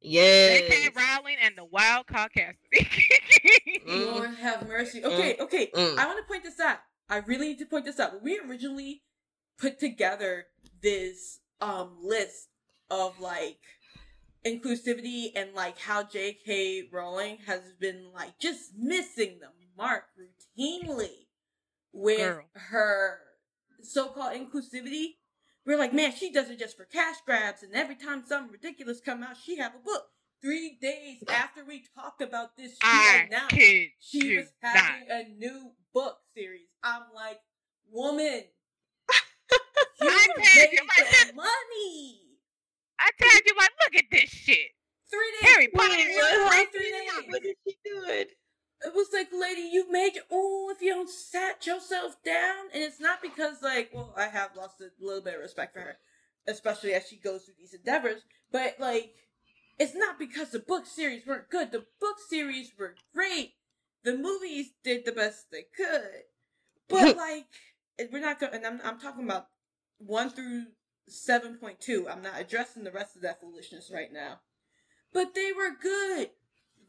Yes. 0.00 0.60
J.K. 0.60 0.90
Rowling 0.94 1.36
and 1.42 1.56
the 1.56 1.64
Wild 1.64 2.06
Card 2.06 2.30
Cassidy. 2.32 2.88
Mm. 3.86 4.14
Lord 4.14 4.34
have 4.34 4.66
mercy. 4.66 5.04
Okay, 5.04 5.36
okay. 5.38 5.70
Mm. 5.72 5.96
I 5.96 6.06
want 6.06 6.18
to 6.18 6.24
point 6.26 6.42
this 6.42 6.58
out. 6.58 6.78
I 7.08 7.18
really 7.18 7.48
need 7.48 7.58
to 7.60 7.66
point 7.66 7.84
this 7.84 8.00
out. 8.00 8.14
When 8.14 8.24
we 8.24 8.40
originally 8.40 9.02
put 9.58 9.78
together 9.78 10.46
this 10.82 11.38
um 11.60 11.96
list 12.02 12.48
of 12.90 13.20
like 13.20 13.60
inclusivity 14.44 15.30
and 15.36 15.54
like 15.54 15.78
how 15.78 16.02
J.K. 16.02 16.88
Rowling 16.92 17.38
has 17.46 17.60
been 17.78 18.06
like 18.12 18.38
just 18.40 18.72
missing 18.76 19.38
the 19.40 19.48
mark 19.76 20.04
routinely 20.18 21.26
with 21.92 22.18
Girl. 22.18 22.44
her 22.54 23.18
so-called 23.82 24.34
inclusivity. 24.34 25.16
We're 25.66 25.78
like, 25.78 25.92
man, 25.92 26.12
she 26.14 26.30
does 26.30 26.48
it 26.48 26.58
just 26.60 26.76
for 26.76 26.84
cash 26.84 27.16
grabs, 27.26 27.62
and 27.64 27.74
every 27.74 27.96
time 27.96 28.22
something 28.24 28.52
ridiculous 28.52 29.00
come 29.00 29.22
out, 29.24 29.36
she 29.36 29.56
have 29.58 29.74
a 29.74 29.78
book. 29.84 30.04
Three 30.40 30.78
days 30.80 31.24
after 31.28 31.64
we 31.64 31.82
talked 31.98 32.20
about 32.22 32.56
this, 32.56 32.72
she 32.72 32.78
I 32.84 33.26
announced 33.26 33.56
she 33.98 34.36
was 34.36 34.52
having 34.62 35.08
a 35.10 35.24
new 35.36 35.72
book 35.92 36.18
series. 36.36 36.68
I'm 36.84 37.02
like, 37.14 37.40
woman, 37.90 38.44
you 40.00 40.08
I 40.08 40.26
made 40.36 40.44
tell 40.44 40.72
you, 40.72 40.78
like, 40.98 41.28
the 41.28 41.32
money. 41.34 42.20
I 43.00 43.10
tell 43.18 43.40
you, 43.44 43.54
like, 43.58 43.70
look 43.82 43.96
at 43.96 44.04
this 44.12 44.30
shit. 44.30 44.68
Three 45.10 45.32
days. 45.40 45.50
Harry 45.50 45.68
Potter. 45.68 45.94
Wait, 45.96 46.16
What 46.16 46.40
what? 46.44 46.54
happened? 46.54 46.72
Three 46.72 46.90
days. 46.92 47.10
What 47.28 47.44
is 47.44 47.54
she 47.66 47.76
doing? 47.84 48.26
It 48.84 48.94
was 48.94 49.08
like, 49.12 49.28
lady, 49.32 49.62
you 49.72 49.90
made 49.90 50.14
your, 50.14 50.24
oh, 50.30 50.70
if 50.74 50.82
you 50.82 50.92
don't 50.92 51.08
sat 51.08 51.66
yourself 51.66 52.16
down. 52.24 52.66
And 52.74 52.82
it's 52.82 53.00
not 53.00 53.22
because, 53.22 53.62
like, 53.62 53.90
well, 53.94 54.12
I 54.16 54.26
have 54.26 54.56
lost 54.56 54.80
a 54.80 54.90
little 55.00 55.22
bit 55.22 55.34
of 55.34 55.40
respect 55.40 55.72
for 55.74 55.80
her, 55.80 55.96
especially 56.46 56.92
as 56.92 57.06
she 57.08 57.16
goes 57.16 57.44
through 57.44 57.54
these 57.58 57.74
endeavors. 57.74 58.22
But, 58.52 58.76
like, 58.78 59.14
it's 59.78 59.94
not 59.94 60.18
because 60.18 60.50
the 60.50 60.58
book 60.58 60.86
series 60.86 61.26
weren't 61.26 61.50
good. 61.50 61.72
The 61.72 61.86
book 62.00 62.16
series 62.28 62.72
were 62.78 62.94
great. 63.14 63.54
The 64.04 64.16
movies 64.16 64.72
did 64.84 65.04
the 65.04 65.12
best 65.12 65.50
they 65.50 65.64
could. 65.74 66.24
But, 66.88 67.16
like, 67.18 67.46
we're 68.12 68.20
not 68.20 68.38
going, 68.38 68.54
and 68.54 68.66
I'm, 68.66 68.80
I'm 68.84 69.00
talking 69.00 69.24
about 69.24 69.46
1 69.98 70.30
through 70.30 70.66
7.2. 71.10 72.10
I'm 72.10 72.22
not 72.22 72.38
addressing 72.40 72.84
the 72.84 72.92
rest 72.92 73.16
of 73.16 73.22
that 73.22 73.40
foolishness 73.40 73.90
right 73.92 74.12
now. 74.12 74.40
But 75.12 75.34
they 75.34 75.50
were 75.56 75.70
good 75.80 76.30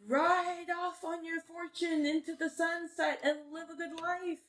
ride 0.07 0.67
off 0.75 1.03
on 1.03 1.25
your 1.25 1.41
fortune 1.41 2.05
into 2.05 2.35
the 2.35 2.49
sunset 2.49 3.19
and 3.23 3.51
live 3.51 3.69
a 3.69 3.75
good 3.75 3.99
life. 4.01 4.39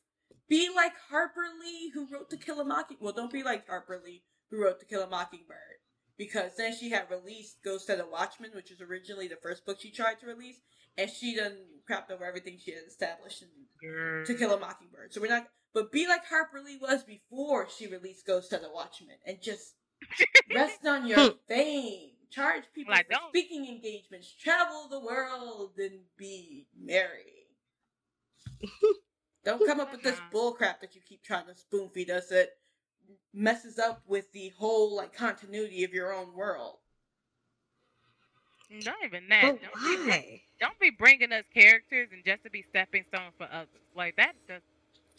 Be 0.49 0.69
like 0.75 0.93
Harper 1.11 1.45
Lee, 1.63 1.91
who 1.93 2.07
wrote 2.11 2.31
To 2.31 2.37
Kill 2.37 2.61
a 2.61 2.65
Mocking. 2.65 2.97
Well, 3.01 3.13
don't 3.13 3.33
be 3.33 3.43
like 3.43 3.67
Harper 3.69 4.01
Lee, 4.03 4.23
who 4.51 4.63
wrote 4.63 4.81
To 4.81 4.87
Kill 4.87 5.03
a 5.03 5.09
Mockingbird, 5.09 5.83
because 6.17 6.57
then 6.57 6.75
she 6.75 6.91
had 6.91 7.11
released 7.11 7.63
Ghost 7.63 7.91
of 7.91 7.99
the 7.99 8.07
Watchmen, 8.07 8.51
which 8.55 8.71
was 8.71 8.81
originally 8.81 9.29
the 9.29 9.37
first 9.37 9.67
book 9.67 9.79
she 9.79 9.91
tried 9.91 10.21
to 10.21 10.27
release, 10.27 10.61
and 10.97 11.11
she 11.11 11.37
done 11.37 11.57
crapped 11.89 12.11
over 12.11 12.25
everything 12.25 12.59
she 12.59 12.73
had 12.73 12.85
established 12.87 13.43
in 13.43 13.89
mm. 13.89 14.25
To 14.25 14.35
Kill 14.35 14.55
a 14.55 14.59
Mockingbird. 14.59 15.13
So 15.13 15.21
we're 15.21 15.29
not. 15.29 15.49
But 15.75 15.93
be 15.93 16.09
like 16.09 16.25
Harper 16.25 16.63
Lee 16.65 16.79
was 16.81 17.03
before 17.05 17.69
she 17.69 17.87
released 17.87 18.27
Ghost 18.27 18.53
of 18.55 18.63
the 18.63 18.71
Watchmen, 18.73 19.17
and 19.27 19.43
just 19.43 19.75
rest 20.55 20.87
on 20.87 21.07
your 21.07 21.19
hmm. 21.19 21.37
fame. 21.47 22.11
Charge 22.31 22.65
people 22.75 22.93
Like, 22.93 23.07
for 23.07 23.13
don't- 23.15 23.29
speaking 23.31 23.67
engagements. 23.67 24.33
Travel 24.33 24.89
the 24.89 25.01
world 25.01 25.73
and 25.79 26.01
be 26.17 26.67
merry. 26.79 27.47
don't 29.45 29.65
come 29.67 29.81
up 29.81 29.93
with 29.93 30.03
this 30.03 30.19
Uh-huh. 30.19 30.29
bull 30.31 30.53
crap 30.53 30.81
that 30.81 30.95
you 30.95 31.01
keep 31.01 31.23
trying 31.23 31.47
to 31.47 31.55
spoon 31.55 31.89
feed 31.91 32.11
us 32.11 32.29
that 32.29 32.51
messes 33.33 33.79
up 33.79 34.03
with 34.07 34.31
the 34.33 34.51
whole 34.51 34.95
like 34.97 35.13
continuity 35.15 35.85
of 35.85 35.93
your 35.95 36.13
own 36.13 36.35
world. 36.35 36.79
Not 38.71 38.97
even 39.05 39.29
that. 39.31 39.43
But 39.43 39.63
Don't 39.63 39.83
be, 39.83 40.11
why? 40.11 40.43
don't 40.61 40.79
be 40.79 40.91
bringing 40.91 41.33
us 41.33 41.45
characters 41.55 42.09
and 42.13 42.23
just 42.25 42.43
to 42.45 42.51
be 42.51 42.63
stepping 42.69 43.05
stone 43.09 43.31
for 43.39 43.49
others. 43.51 43.69
Like 43.97 44.17
that 44.17 44.35
does. 44.47 44.61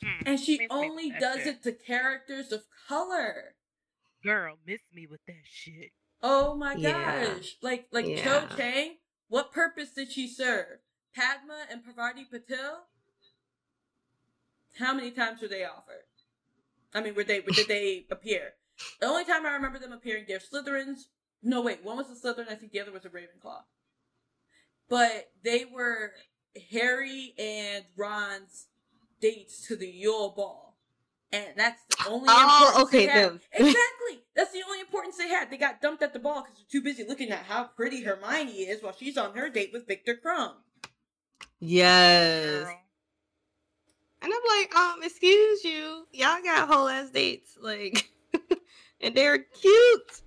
Mm, 0.03 0.23
And 0.27 0.39
she 0.39 0.67
only 0.69 1.09
does 1.11 1.39
shit. 1.39 1.47
it 1.47 1.63
to 1.63 1.71
characters 1.71 2.51
of 2.51 2.63
color. 2.87 3.55
Girl, 4.23 4.57
miss 4.67 4.81
me 4.93 5.07
with 5.07 5.21
that 5.27 5.43
shit. 5.49 5.91
Oh 6.21 6.55
my 6.55 6.75
Yeah. 6.75 7.33
gosh. 7.35 7.57
Like 7.61 7.87
like 7.91 8.05
Cho 8.05 8.47
Chang, 8.55 8.97
what 9.27 9.51
purpose 9.51 9.91
did 9.91 10.11
she 10.11 10.27
serve? 10.27 10.79
Padma 11.15 11.65
and 11.71 11.83
Parvati 11.83 12.25
Patil? 12.25 12.79
How 14.77 14.93
many 14.93 15.11
times 15.11 15.41
were 15.41 15.47
they 15.47 15.65
offered? 15.65 16.05
I 16.93 17.01
mean, 17.01 17.15
were 17.15 17.23
they 17.23 17.41
did 17.41 17.67
they 17.67 18.05
appear? 18.11 18.53
The 18.99 19.07
only 19.07 19.25
time 19.25 19.45
I 19.45 19.51
remember 19.53 19.79
them 19.79 19.91
appearing, 19.91 20.25
they're 20.27 20.39
Slytherins. 20.39 21.05
No, 21.41 21.61
wait, 21.61 21.83
one 21.83 21.97
was 21.97 22.09
a 22.09 22.15
Slytherin. 22.15 22.49
I 22.49 22.55
think 22.55 22.71
the 22.71 22.81
other 22.81 22.91
was 22.91 23.05
a 23.05 23.09
Ravenclaw. 23.09 23.61
But 24.89 25.31
they 25.43 25.65
were 25.65 26.11
Harry 26.71 27.33
and 27.37 27.85
Ron's 27.95 28.67
dates 29.21 29.67
to 29.67 29.75
the 29.75 29.87
Yule 29.87 30.33
Ball, 30.35 30.77
and 31.31 31.45
that's 31.55 31.81
the 31.89 32.09
only. 32.09 32.27
Oh, 32.29 32.81
okay, 32.83 33.05
them. 33.05 33.39
exactly. 33.51 34.23
That's 34.39 34.53
the 34.53 34.63
only 34.65 34.79
importance 34.79 35.17
they 35.17 35.27
had. 35.27 35.51
They 35.51 35.57
got 35.57 35.81
dumped 35.81 36.01
at 36.01 36.13
the 36.13 36.19
ball 36.19 36.43
because 36.43 36.55
they're 36.55 36.79
too 36.79 36.81
busy 36.81 37.03
looking 37.03 37.29
at 37.29 37.43
how 37.43 37.65
pretty 37.65 38.03
Hermione 38.03 38.53
is 38.53 38.81
while 38.81 38.95
she's 38.97 39.17
on 39.17 39.35
her 39.35 39.49
date 39.49 39.71
with 39.73 39.85
Viktor 39.85 40.15
Krum. 40.15 40.53
Yes. 41.59 42.65
And 44.21 44.31
I'm 44.33 44.59
like, 44.61 44.73
um, 44.73 45.03
excuse 45.03 45.65
you, 45.65 46.07
y'all 46.13 46.41
got 46.41 46.69
whole 46.69 46.87
ass 46.87 47.09
dates, 47.09 47.57
like, 47.61 48.09
and 49.01 49.13
they're 49.13 49.39
cute. 49.39 50.21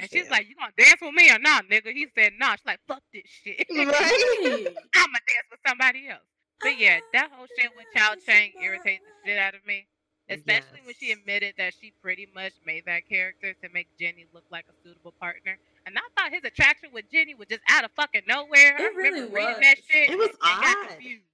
And 0.00 0.10
she's 0.10 0.28
like, 0.28 0.48
"You 0.48 0.56
gonna 0.56 0.72
dance 0.76 1.00
with 1.00 1.14
me 1.14 1.30
or 1.30 1.38
not, 1.38 1.66
nigga?" 1.68 1.92
He 1.92 2.08
said, 2.12 2.32
"Nah." 2.40 2.56
She's 2.56 2.66
like, 2.66 2.80
"Fuck 2.88 3.02
this 3.12 3.22
shit. 3.26 3.66
Right. 3.70 3.86
I'ma 3.86 5.18
dance 5.28 5.48
with 5.48 5.60
somebody 5.64 6.08
else." 6.08 6.22
But 6.60 6.76
yeah, 6.76 6.98
that 7.12 7.30
whole 7.32 7.46
shit 7.56 7.70
with 7.76 7.86
Cho 7.94 8.14
Chang 8.26 8.52
irritates 8.60 9.04
the 9.04 9.30
shit 9.30 9.38
out 9.38 9.54
of 9.54 9.64
me. 9.64 9.86
Especially 10.30 10.80
when 10.84 10.94
she 10.98 11.12
admitted 11.12 11.54
that 11.58 11.74
she 11.78 11.92
pretty 12.00 12.26
much 12.34 12.52
made 12.66 12.84
that 12.86 13.06
character 13.08 13.52
to 13.62 13.68
make 13.74 13.88
Ginny 13.98 14.26
look 14.32 14.44
like 14.50 14.64
a 14.68 14.82
suitable 14.82 15.12
partner. 15.20 15.58
And 15.86 15.96
I 15.98 16.00
thought 16.16 16.32
his 16.32 16.44
attraction 16.44 16.90
with 16.94 17.04
Ginny 17.12 17.34
was 17.34 17.48
just 17.48 17.60
out 17.68 17.84
of 17.84 17.90
fucking 17.94 18.22
nowhere. 18.26 18.74
I 18.78 18.84
It 18.84 18.96
really 18.96 19.26
was. 19.26 19.56
that 19.60 19.76
shit. 19.86 20.10
It 20.10 20.18
was 20.18 20.30
odd. 20.42 20.88
confused. 20.88 21.24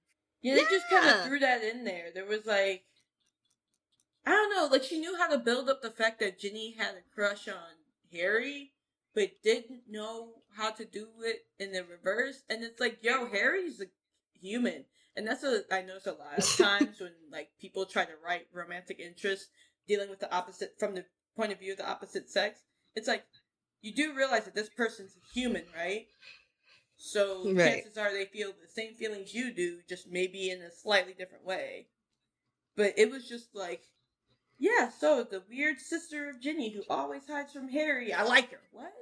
Yeah, 0.41 0.55
they 0.55 0.61
just 0.63 0.89
kind 0.89 1.07
of 1.09 1.25
threw 1.25 1.39
that 1.39 1.63
in 1.63 1.85
there. 1.85 2.07
There 2.13 2.25
was 2.25 2.45
like, 2.45 2.83
I 4.25 4.31
don't 4.31 4.53
know, 4.53 4.67
like 4.71 4.83
she 4.83 4.99
knew 4.99 5.15
how 5.17 5.29
to 5.29 5.37
build 5.37 5.69
up 5.69 5.81
the 5.81 5.89
fact 5.91 6.19
that 6.19 6.39
Ginny 6.39 6.75
had 6.77 6.95
a 6.95 7.15
crush 7.15 7.47
on 7.47 7.55
Harry, 8.11 8.71
but 9.15 9.41
didn't 9.43 9.81
know 9.89 10.29
how 10.57 10.71
to 10.71 10.83
do 10.83 11.07
it 11.23 11.45
in 11.59 11.71
the 11.71 11.83
reverse. 11.83 12.43
And 12.49 12.63
it's 12.63 12.79
like, 12.79 12.99
yo, 13.01 13.27
Harry's 13.27 13.79
a 13.81 13.85
human, 14.41 14.85
and 15.15 15.27
that's 15.27 15.43
what 15.43 15.65
I 15.71 15.81
notice 15.81 16.07
a 16.07 16.13
lot 16.13 16.39
of 16.39 16.57
times 16.57 16.99
when 16.99 17.11
like 17.31 17.49
people 17.59 17.85
try 17.85 18.05
to 18.05 18.11
write 18.23 18.47
romantic 18.53 18.99
interest 18.99 19.49
dealing 19.87 20.09
with 20.09 20.19
the 20.19 20.33
opposite 20.33 20.75
from 20.79 20.95
the 20.95 21.05
point 21.35 21.51
of 21.51 21.59
view 21.59 21.73
of 21.73 21.77
the 21.77 21.89
opposite 21.89 22.29
sex. 22.29 22.59
It's 22.95 23.07
like 23.07 23.25
you 23.81 23.93
do 23.93 24.13
realize 24.13 24.45
that 24.45 24.55
this 24.55 24.69
person's 24.69 25.17
human, 25.33 25.63
right? 25.75 26.07
So 26.97 27.45
Right. 27.53 27.83
chances 27.83 27.97
are 27.97 28.11
they 28.13 28.25
feel 28.25 28.51
the 28.51 28.67
same 28.67 28.95
feelings 28.95 29.33
you 29.33 29.53
do, 29.53 29.79
just 29.89 30.07
maybe 30.07 30.49
in 30.49 30.61
a 30.61 30.71
slightly 30.71 31.13
different 31.13 31.45
way. 31.45 31.87
But 32.75 32.93
it 32.97 33.09
was 33.11 33.27
just 33.27 33.55
like 33.55 33.83
Yeah, 34.59 34.89
so 34.89 35.23
the 35.23 35.43
weird 35.49 35.79
sister 35.79 36.29
of 36.29 36.39
Ginny 36.41 36.69
who 36.71 36.83
always 36.89 37.27
hides 37.27 37.53
from 37.53 37.69
Harry. 37.69 38.13
I 38.13 38.23
like 38.23 38.51
her. 38.51 38.61
What? 38.71 38.93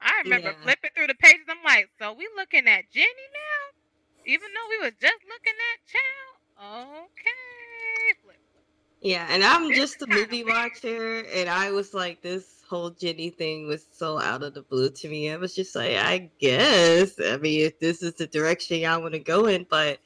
I 0.00 0.20
remember 0.24 0.50
Yeah. 0.50 0.62
flipping 0.62 0.90
through 0.94 1.06
the 1.08 1.14
pages. 1.14 1.46
I'm 1.48 1.62
like, 1.64 1.90
so 1.98 2.12
we 2.12 2.28
looking 2.36 2.68
at 2.68 2.90
Ginny 2.90 3.06
now, 3.06 3.82
even 4.26 4.48
though 4.54 4.68
we 4.70 4.78
was 4.84 4.94
just 5.00 5.20
looking 5.28 5.54
at 5.72 5.76
Child. 5.86 7.04
Okay, 7.04 8.14
flip. 8.22 8.36
flip. 8.52 8.64
Yeah, 9.00 9.26
and 9.30 9.44
I'm 9.44 9.70
It's 9.70 9.78
just 9.78 10.02
a 10.02 10.06
movie 10.06 10.44
watcher, 10.44 11.24
and 11.34 11.48
I 11.48 11.70
was 11.70 11.92
like, 11.94 12.22
this 12.22 12.62
whole 12.68 12.90
Ginny 12.90 13.30
thing 13.30 13.66
was 13.66 13.86
so 13.92 14.18
out 14.20 14.42
of 14.42 14.54
the 14.54 14.62
blue 14.62 14.90
to 14.90 15.08
me. 15.08 15.30
I 15.30 15.36
was 15.36 15.54
just 15.54 15.74
like, 15.74 15.96
I 15.96 16.30
guess. 16.38 17.20
I 17.20 17.36
mean, 17.36 17.66
if 17.66 17.78
this 17.78 18.02
is 18.02 18.14
the 18.14 18.26
direction 18.26 18.78
y'all 18.78 19.02
want 19.02 19.12
to 19.12 19.18
go 19.18 19.46
in, 19.46 19.66
but 19.68 19.98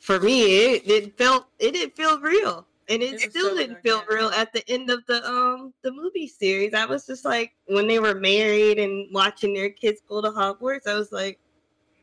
for 0.00 0.20
me, 0.20 0.74
it, 0.74 0.88
it 0.90 1.18
felt 1.18 1.46
it 1.58 1.72
didn't 1.72 1.96
feel 1.96 2.20
real, 2.20 2.66
and 2.88 3.02
it, 3.02 3.14
It 3.14 3.30
still 3.30 3.50
so 3.50 3.56
didn't 3.56 3.80
feel 3.82 4.02
real 4.10 4.28
at 4.30 4.52
the 4.52 4.68
end 4.68 4.90
of 4.90 5.06
the 5.06 5.24
um 5.26 5.72
the 5.82 5.92
movie 5.92 6.28
series. 6.28 6.74
I 6.74 6.84
was 6.84 7.06
just 7.06 7.24
like, 7.24 7.52
when 7.66 7.86
they 7.86 8.00
were 8.00 8.14
married 8.14 8.78
and 8.78 9.08
watching 9.12 9.54
their 9.54 9.70
kids 9.70 10.02
go 10.08 10.20
to 10.20 10.28
Hogwarts, 10.30 10.86
I 10.86 10.94
was 10.94 11.12
like, 11.12 11.38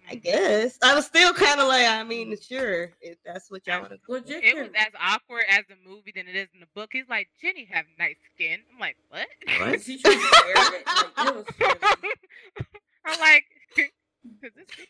I 0.10 0.16
guess. 0.16 0.78
I 0.82 0.96
was 0.96 1.06
still 1.06 1.34
kind 1.34 1.60
of 1.60 1.68
like, 1.68 1.86
I 1.88 2.04
mean, 2.04 2.36
sure, 2.42 2.92
if 3.02 3.18
that's 3.24 3.52
what 3.52 3.66
y'all 3.68 3.82
want 3.82 3.92
to 3.92 3.98
go. 3.98 4.14
Well, 4.14 4.24
It 4.26 4.56
was 4.56 4.70
as 4.76 4.88
awkward 5.00 5.44
as 5.50 5.64
the 5.70 5.76
movie 5.88 6.12
than 6.16 6.28
it 6.28 6.36
is 6.36 6.48
in 6.54 6.60
the 6.62 6.68
book. 6.74 6.90
He's 6.92 7.08
like, 7.10 7.30
Ginny 7.42 7.68
have 7.72 7.86
nice 8.00 8.16
skin. 8.34 8.60
I'm 8.74 8.80
like, 8.80 8.96
what? 9.10 9.28
What? 9.60 9.80
He 9.86 9.98
tried 10.02 10.14
to 10.14 10.44
wear 10.46 10.56
it. 10.80 10.86
Like, 10.88 11.28
it 11.28 11.36
was 11.36 11.46
really- 11.60 12.14
I'm 13.06 13.20
like, 13.20 13.44
is 13.78 14.52
this 14.56 14.88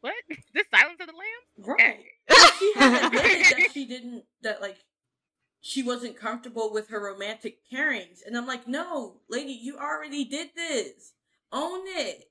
what? 0.00 0.14
This 0.52 0.66
Silence 0.74 0.98
of 1.00 1.06
the 1.06 1.14
Lambs? 1.14 1.78
Right. 1.80 2.04
Okay. 2.30 2.48
she 2.58 2.72
had 2.76 3.06
admitted 3.06 3.44
that 3.58 3.72
she 3.72 3.86
didn't 3.86 4.24
that 4.42 4.60
like 4.60 4.76
she 5.60 5.82
wasn't 5.82 6.16
comfortable 6.18 6.72
with 6.72 6.88
her 6.88 7.02
romantic 7.02 7.56
pairings 7.72 8.18
and 8.26 8.36
i'm 8.36 8.46
like 8.46 8.66
no 8.68 9.20
lady 9.30 9.52
you 9.52 9.76
already 9.78 10.24
did 10.24 10.48
this 10.54 11.12
own 11.52 11.80
it 11.86 12.24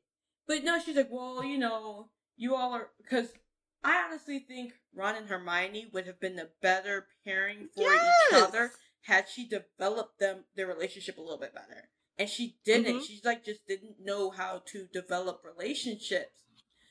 but 0.48 0.64
no 0.64 0.80
she's 0.80 0.96
like 0.96 1.10
well 1.12 1.44
you 1.44 1.58
know 1.58 2.10
you 2.36 2.56
all 2.56 2.74
are 2.74 2.90
because 3.02 3.30
i 3.84 4.04
honestly 4.06 4.40
think 4.40 4.74
ron 4.96 5.16
and 5.16 5.30
hermione 5.30 5.90
would 5.94 6.08
have 6.08 6.20
been 6.20 6.36
the 6.36 6.50
better 6.62 7.08
pairing 7.26 7.70
for 7.76 7.84
each 7.94 8.34
other 8.34 8.72
had 9.02 9.28
she 9.28 9.48
developed 9.48 10.20
them 10.20 10.46
their 10.56 10.68
relationship 10.68 11.18
a 11.18 11.22
little 11.22 11.40
bit 11.40 11.54
better 11.54 11.90
and 12.18 12.30
she 12.30 12.58
didn't 12.66 12.98
Mhm. 12.98 13.06
she's 13.06 13.26
like 13.26 13.44
just 13.44 13.66
didn't 13.68 14.00
know 14.00 14.30
how 14.30 14.62
to 14.68 14.88
develop 14.94 15.44
relationships 15.44 16.40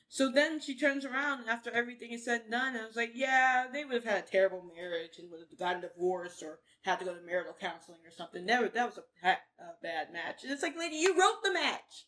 so 0.09 0.31
then 0.31 0.59
she 0.61 0.77
turns 0.77 1.05
around 1.05 1.39
and 1.41 1.49
after 1.49 1.71
everything 1.71 2.11
is 2.11 2.23
said 2.23 2.41
and 2.41 2.51
done, 2.51 2.77
I 2.77 2.85
was 2.85 2.95
like, 2.95 3.13
yeah, 3.15 3.65
they 3.73 3.83
would 3.83 3.95
have 3.95 4.03
had 4.03 4.23
a 4.23 4.27
terrible 4.31 4.61
marriage 4.75 5.17
and 5.17 5.31
would 5.31 5.39
have 5.39 5.57
gotten 5.57 5.81
divorced 5.81 6.43
or 6.43 6.59
had 6.83 6.99
to 6.99 7.05
go 7.05 7.15
to 7.15 7.21
marital 7.25 7.55
counseling 7.59 7.97
or 8.05 8.11
something. 8.15 8.45
That 8.45 8.61
was, 8.61 8.71
that 8.73 8.85
was 8.85 8.99
a, 8.99 9.29
a 9.29 9.73
bad 9.81 10.13
match. 10.13 10.43
And 10.43 10.51
it's 10.51 10.61
like, 10.61 10.77
lady, 10.77 10.97
you 10.97 11.19
wrote 11.19 11.41
the 11.43 11.51
match. 11.51 12.05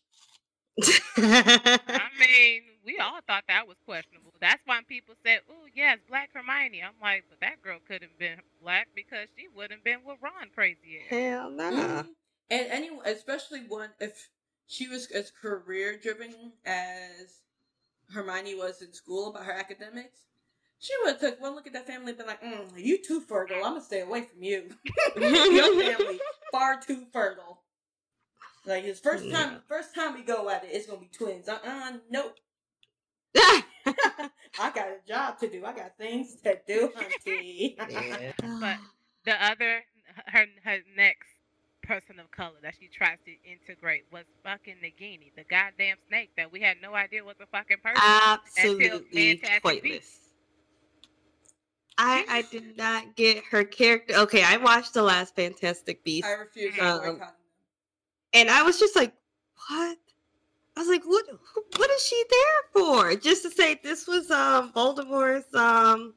I 1.16 2.08
mean, 2.20 2.62
we 2.84 2.98
all 2.98 3.20
thought 3.26 3.44
that 3.48 3.66
was 3.66 3.76
questionable. 3.86 4.32
That's 4.40 4.60
why 4.66 4.80
people 4.86 5.14
said, 5.24 5.40
"Oh, 5.50 5.66
yes, 5.74 5.98
Black 6.08 6.30
Hermione." 6.34 6.82
I'm 6.82 6.92
like, 7.00 7.24
but 7.28 7.40
that 7.40 7.62
girl 7.62 7.78
could 7.86 8.02
have 8.02 8.18
been 8.18 8.40
black 8.62 8.88
because 8.94 9.28
she 9.36 9.48
wouldn't 9.48 9.72
have 9.80 9.84
been 9.84 10.04
with 10.04 10.18
Ron 10.22 10.50
crazy 10.54 11.00
ass. 11.00 11.10
Hell 11.10 11.50
no. 11.50 11.70
Mhm. 11.70 12.08
And 12.50 12.66
anyone, 12.70 13.06
especially 13.06 13.60
one, 13.60 13.90
if 14.00 14.28
she 14.66 14.88
was 14.88 15.10
as 15.10 15.30
career 15.30 15.98
driven 15.98 16.52
as 16.64 17.42
Hermione 18.12 18.54
was 18.54 18.82
in 18.82 18.92
school 18.92 19.30
about 19.30 19.44
her 19.46 19.52
academics, 19.52 20.20
she 20.78 20.92
would 21.02 21.12
have 21.12 21.20
took 21.20 21.40
one 21.40 21.54
look 21.54 21.66
at 21.66 21.72
that 21.72 21.86
family 21.86 22.10
and 22.10 22.18
been 22.18 22.26
like, 22.26 22.42
mm, 22.42 22.70
you 22.76 23.02
too 23.02 23.20
fertile. 23.20 23.56
I'm 23.64 23.72
going 23.72 23.80
to 23.80 23.86
stay 23.86 24.00
away 24.00 24.22
from 24.22 24.42
you. 24.42 24.70
Your 25.16 25.82
family 25.82 26.20
far 26.52 26.80
too 26.80 27.06
fertile. 27.12 27.62
Like 28.66 28.84
his 28.84 28.98
first 28.98 29.30
time, 29.30 29.52
Yeah. 29.52 29.58
first 29.68 29.94
time 29.94 30.14
we 30.14 30.22
go 30.22 30.50
at 30.50 30.64
it, 30.64 30.70
it's 30.72 30.86
gonna 30.86 30.98
be 31.00 31.06
twins. 31.08 31.48
Uh 31.48 31.58
uh 31.64 31.92
nope. 32.10 32.36
I 33.36 34.70
got 34.74 34.88
a 34.88 34.98
job 35.06 35.38
to 35.38 35.48
do. 35.48 35.64
I 35.64 35.72
got 35.72 35.96
things 35.96 36.36
to 36.42 36.58
do, 36.66 36.90
hunty. 36.96 37.76
Yeah. 37.78 38.32
But 38.60 38.78
the 39.24 39.44
other, 39.44 39.84
her 40.26 40.46
her 40.64 40.78
next 40.96 41.28
person 41.82 42.18
of 42.18 42.28
color 42.32 42.56
that 42.62 42.74
she 42.80 42.88
tries 42.88 43.18
to 43.24 43.32
integrate 43.48 44.04
was 44.12 44.24
fucking 44.42 44.76
Nagini, 44.82 45.32
the 45.36 45.44
goddamn 45.44 45.98
snake 46.08 46.30
that 46.36 46.50
we 46.50 46.60
had 46.60 46.78
no 46.82 46.94
idea 46.94 47.22
was 47.22 47.36
a 47.40 47.46
fucking 47.46 47.76
person. 47.82 48.02
Absolutely 48.02 49.36
Fantastic 49.36 49.62
pointless. 49.62 50.18
I 51.98 52.24
I 52.28 52.42
did 52.42 52.76
not 52.76 53.14
get 53.14 53.44
her 53.52 53.62
character. 53.62 54.14
Okay, 54.16 54.42
I 54.42 54.56
watched 54.56 54.94
the 54.94 55.02
last 55.02 55.36
Fantastic 55.36 56.02
Beast, 56.02 56.26
I 56.26 56.32
refuse 56.32 56.74
to 56.74 56.84
Um, 56.84 56.98
boycott 56.98 57.18
them. 57.18 57.28
And 58.32 58.50
I 58.50 58.62
was 58.62 58.78
just 58.78 58.96
like, 58.96 59.14
"What?" 59.68 59.98
I 60.76 60.80
was 60.80 60.88
like, 60.88 61.04
"What? 61.04 61.24
What 61.76 61.90
is 61.90 62.02
she 62.02 62.22
there 62.30 62.82
for? 62.82 63.16
Just 63.16 63.42
to 63.42 63.50
say 63.50 63.80
this 63.82 64.06
was 64.06 64.30
um 64.30 64.72
Voldemort's 64.72 65.54
um 65.54 66.14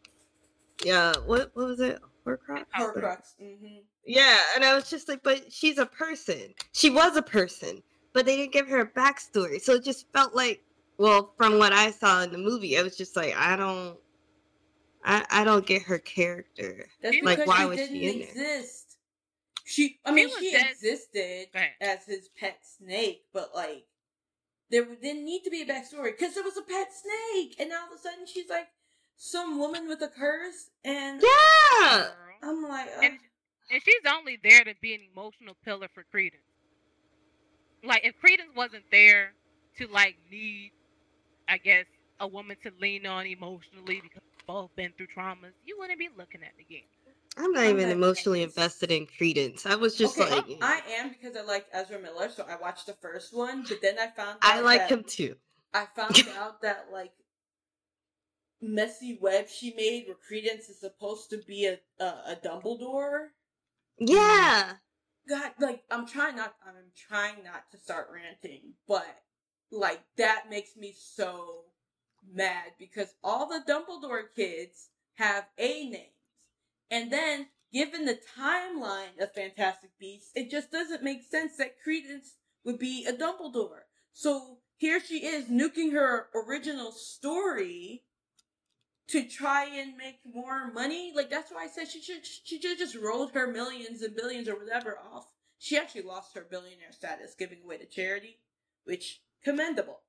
yeah 0.84 1.14
what 1.26 1.52
what 1.54 1.68
was 1.68 1.80
it 1.80 2.00
Horcrux? 2.26 2.66
Horcrux. 2.76 3.36
Mm-hmm. 3.42 3.80
Yeah, 4.06 4.38
and 4.56 4.64
I 4.64 4.76
was 4.76 4.90
just 4.90 5.08
like, 5.08 5.24
but 5.24 5.52
she's 5.52 5.78
a 5.78 5.86
person. 5.86 6.54
She 6.72 6.90
was 6.90 7.16
a 7.16 7.22
person, 7.22 7.82
but 8.14 8.26
they 8.26 8.36
didn't 8.38 8.54
give 8.54 8.68
her 8.68 8.82
a 8.82 8.88
backstory. 8.88 9.62
So 9.62 9.74
it 9.74 9.84
just 9.84 10.12
felt 10.14 10.36
like, 10.36 10.64
well, 10.98 11.34
from 11.38 11.60
what 11.60 11.74
I 11.74 11.92
saw 11.92 12.22
in 12.24 12.32
the 12.32 12.38
movie, 12.38 12.78
I 12.78 12.82
was 12.82 12.98
just 12.98 13.16
like, 13.16 13.36
I 13.38 13.56
don't, 13.56 13.98
I, 15.04 15.26
I 15.30 15.44
don't 15.44 15.66
get 15.66 15.84
her 15.84 16.00
character. 16.00 16.88
That's 17.02 17.18
Like, 17.22 17.38
because 17.38 17.48
why 17.48 17.60
she 17.60 17.66
was 17.66 17.78
didn't 17.78 17.96
she 17.96 18.08
in 18.08 18.20
there? 18.20 18.64
Exist. 19.70 19.76
She, 19.76 20.00
I 20.06 20.12
mean, 20.12 20.28
was 20.28 20.38
she 20.40 20.52
dead. 20.52 20.68
existed 20.72 21.48
as 21.82 22.06
his 22.06 22.30
pet 22.40 22.60
snake, 22.78 23.24
but 23.34 23.52
like, 23.56 23.86
there 24.72 24.86
didn't 24.86 25.26
need 25.26 25.44
to 25.44 25.50
be 25.50 25.62
a 25.62 25.66
backstory 25.66 26.12
because 26.18 26.38
it 26.38 26.44
was 26.44 26.58
a 26.58 26.62
pet 26.62 26.90
snake, 26.94 27.56
and 27.60 27.72
all 27.72 27.88
of 27.88 28.00
a 28.00 28.02
sudden 28.02 28.26
she's 28.26 28.50
like 28.50 28.68
some 29.18 29.60
woman 29.60 29.88
with 29.88 30.02
a 30.02 30.08
curse, 30.08 30.70
and 30.84 31.22
Yeah, 31.22 32.08
I'm 32.44 32.64
like, 32.64 32.88
uh, 32.88 33.02
And, 33.02 33.20
and 33.72 33.82
she's 33.84 34.02
only 34.08 34.40
there 34.44 34.64
to 34.64 34.74
be 34.82 34.94
an 34.94 35.02
emotional 35.12 35.56
pillar 35.66 35.88
for 35.94 36.04
Credence. 36.12 36.44
Like 37.84 38.02
if 38.06 38.16
Credence 38.20 38.52
wasn't 38.56 38.84
there 38.92 39.34
to 39.78 39.88
like 39.88 40.18
need, 40.32 40.72
I 41.48 41.58
guess, 41.58 41.86
a 42.20 42.28
woman 42.28 42.58
to 42.64 42.72
lean 42.82 43.06
on 43.06 43.26
emotionally 43.26 44.02
because 44.02 44.22
we've 44.24 44.48
both 44.48 44.76
been 44.76 44.92
through 44.98 45.08
traumas, 45.16 45.54
you 45.66 45.78
wouldn't 45.80 46.00
be 46.00 46.10
looking 46.18 46.44
at 46.44 46.52
the 46.58 46.64
game. 46.64 46.84
I'm 47.40 47.54
not 47.54 47.64
I'm 47.64 47.80
even 47.80 47.90
emotionally 47.90 48.44
invested 48.44 48.92
in 48.92 49.08
Credence. 49.08 49.66
I 49.66 49.76
was 49.76 49.96
just 49.96 50.20
okay, 50.20 50.30
like, 50.30 50.46
I 50.62 50.82
am 50.90 51.10
because 51.10 51.38
I 51.38 51.42
like 51.42 51.68
Ezra 51.72 51.98
Miller, 51.98 52.30
so 52.30 52.46
I 52.48 52.58
watched 52.58 52.86
the 52.86 52.94
first 52.94 53.34
one, 53.34 53.64
but 53.68 53.82
then 53.82 53.98
I 53.98 54.08
found 54.08 54.40
out 54.42 54.44
I 54.44 54.60
like 54.60 54.90
him 54.90 55.04
too. 55.04 55.36
I 55.74 55.88
found 55.96 56.22
out 56.38 56.62
that 56.64 56.88
like 56.92 57.14
messy 58.62 59.18
web 59.22 59.48
she 59.48 59.74
made 59.74 60.06
where 60.08 60.18
Credence 60.28 60.68
is 60.68 60.82
supposed 60.82 61.30
to 61.30 61.38
be 61.48 61.66
a 61.66 61.80
a, 62.04 62.06
a 62.06 62.38
Dumbledore. 62.44 63.28
Yeah, 64.00 64.74
God, 65.30 65.52
like 65.60 65.84
I'm 65.90 66.06
trying 66.06 66.36
not 66.36 66.56
I'm 66.68 66.92
trying 67.08 67.44
not 67.46 67.72
to 67.72 67.78
start 67.78 68.10
ranting, 68.14 68.74
but 68.86 69.06
like 69.72 70.02
that 70.18 70.50
makes 70.50 70.76
me 70.76 70.94
so 70.98 71.62
mad 72.34 72.74
because 72.78 73.14
all 73.24 73.48
the 73.48 73.64
Dumbledore 73.66 74.24
kids 74.36 74.90
have 75.16 75.46
A 75.58 75.90
names. 75.90 76.19
And 76.92 77.12
then 77.12 77.48
given 77.72 78.06
the 78.06 78.20
timeline 78.38 79.22
of 79.22 79.34
Fantastic 79.34 79.92
Beasts, 80.00 80.32
it 80.36 80.50
just 80.50 80.72
doesn't 80.72 81.04
make 81.04 81.24
sense 81.24 81.58
that 81.58 81.82
Credence 81.84 82.36
would 82.64 82.80
be 82.80 83.06
a 83.06 83.14
Dumbledore. 83.14 83.84
So 84.14 84.60
here 84.78 85.00
she 85.00 85.26
is 85.26 85.46
nuking 85.46 85.94
her 85.94 86.30
original 86.34 86.92
story 86.92 88.04
to 89.10 89.24
try 89.24 89.66
and 89.66 89.98
make 89.98 90.20
more 90.26 90.72
money. 90.72 91.12
Like 91.16 91.30
that's 91.30 91.52
why 91.52 91.64
I 91.64 91.68
said 91.68 91.90
she 91.90 92.02
should 92.02 92.26
she 92.26 92.62
should 92.62 92.78
just 92.78 92.96
rolled 92.96 93.32
her 93.32 93.48
millions 93.48 94.02
and 94.02 94.16
billions 94.16 94.48
or 94.48 94.56
whatever 94.56 94.98
off. 95.00 95.28
She 95.58 95.78
actually 95.78 96.04
lost 96.04 96.36
her 96.36 96.48
billionaire 96.50 96.92
status 96.92 97.36
giving 97.38 97.60
away 97.64 97.78
to 97.78 97.86
charity, 97.86 98.40
which 98.86 99.22
commendable. 99.44 100.02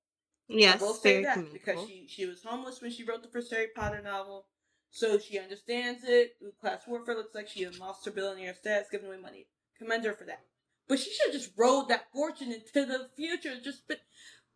yes, 0.48 0.80
I 0.80 0.84
will 0.84 0.94
say 0.94 1.22
that 1.22 1.52
because 1.52 1.86
she 1.86 2.06
she 2.08 2.26
was 2.26 2.42
homeless 2.42 2.80
when 2.80 2.90
she 2.90 3.04
wrote 3.04 3.22
the 3.22 3.28
first 3.28 3.50
Harry 3.50 3.68
Potter 3.74 4.00
novel, 4.02 4.46
so 4.90 5.18
she 5.18 5.38
understands 5.38 6.02
it. 6.04 6.36
Class 6.60 6.82
warfare 6.86 7.14
looks 7.14 7.34
like 7.34 7.48
she 7.48 7.66
lost 7.68 8.04
her 8.04 8.10
billionaire 8.10 8.54
status, 8.54 8.88
giving 8.90 9.08
away 9.08 9.20
money. 9.20 9.46
Commend 9.78 10.04
her 10.04 10.14
for 10.14 10.24
that. 10.24 10.44
But 10.88 10.98
she 10.98 11.10
should 11.10 11.32
have 11.32 11.40
just 11.40 11.52
rolled 11.56 11.88
that 11.88 12.06
fortune 12.12 12.52
into 12.52 12.84
the 12.84 13.08
future. 13.16 13.54
Just 13.62 13.86
but 13.86 14.00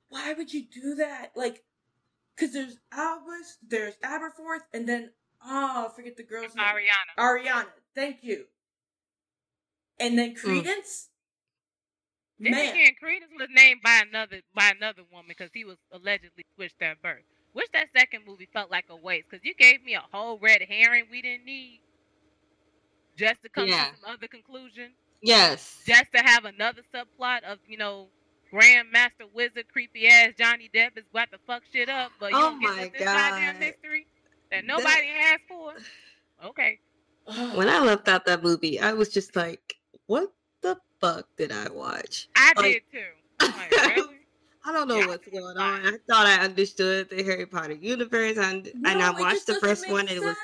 why 0.09 0.32
would 0.32 0.53
you 0.53 0.64
do 0.64 0.97
that? 0.97 1.32
Like, 1.37 1.64
because 2.35 2.53
there's 2.53 2.76
Albus, 2.93 3.59
there's 3.66 3.95
Aberforth, 4.03 4.62
and 4.72 4.89
then 4.89 5.11
oh, 5.45 5.87
I 5.89 5.95
forget 5.95 6.16
the 6.16 6.24
girl's 6.24 6.55
name. 6.55 6.64
Ariana. 6.64 7.18
Ariana. 7.18 7.66
Thank 7.95 8.18
you. 8.22 8.47
And 9.99 10.18
then 10.18 10.35
Mm. 10.35 10.37
Credence. 10.37 11.11
Then 12.41 12.51
Man, 12.51 12.74
again, 12.74 12.95
Credence 12.99 13.30
was 13.39 13.49
named 13.55 13.80
by 13.82 14.03
another 14.09 14.41
by 14.53 14.72
another 14.76 15.03
woman 15.11 15.26
because 15.28 15.51
he 15.55 15.64
was 15.64 15.76
allegedly 15.93 16.45
switched 16.57 16.82
at 16.82 17.01
birth. 17.01 17.22
Which 17.55 17.69
that 17.73 17.87
second 17.97 18.23
movie 18.27 18.49
felt 18.53 18.71
like 18.71 18.85
a 18.91 18.97
waste 18.97 19.27
because 19.31 19.45
you 19.45 19.55
gave 19.55 19.83
me 19.83 19.95
a 19.95 20.03
whole 20.13 20.39
red 20.39 20.61
herring 20.69 21.05
we 21.11 21.23
didn't 21.23 21.47
need. 21.47 21.81
just 23.17 23.41
to 23.45 23.49
come 23.49 23.69
Yeah. 23.69 23.91
to 23.91 23.97
some 24.01 24.11
other 24.15 24.27
conclusion, 24.27 24.93
Yes. 25.23 25.81
just 25.87 26.07
to 26.15 26.19
have 26.21 26.45
another 26.45 26.83
subplot 26.93 27.45
of 27.45 27.61
you 27.69 27.77
know 27.77 28.09
Grandmaster 28.53 29.31
Wizard 29.33 29.69
creepy 29.73 30.09
ass 30.09 30.33
Johnny 30.37 30.69
Depp 30.75 30.99
is 30.99 31.05
about 31.11 31.31
to 31.31 31.39
fuck 31.47 31.63
shit 31.73 31.89
up, 31.89 32.11
but 32.19 32.33
you 32.33 32.37
Oh 32.37 32.51
don't 32.51 32.61
get 32.61 32.71
my 32.77 32.89
this 32.89 33.05
goddamn 33.05 33.55
God. 33.55 33.63
history 33.63 34.07
that 34.51 34.65
nobody 34.65 35.09
asked 35.11 35.45
for. 35.49 35.75
Okay, 36.45 36.81
When 37.55 37.69
I 37.69 37.79
left 37.79 38.09
out 38.09 38.27
that 38.27 38.43
movie, 38.43 38.81
I 38.81 38.93
was 38.93 39.09
just 39.11 39.37
like, 39.37 39.75
what 40.07 40.33
the 40.61 40.77
fuck 41.01 41.29
did 41.37 41.53
I 41.53 41.69
watch? 41.71 42.29
I 42.37 42.53
Like- 42.57 42.85
did 42.93 43.01
too. 43.01 43.47
Like, 43.47 43.71
really? 43.97 44.14
I 44.67 44.73
don't 44.73 44.89
know 44.89 44.99
Yeah, 44.99 45.07
what's 45.09 45.29
going 45.29 45.57
on. 45.57 45.87
I 45.87 45.93
thought 46.09 46.27
I 46.27 46.43
understood 46.43 47.11
the 47.11 47.23
Harry 47.23 47.47
Potter 47.47 47.75
universe, 47.75 48.39
and, 48.39 48.67
and 48.67 49.03
I 49.03 49.11
watched 49.11 49.47
the 49.47 49.57
first 49.57 49.91
one, 49.91 50.01
and 50.09 50.11
it 50.17 50.21
was. 50.23 50.37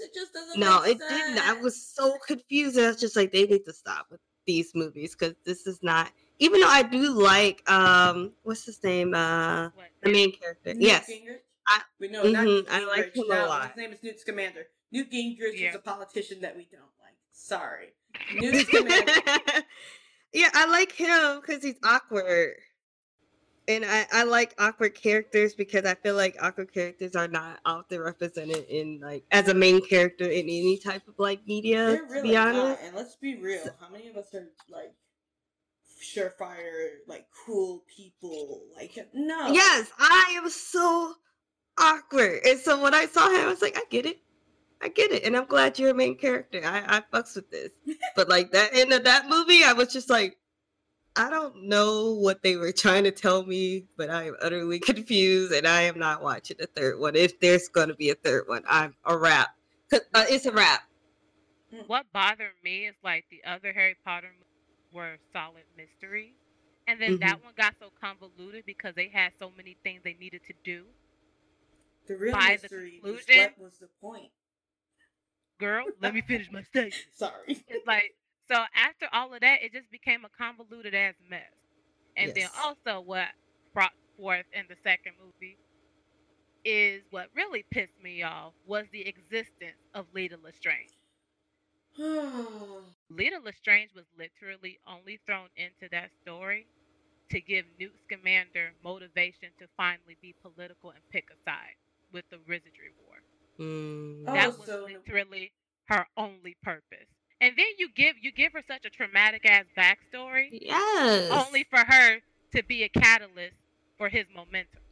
It 0.00 0.14
just 0.14 0.32
doesn't. 0.32 0.60
no, 0.60 0.82
it 0.82 0.98
didn't. 0.98 1.38
I 1.38 1.54
was 1.54 1.80
so 1.82 2.16
confused. 2.26 2.78
I 2.78 2.88
was 2.88 3.00
just 3.00 3.16
like, 3.16 3.32
they 3.32 3.46
need 3.46 3.64
to 3.64 3.72
stop 3.72 4.06
with 4.10 4.20
these 4.46 4.72
movies 4.74 5.16
because 5.18 5.34
this 5.44 5.66
is 5.66 5.80
not. 5.82 6.10
Even 6.38 6.60
though 6.60 6.68
I 6.68 6.82
do 6.82 7.10
like, 7.20 7.68
um, 7.70 8.32
what's 8.44 8.64
his 8.64 8.82
name? 8.84 9.14
Uh, 9.14 9.70
What? 9.74 9.86
the 10.02 10.10
main 10.12 10.32
character. 10.32 10.74
Newt 10.74 10.82
yes, 10.82 11.10
Gingrich? 11.10 11.38
I- 11.66 11.82
we 11.98 12.08
know 12.08 12.22
not 12.22 12.44
mhm, 12.46 12.66
I 12.70 12.84
like 12.86 13.14
him 13.14 13.24
a 13.30 13.46
lot. 13.46 13.68
His 13.68 13.76
name 13.76 13.92
is 13.92 14.02
Newt 14.02 14.20
Scamander. 14.20 14.66
Newt 14.92 15.10
Gingrich 15.10 15.58
Yeah. 15.58 15.70
is 15.70 15.74
a 15.76 15.80
politician 15.80 16.40
that 16.42 16.56
we 16.56 16.68
don't 16.70 16.82
like. 17.02 17.16
Sorry, 17.32 17.88
Newt 18.34 18.66
Scamander. 18.66 19.12
yeah, 20.32 20.50
I 20.54 20.66
like 20.66 20.92
him 20.92 21.40
because 21.40 21.62
he's 21.64 21.78
awkward. 21.82 22.54
And 23.68 23.84
I, 23.84 24.06
I 24.10 24.24
like 24.24 24.54
awkward 24.58 24.94
characters 24.94 25.54
because 25.54 25.84
I 25.84 25.94
feel 25.94 26.14
like 26.14 26.36
awkward 26.40 26.72
characters 26.72 27.14
are 27.14 27.28
not 27.28 27.60
often 27.66 28.00
represented 28.00 28.64
in 28.70 28.98
like 29.02 29.24
as 29.30 29.48
a 29.48 29.54
main 29.54 29.86
character 29.86 30.24
in 30.24 30.44
any 30.44 30.78
type 30.78 31.06
of 31.06 31.18
like 31.18 31.46
media. 31.46 31.86
They're 31.86 32.06
to 32.06 32.12
really 32.12 32.28
be 32.30 32.34
not. 32.34 32.78
And 32.82 32.96
let's 32.96 33.16
be 33.16 33.36
real. 33.36 33.62
How 33.78 33.90
many 33.90 34.08
of 34.08 34.16
us 34.16 34.34
are 34.34 34.48
like 34.70 34.94
surefire, 36.02 36.92
like 37.06 37.26
cool 37.44 37.84
people? 37.94 38.62
Like 38.74 38.96
no. 39.12 39.52
yes, 39.52 39.92
I 39.98 40.34
am 40.42 40.48
so 40.48 41.12
awkward. 41.78 42.40
And 42.46 42.58
so 42.58 42.82
when 42.82 42.94
I 42.94 43.04
saw 43.04 43.28
him, 43.28 43.40
I 43.42 43.48
was 43.48 43.60
like, 43.60 43.76
I 43.76 43.82
get 43.90 44.06
it, 44.06 44.18
I 44.80 44.88
get 44.88 45.12
it, 45.12 45.24
and 45.24 45.36
I'm 45.36 45.44
glad 45.44 45.78
you're 45.78 45.90
a 45.90 45.94
main 45.94 46.16
character. 46.16 46.62
I, 46.64 46.84
I 46.96 47.02
fucks 47.12 47.36
with 47.36 47.50
this. 47.50 47.70
but 48.16 48.30
like 48.30 48.50
that 48.52 48.70
end 48.72 48.94
of 48.94 49.04
that 49.04 49.28
movie, 49.28 49.62
I 49.62 49.74
was 49.74 49.92
just 49.92 50.08
like, 50.08 50.38
I 51.18 51.30
don't 51.30 51.64
know 51.64 52.12
what 52.14 52.42
they 52.42 52.54
were 52.56 52.70
trying 52.70 53.02
to 53.04 53.10
tell 53.10 53.44
me, 53.44 53.86
but 53.96 54.08
I 54.08 54.24
am 54.28 54.36
utterly 54.40 54.78
confused, 54.90 55.52
and 55.52 55.66
I 55.66 55.82
am 55.82 55.98
not 55.98 56.22
watching 56.22 56.56
the 56.60 56.66
third 56.68 56.98
one. 57.00 57.16
If 57.16 57.40
there's 57.40 57.68
going 57.68 57.88
to 57.88 57.94
be 57.94 58.10
a 58.10 58.14
third 58.14 58.44
one, 58.46 58.62
I'm 58.68 58.94
a 59.04 59.18
wrap. 59.18 59.48
Uh, 59.92 59.98
it's 60.30 60.46
a 60.46 60.52
wrap. 60.52 60.82
What 61.88 62.06
bothered 62.12 62.52
me 62.62 62.86
is 62.86 62.94
like 63.02 63.24
the 63.30 63.42
other 63.50 63.72
Harry 63.72 63.96
Potter 64.04 64.28
movies 64.28 64.92
were 64.94 65.16
solid 65.32 65.64
mystery, 65.76 66.34
and 66.86 67.00
then 67.00 67.10
Mm-hmm. 67.12 67.20
that 67.20 67.42
one 67.44 67.52
got 67.56 67.74
so 67.80 67.88
convoluted 68.00 68.64
because 68.64 68.94
they 68.94 69.08
had 69.08 69.32
so 69.40 69.50
many 69.56 69.76
things 69.82 70.02
they 70.04 70.14
needed 70.20 70.42
to 70.46 70.54
do. 70.64 70.84
The 72.06 72.16
real 72.16 72.32
By 72.32 72.56
the 72.56 72.62
mystery 72.62 72.88
is 72.94 73.02
conclusion- 73.02 73.38
what 73.58 73.58
was 73.58 73.78
the 73.78 73.88
point. 74.00 74.30
Girl, 75.58 75.84
let 76.00 76.14
me 76.14 76.20
finish 76.20 76.48
my 76.52 76.62
statement. 76.62 76.94
Sorry. 77.14 77.64
It's 77.66 77.86
like 77.86 78.14
so 78.50 78.64
after 78.74 79.06
all 79.12 79.34
of 79.34 79.40
that, 79.40 79.62
it 79.62 79.72
just 79.72 79.90
became 79.90 80.24
a 80.24 80.28
convoluted 80.36 80.94
ass 80.94 81.14
mess. 81.28 81.42
And 82.16 82.34
then 82.34 82.48
also 82.64 83.00
what 83.00 83.28
brought 83.74 83.92
forth 84.16 84.46
in 84.52 84.64
the 84.68 84.76
second 84.82 85.12
movie 85.22 85.58
is 86.64 87.02
what 87.10 87.28
really 87.34 87.64
pissed 87.70 88.00
me 88.02 88.22
off 88.22 88.52
was 88.66 88.86
the 88.92 89.06
existence 89.06 89.78
of 89.94 90.06
Leta 90.14 90.36
Lestrange. 90.42 90.90
Leta 93.10 93.38
Lestrange 93.44 93.90
was 93.94 94.04
literally 94.18 94.78
only 94.86 95.20
thrown 95.26 95.48
into 95.56 95.88
that 95.90 96.10
story 96.22 96.66
to 97.30 97.40
give 97.40 97.64
Newt 97.78 97.92
Scamander 98.04 98.72
motivation 98.82 99.50
to 99.58 99.66
finally 99.76 100.16
be 100.20 100.34
political 100.42 100.90
and 100.90 101.00
pick 101.10 101.28
a 101.30 101.50
side 101.50 101.76
with 102.12 102.24
the 102.30 102.38
Wizardry 102.48 102.92
War. 103.06 103.16
Mm. 103.60 104.24
Oh, 104.26 104.32
that 104.32 104.58
was 104.58 104.66
so- 104.66 104.86
literally 104.86 105.52
her 105.88 106.06
only 106.16 106.56
purpose. 106.62 107.08
And 107.40 107.54
then 107.56 107.66
you 107.78 107.88
give 107.94 108.16
you 108.20 108.32
give 108.32 108.52
her 108.52 108.62
such 108.66 108.84
a 108.84 108.90
traumatic 108.90 109.44
ass 109.46 109.64
backstory, 109.76 110.48
Yes. 110.52 111.30
only 111.30 111.64
for 111.70 111.78
her 111.78 112.18
to 112.56 112.62
be 112.64 112.82
a 112.82 112.88
catalyst 112.88 113.54
for 113.96 114.08
his 114.08 114.26
momentum. 114.34 114.82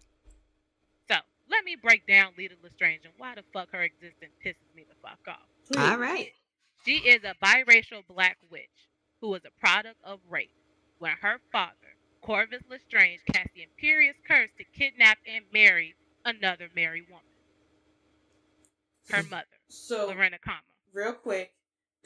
So 1.11 1.17
let 1.51 1.65
me 1.65 1.77
break 1.81 2.07
down 2.07 2.33
Leta 2.39 2.55
Lestrange 2.63 3.01
and 3.05 3.13
why 3.19 3.35
the 3.35 3.43
fuck 3.53 3.69
her 3.73 3.83
existence 3.83 4.33
pisses 4.45 4.75
me 4.75 4.85
the 4.89 4.95
fuck 5.03 5.19
off. 5.29 5.49
All 5.77 5.99
right. 5.99 6.33
She 6.85 6.99
is 6.99 7.21
a 7.25 7.35
biracial 7.45 8.07
black 8.09 8.39
witch 8.51 8.69
who 9.21 9.31
was 9.31 9.43
a 9.45 9.61
product 9.61 9.97
of 10.05 10.21
rape 10.29 10.53
when 10.99 11.13
her 11.21 11.41
father, 11.51 11.73
Corvus 12.23 12.63
Lestrange, 12.71 13.21
cast 13.33 13.49
the 13.55 13.63
Imperius 13.67 14.15
Curse 14.27 14.51
to 14.59 14.65
kidnap 14.79 15.19
and 15.27 15.45
marry 15.53 15.97
another 16.25 16.69
married 16.77 17.05
woman, 17.09 17.25
her 19.11 19.23
mother, 19.25 19.47
So 19.69 20.09
Laurena 20.09 20.39
Kama. 20.41 20.61
real 20.93 21.13
quick, 21.13 21.53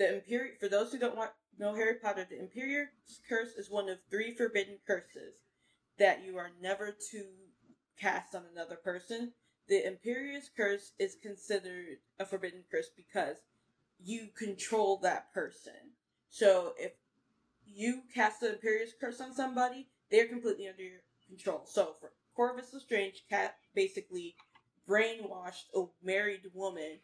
the 0.01 0.15
Imperial. 0.15 0.55
For 0.59 0.69
those 0.69 0.91
who 0.91 0.99
don't 0.99 1.17
want 1.17 1.31
know 1.59 1.75
Harry 1.75 1.97
Potter, 2.03 2.27
the 2.29 2.37
Imperius 2.37 2.89
Curse 3.29 3.53
is 3.53 3.71
one 3.71 3.91
of 3.91 3.99
three 4.11 4.35
forbidden 4.35 4.79
curses 4.87 5.35
that 5.99 6.25
you 6.25 6.39
are 6.39 6.51
never 6.61 6.97
to 7.13 7.25
cast 8.01 8.35
on 8.35 8.45
another 8.51 8.77
person. 8.77 9.33
The 9.69 9.83
Imperius 9.83 10.47
Curse 10.57 10.93
is 10.99 11.17
considered 11.23 11.99
a 12.19 12.25
forbidden 12.25 12.65
curse 12.71 12.89
because 12.97 13.37
you 14.03 14.29
control 14.37 14.99
that 15.03 15.33
person. 15.35 15.93
So 16.31 16.73
if 16.79 16.93
you 17.67 18.01
cast 18.15 18.41
the 18.41 18.49
Imperius 18.49 18.99
Curse 18.99 19.21
on 19.21 19.35
somebody, 19.35 19.87
they're 20.11 20.29
completely 20.29 20.67
under 20.67 20.83
your 20.83 21.01
control. 21.29 21.67
So 21.67 21.97
for 22.01 22.11
Corvus 22.35 22.73
Lestrange, 22.73 23.25
cat 23.29 23.57
basically 23.75 24.35
brainwashed 24.89 25.69
a 25.77 25.85
married 26.03 26.51
woman 26.55 27.01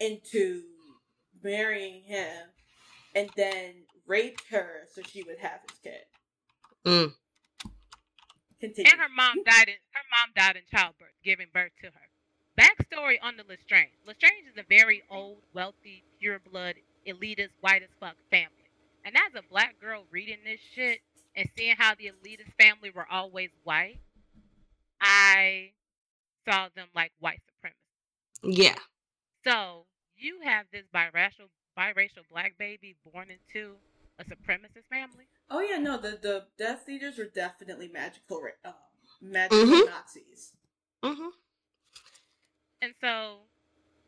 into 0.00 0.62
marrying 1.44 2.02
him 2.02 2.48
and 3.14 3.30
then 3.36 3.74
raped 4.06 4.44
her 4.50 4.88
so 4.92 5.02
she 5.02 5.22
would 5.22 5.38
have 5.38 5.60
his 5.68 5.78
kid. 5.78 6.04
Mm. 6.84 7.12
Continue. 8.60 8.90
And 8.90 9.00
her 9.00 9.08
mom 9.14 9.36
died 9.44 9.68
in 9.68 9.74
her 9.92 10.06
mom 10.10 10.32
died 10.34 10.56
in 10.56 10.62
childbirth, 10.70 11.14
giving 11.22 11.48
birth 11.52 11.72
to 11.82 11.86
her. 11.86 12.08
Backstory 12.58 13.16
on 13.22 13.36
the 13.36 13.44
Lestrange. 13.48 13.92
Lestrange 14.06 14.46
is 14.50 14.58
a 14.58 14.64
very 14.68 15.02
old, 15.10 15.38
wealthy, 15.52 16.04
pure 16.20 16.38
blood, 16.38 16.76
elitist, 17.06 17.50
white 17.60 17.82
as 17.82 17.88
fuck 17.98 18.16
family. 18.30 18.70
And 19.04 19.16
as 19.16 19.34
a 19.34 19.42
black 19.50 19.80
girl 19.80 20.04
reading 20.10 20.38
this 20.44 20.60
shit 20.74 21.00
and 21.36 21.48
seeing 21.56 21.74
how 21.76 21.94
the 21.94 22.10
elitist 22.10 22.54
family 22.58 22.90
were 22.94 23.06
always 23.10 23.50
white, 23.64 24.00
I 25.00 25.72
saw 26.48 26.68
them 26.74 26.86
like 26.94 27.12
white 27.18 27.40
supremacists. 27.42 28.56
Yeah. 28.56 28.78
So 29.44 29.84
you 30.16 30.40
have 30.44 30.66
this 30.72 30.84
biracial 30.94 31.48
biracial 31.76 32.22
black 32.30 32.56
baby 32.58 32.94
born 33.12 33.28
into 33.30 33.74
a 34.18 34.24
supremacist 34.24 34.86
family. 34.88 35.26
oh 35.50 35.60
yeah, 35.60 35.78
no, 35.78 35.98
the 35.98 36.18
the 36.22 36.44
Death 36.56 36.88
Eaters 36.88 37.18
were 37.18 37.24
definitely 37.24 37.88
magical, 37.88 38.40
ra- 38.40 38.50
uh, 38.70 38.72
magical 39.20 39.58
Mhm. 39.66 39.86
Nazis. 39.86 40.52
hmm 41.02 41.28
And 42.82 42.94
so 43.00 43.38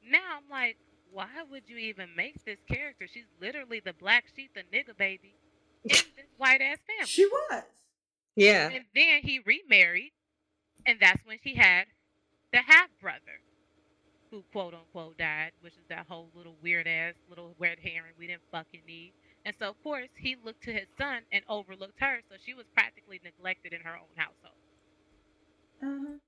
now 0.09 0.37
I'm 0.39 0.49
like, 0.51 0.77
why 1.11 1.29
would 1.51 1.69
you 1.69 1.77
even 1.77 2.15
make 2.17 2.45
this 2.45 2.59
character? 2.71 3.07
She's 3.13 3.27
literally 3.41 3.81
the 3.81 3.93
black 3.95 4.25
sheep, 4.35 4.53
the 4.55 4.63
nigga 4.77 4.97
baby 4.97 5.35
in 5.85 5.91
this 6.17 6.27
white 6.37 6.61
ass 6.61 6.79
family. 6.87 7.07
She 7.07 7.27
was. 7.27 7.63
Yeah. 8.37 8.69
And 8.73 8.85
then 8.95 9.23
he 9.23 9.41
remarried, 9.45 10.13
and 10.85 10.99
that's 11.01 11.25
when 11.25 11.39
she 11.43 11.55
had 11.55 11.87
the 12.53 12.59
half 12.59 12.89
brother, 13.01 13.41
who 14.31 14.45
quote 14.53 14.75
unquote 14.75 15.17
died, 15.19 15.53
which 15.61 15.77
is 15.77 15.85
that 15.89 16.07
whole 16.07 16.31
little 16.35 16.57
weird 16.63 16.87
ass 16.87 17.15
little 17.29 17.55
red 17.59 17.79
herring 17.81 18.15
we 18.19 18.27
didn't 18.27 18.43
fucking 18.53 18.83
need. 18.87 19.15
And 19.45 19.55
so 19.59 19.69
of 19.71 19.83
course 19.83 20.09
he 20.17 20.37
looked 20.37 20.63
to 20.65 20.73
his 20.73 20.89
son 20.99 21.23
and 21.33 21.45
overlooked 21.49 22.01
her, 22.01 22.21
so 22.29 22.37
she 22.39 22.55
was 22.55 22.67
practically 22.75 23.21
neglected 23.23 23.73
in 23.73 23.83
her 23.83 23.97
own 23.97 24.15
household. 24.17 24.59
Uh-huh. 25.83 26.19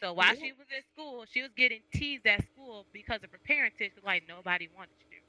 So 0.00 0.12
while 0.12 0.34
Yeah. 0.34 0.34
she 0.34 0.52
was 0.52 0.66
at 0.76 0.84
school, 0.86 1.24
she 1.26 1.42
was 1.42 1.52
getting 1.56 1.82
teased 1.92 2.26
at 2.26 2.44
school 2.46 2.86
because 2.92 3.22
of 3.24 3.30
her 3.32 3.40
parentage. 3.44 3.92
Like 4.02 4.24
nobody 4.28 4.68
wanted 4.68 4.96
you, 5.10 5.20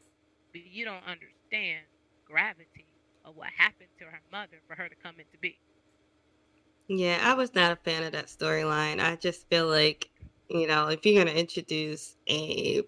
but 0.54 0.62
you 0.62 0.86
don't 0.86 1.04
understand 1.06 1.86
gravity 2.26 2.88
of 3.26 3.36
what 3.36 3.50
happened 3.56 3.90
to 4.00 4.06
her 4.06 4.22
mother 4.32 4.62
for 4.68 4.76
her 4.76 4.90
to 4.90 4.96
come 4.96 5.20
into 5.20 5.38
being. 5.40 5.60
Yeah, 6.88 7.20
I 7.22 7.36
was 7.36 7.54
not 7.56 7.72
a 7.72 7.76
fan 7.78 8.04
of 8.04 8.12
that 8.14 8.28
storyline. 8.28 9.00
I 9.00 9.16
just 9.16 9.48
feel 9.50 9.68
like, 9.68 10.10
you 10.50 10.68
know, 10.68 10.88
if 10.90 11.06
you're 11.06 11.24
gonna 11.24 11.38
introduce 11.38 12.18
a 12.30 12.84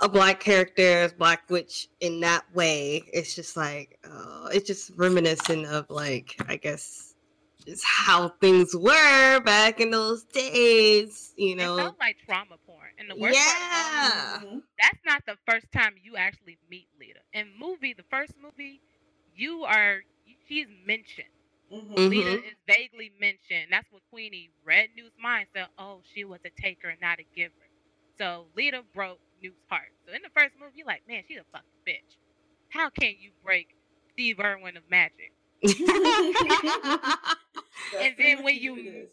a 0.00 0.08
black 0.08 0.40
character 0.40 0.82
as 0.82 1.12
Black 1.12 1.48
Witch 1.48 1.88
in 2.00 2.20
that 2.20 2.44
way, 2.54 3.04
it's 3.12 3.34
just 3.34 3.56
like, 3.56 3.98
uh, 4.04 4.48
it's 4.52 4.66
just 4.66 4.90
reminiscent 4.96 5.66
of 5.66 5.88
like, 5.90 6.34
I 6.48 6.56
guess, 6.56 7.14
just 7.64 7.84
how 7.84 8.30
things 8.40 8.74
were 8.74 9.40
back 9.40 9.80
in 9.80 9.90
those 9.90 10.24
days. 10.24 11.34
You 11.36 11.54
It 11.58 11.70
know, 11.70 11.76
felt 11.76 11.98
like 11.98 12.18
trauma 12.18 12.58
porn, 12.58 12.92
And 12.98 13.08
the 13.08 13.16
worst 13.16 13.40
part, 13.44 13.62
Yeah. 13.72 14.38
Mhm. 14.42 14.62
that's 14.78 14.98
not 15.04 15.24
the 15.26 15.36
first 15.46 15.70
time 15.72 15.96
you 15.98 16.16
actually 16.16 16.58
meet 16.68 16.88
Leta. 16.98 17.20
In 17.32 17.56
movie, 17.56 17.94
the 17.94 18.04
first 18.04 18.36
movie, 18.36 18.82
you 19.34 19.64
are 19.64 20.02
she's 20.46 20.68
mentioned. 20.68 21.28
Mhm. 21.72 21.94
Mhm. 21.94 22.10
Leta 22.10 22.44
is 22.46 22.54
vaguely 22.66 23.12
mentioned. 23.18 23.68
That's 23.70 23.90
what 23.90 24.02
Queenie 24.10 24.50
read 24.64 24.90
Newt's 24.96 25.16
mind 25.18 25.48
said, 25.54 25.68
oh, 25.78 26.02
she 26.14 26.24
was 26.24 26.40
a 26.44 26.50
taker 26.60 26.88
and 26.88 27.00
not 27.00 27.18
a 27.18 27.24
giver. 27.34 27.54
So 28.18 28.46
Leta 28.56 28.82
broke 28.94 29.20
Newt's 29.42 29.64
heart. 29.70 29.90
So 30.06 30.12
in 30.12 30.20
the 30.22 30.28
first 30.30 30.54
movie, 30.60 30.72
you're 30.76 30.86
like, 30.86 31.02
man, 31.08 31.22
she's 31.26 31.38
a 31.38 31.44
fucking 31.50 31.68
bitch. 31.88 32.16
How 32.68 32.90
can 32.90 33.14
you 33.18 33.30
break 33.42 33.74
Steve 34.12 34.38
Irwin 34.40 34.76
of 34.76 34.82
magic? 34.90 35.32
And 37.98 38.14
then 38.18 38.42
when 38.42 38.56
you- 38.56 39.08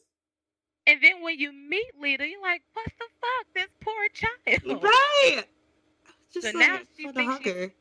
And 0.88 1.01
then 1.03 1.22
when 1.22 1.38
you 1.38 1.51
meet 1.51 1.91
Leta, 1.99 2.26
you're 2.28 2.41
like, 2.41 2.62
what 2.74 2.86
the 2.86 3.05
fuck? 3.22 3.47
This 3.53 3.68
poor 3.82 4.07
child. 4.14 4.82
right. 4.84 5.43
Just 6.34 6.47
So 6.51 6.57
like 6.57 6.68
now 6.68 6.80
she 6.97 7.03
for 7.03 7.14
thinks 7.14 7.38
she's- 7.43 7.53
hugger. 7.53 7.74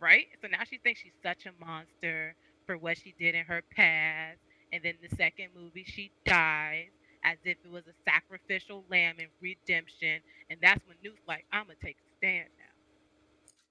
right? 0.00 0.26
So 0.40 0.48
now 0.48 0.64
she 0.68 0.78
thinks 0.78 1.00
she's 1.00 1.12
such 1.22 1.46
a 1.46 1.52
monster 1.64 2.34
for 2.68 2.76
what 2.76 2.98
she 2.98 3.14
did 3.18 3.34
in 3.34 3.46
her 3.46 3.62
past. 3.74 4.38
And 4.72 4.82
then 4.84 4.94
the 5.02 5.08
second 5.16 5.48
movie, 5.56 5.84
she 5.86 6.12
dies 6.26 6.90
as 7.24 7.38
if 7.44 7.56
it 7.64 7.70
was 7.70 7.84
a 7.86 7.96
sacrificial 8.08 8.84
lamb 8.90 9.16
in 9.18 9.28
redemption. 9.40 10.20
And 10.50 10.60
that's 10.62 10.86
when 10.86 10.98
Newt's 11.02 11.22
like, 11.26 11.46
I'm 11.50 11.64
going 11.64 11.78
to 11.80 11.86
take 11.86 11.96
a 11.96 12.16
stand 12.18 12.48
now. 12.58 12.64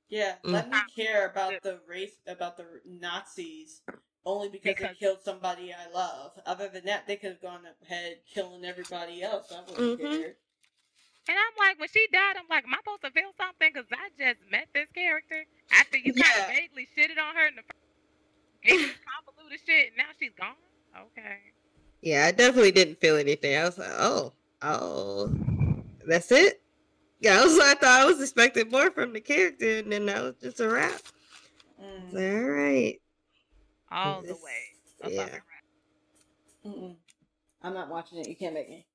Yeah, 0.09 0.35
Mm. 0.43 0.53
let 0.53 0.69
me 0.69 0.79
care 0.95 1.29
about 1.29 1.61
the 1.61 1.79
race, 1.87 2.15
about 2.25 2.57
the 2.57 2.65
Nazis, 2.85 3.81
only 4.25 4.49
because, 4.49 4.73
Because- 4.73 4.89
they 4.89 5.05
killed 5.05 5.21
somebody 5.21 5.71
I 5.71 5.87
love. 5.91 6.31
Other 6.47 6.67
than 6.69 6.85
that, 6.85 7.05
they 7.05 7.17
could 7.17 7.31
have 7.33 7.41
gone 7.41 7.61
ahead 7.83 8.21
killing 8.25 8.65
everybody 8.65 9.21
else. 9.21 9.51
I 9.51 9.61
wouldn't 9.61 9.99
Mhm. 10.01 10.19
care. 10.21 10.35
And 11.29 11.37
I'm 11.37 11.55
like, 11.59 11.77
when 11.77 11.89
she 11.89 12.07
died, 12.07 12.37
I'm 12.37 12.47
like, 12.49 12.63
am 12.63 12.73
I 12.73 12.77
supposed 12.77 13.01
to 13.03 13.11
feel 13.11 13.33
something? 13.37 13.69
Because 13.73 13.87
I 13.91 14.09
just 14.17 14.39
met 14.49 14.69
this 14.73 14.87
character 14.95 15.45
after 15.71 15.97
you 15.97 16.13
kind 16.13 16.39
of 16.41 16.47
vaguely 16.47 16.87
shitted 16.97 17.19
on 17.21 17.35
her 17.35 17.47
in 17.47 17.55
the 17.55 17.63
first 17.63 17.86
gave 18.63 18.79
her 18.81 18.87
this 18.87 18.95
convoluted 19.25 19.59
shit, 19.65 19.87
and 19.89 19.97
now 19.97 20.03
she's 20.19 20.31
gone? 20.39 20.55
Okay. 20.95 21.37
Yeah, 22.01 22.25
I 22.25 22.31
definitely 22.31 22.71
didn't 22.71 22.99
feel 22.99 23.15
anything. 23.17 23.55
I 23.57 23.63
was 23.65 23.77
like, 23.77 23.89
oh, 23.97 24.33
oh, 24.61 25.33
that's 26.05 26.31
it. 26.31 26.61
Yeah, 27.19 27.39
I 27.39 27.43
was. 27.43 27.57
I 27.59 27.73
thought 27.73 28.01
I 28.01 28.05
was 28.05 28.21
expecting 28.21 28.69
more 28.69 28.91
from 28.91 29.13
the 29.13 29.19
character, 29.21 29.79
and 29.79 29.91
then 29.91 30.05
that 30.05 30.21
was 30.23 30.35
just 30.41 30.59
a 30.59 30.69
wrap. 30.69 31.01
Mm, 31.81 32.13
All 32.43 32.49
right. 32.49 33.01
All 33.91 34.21
the 34.21 34.27
This- 34.27 34.41
way. 34.43 34.51
A 35.03 35.09
yeah. 35.11 35.39
I'm 37.63 37.73
not 37.73 37.89
watching 37.89 38.19
it. 38.19 38.27
You 38.27 38.35
can't 38.35 38.53
make 38.53 38.69
me. 38.69 38.85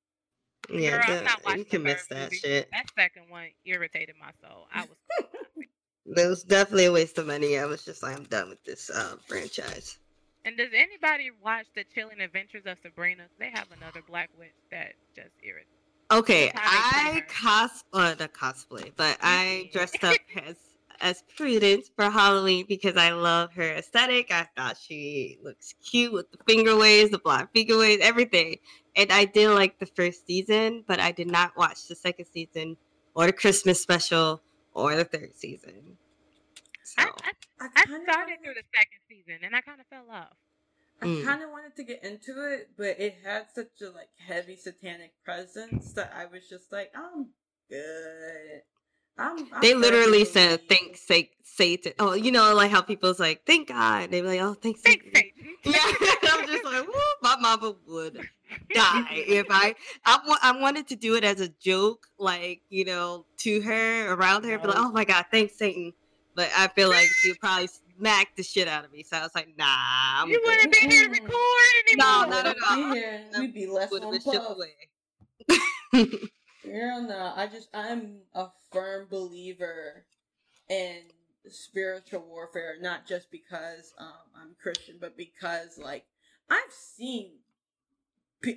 Yeah, 0.69 0.91
Girl, 0.91 1.01
I'm 1.03 1.07
that- 1.15 1.23
not 1.25 1.43
watching 1.45 1.59
you 1.59 1.65
can 1.65 1.83
miss 1.83 2.07
that 2.07 2.23
movie. 2.23 2.35
shit. 2.37 2.69
That 2.71 2.85
second 2.97 3.29
one 3.29 3.47
irritated 3.65 4.15
my 4.19 4.31
soul. 4.41 4.67
I 4.73 4.81
was 4.85 4.97
That 6.05 6.27
was 6.27 6.43
definitely 6.43 6.85
a 6.85 6.91
waste 6.91 7.17
of 7.17 7.27
money. 7.27 7.57
I 7.57 7.65
was 7.65 7.85
just 7.85 8.03
like, 8.03 8.15
I'm 8.15 8.23
done 8.25 8.49
with 8.49 8.63
this 8.63 8.89
uh, 8.89 9.15
franchise. 9.25 9.97
And 10.45 10.57
does 10.57 10.71
anybody 10.73 11.31
watch 11.41 11.67
the 11.75 11.85
Chilling 11.95 12.19
Adventures 12.19 12.63
of 12.65 12.77
Sabrina? 12.83 13.23
They 13.39 13.49
have 13.49 13.67
another 13.71 14.01
black 14.07 14.29
witch 14.37 14.51
that 14.71 14.93
just 15.15 15.31
irritates. 15.41 15.69
Okay, 16.11 16.51
That's 16.53 16.57
how 16.57 16.99
they 16.99 16.99
I 17.07 17.11
treat 17.11 17.29
cos 17.29 17.83
uh, 17.93 18.15
not 18.19 18.33
cosplay, 18.33 18.91
but 18.95 19.17
I 19.21 19.65
Mhm. 19.67 19.71
dressed 19.71 20.03
up 20.03 20.17
as 20.45 20.57
as 20.99 21.23
Prudence 21.35 21.89
for 21.95 22.09
Halloween 22.09 22.65
because 22.67 22.95
I 22.97 23.11
love 23.11 23.53
her 23.53 23.73
aesthetic. 23.73 24.31
I 24.31 24.47
thought 24.55 24.77
she 24.77 25.37
looks 25.41 25.73
cute 25.83 26.13
with 26.13 26.29
the 26.31 26.37
finger 26.47 26.75
waves, 26.77 27.09
the 27.11 27.17
black 27.19 27.51
finger 27.53 27.77
waves, 27.77 28.03
everything. 28.03 28.57
And 28.95 29.11
I 29.11 29.25
did 29.25 29.49
like 29.49 29.79
the 29.79 29.85
first 29.87 30.25
season, 30.27 30.83
but 30.87 30.99
I 30.99 31.11
did 31.11 31.27
not 31.27 31.57
watch 31.57 31.87
the 31.87 31.95
second 31.95 32.25
season 32.31 32.77
or 33.15 33.25
the 33.25 33.33
Christmas 33.33 33.81
special 33.81 34.43
or 34.73 34.95
the 34.95 35.05
third 35.05 35.35
season. 35.35 35.97
So 36.83 37.01
I, 37.01 37.03
I, 37.03 37.31
I, 37.61 37.69
I 37.75 37.83
kinda 37.85 37.99
started 38.03 38.07
wanted- 38.07 38.39
through 38.43 38.53
the 38.55 38.63
second 38.75 38.99
season 39.09 39.39
and 39.43 39.55
I 39.55 39.61
kind 39.61 39.79
of 39.79 39.87
fell 39.87 40.05
off. 40.11 40.33
I 41.01 41.05
Mm. 41.07 41.25
kind 41.25 41.43
of 41.43 41.49
wanted 41.49 41.75
to 41.77 41.83
get 41.83 42.03
into 42.03 42.31
it, 42.53 42.69
but 42.77 42.99
it 42.99 43.15
had 43.25 43.47
such 43.53 43.81
a 43.81 43.89
like 43.89 44.09
heavy 44.25 44.55
satanic 44.55 45.11
presence 45.25 45.91
that 45.93 46.13
I 46.15 46.27
was 46.27 46.47
just 46.47 46.71
like, 46.71 46.91
I'm 46.95 47.27
good. 47.69 48.61
I'm. 49.17 49.37
I'm 49.53 49.61
they 49.61 49.73
literally 49.75 50.23
said, 50.25 50.59
fine." 50.61 50.67
"Thank 50.69 50.97
sa- 50.97 51.33
Satan." 51.43 51.93
Oh, 51.99 52.13
you 52.13 52.31
know, 52.31 52.53
like 52.55 52.71
how 52.71 52.81
people's 52.81 53.19
like, 53.19 53.45
"Thank 53.45 53.67
God." 53.67 54.09
They 54.11 54.21
be 54.21 54.27
like, 54.27 54.39
"Oh, 54.41 54.53
thanks 54.55 54.81
Thanks, 54.81 55.05
Satan." 55.13 55.33
Satan. 55.35 55.55
Yeah, 55.65 55.79
I'm 56.33 56.47
just 56.47 56.63
like, 56.63 56.87
Woo, 56.87 56.93
my 57.21 57.35
mama 57.39 57.75
would 57.87 58.27
die 58.73 59.05
if 59.27 59.47
I, 59.49 59.75
I, 60.05 60.37
I 60.41 60.59
wanted 60.59 60.87
to 60.89 60.95
do 60.95 61.15
it 61.15 61.23
as 61.23 61.39
a 61.41 61.49
joke, 61.49 62.07
like 62.17 62.61
you 62.69 62.85
know, 62.85 63.25
to 63.39 63.61
her, 63.61 64.13
around 64.13 64.45
her, 64.45 64.57
be 64.57 64.67
like, 64.67 64.77
"Oh 64.77 64.91
my 64.91 65.05
God, 65.05 65.25
thanks 65.31 65.57
Satan," 65.57 65.93
but 66.35 66.49
I 66.57 66.67
feel 66.69 66.89
like 66.89 67.07
she'd 67.21 67.39
probably 67.39 67.69
smack 67.97 68.35
the 68.35 68.43
shit 68.43 68.67
out 68.67 68.85
of 68.85 68.91
me. 68.91 69.03
So 69.03 69.17
I 69.17 69.21
was 69.21 69.35
like, 69.35 69.49
"Nah, 69.57 69.65
I'm 69.67 70.29
you 70.29 70.41
wouldn't 70.43 70.71
be 70.71 70.79
here 70.79 71.03
to 71.03 71.09
Mm-mm. 71.09 71.11
record 71.11 71.97
No, 71.97 72.21
anymore. 72.21 72.29
not 72.29 72.45
at 72.47 72.55
We'd 72.55 72.63
all. 72.69 72.75
Be 72.93 72.95
here. 72.95 73.21
We'd 73.39 73.53
be 73.53 73.67
less 73.67 73.91
would 73.91 74.03
on 74.03 74.11
been 74.11 74.21
shipped 74.21 74.35
puff. 74.35 74.57
away." 74.57 74.73
Girl, 76.63 77.01
no. 77.01 77.33
I 77.35 77.47
just 77.47 77.69
I'm 77.73 78.19
a 78.33 78.47
firm 78.71 79.07
believer 79.09 80.05
in 80.69 81.01
spiritual 81.47 82.21
warfare, 82.27 82.75
not 82.79 83.05
just 83.05 83.29
because 83.31 83.93
um, 83.99 84.13
I'm 84.35 84.55
Christian, 84.61 84.97
but 84.99 85.17
because 85.17 85.77
like 85.77 86.05
I've 86.49 86.71
seen, 86.71 87.31
pe- 87.31 87.42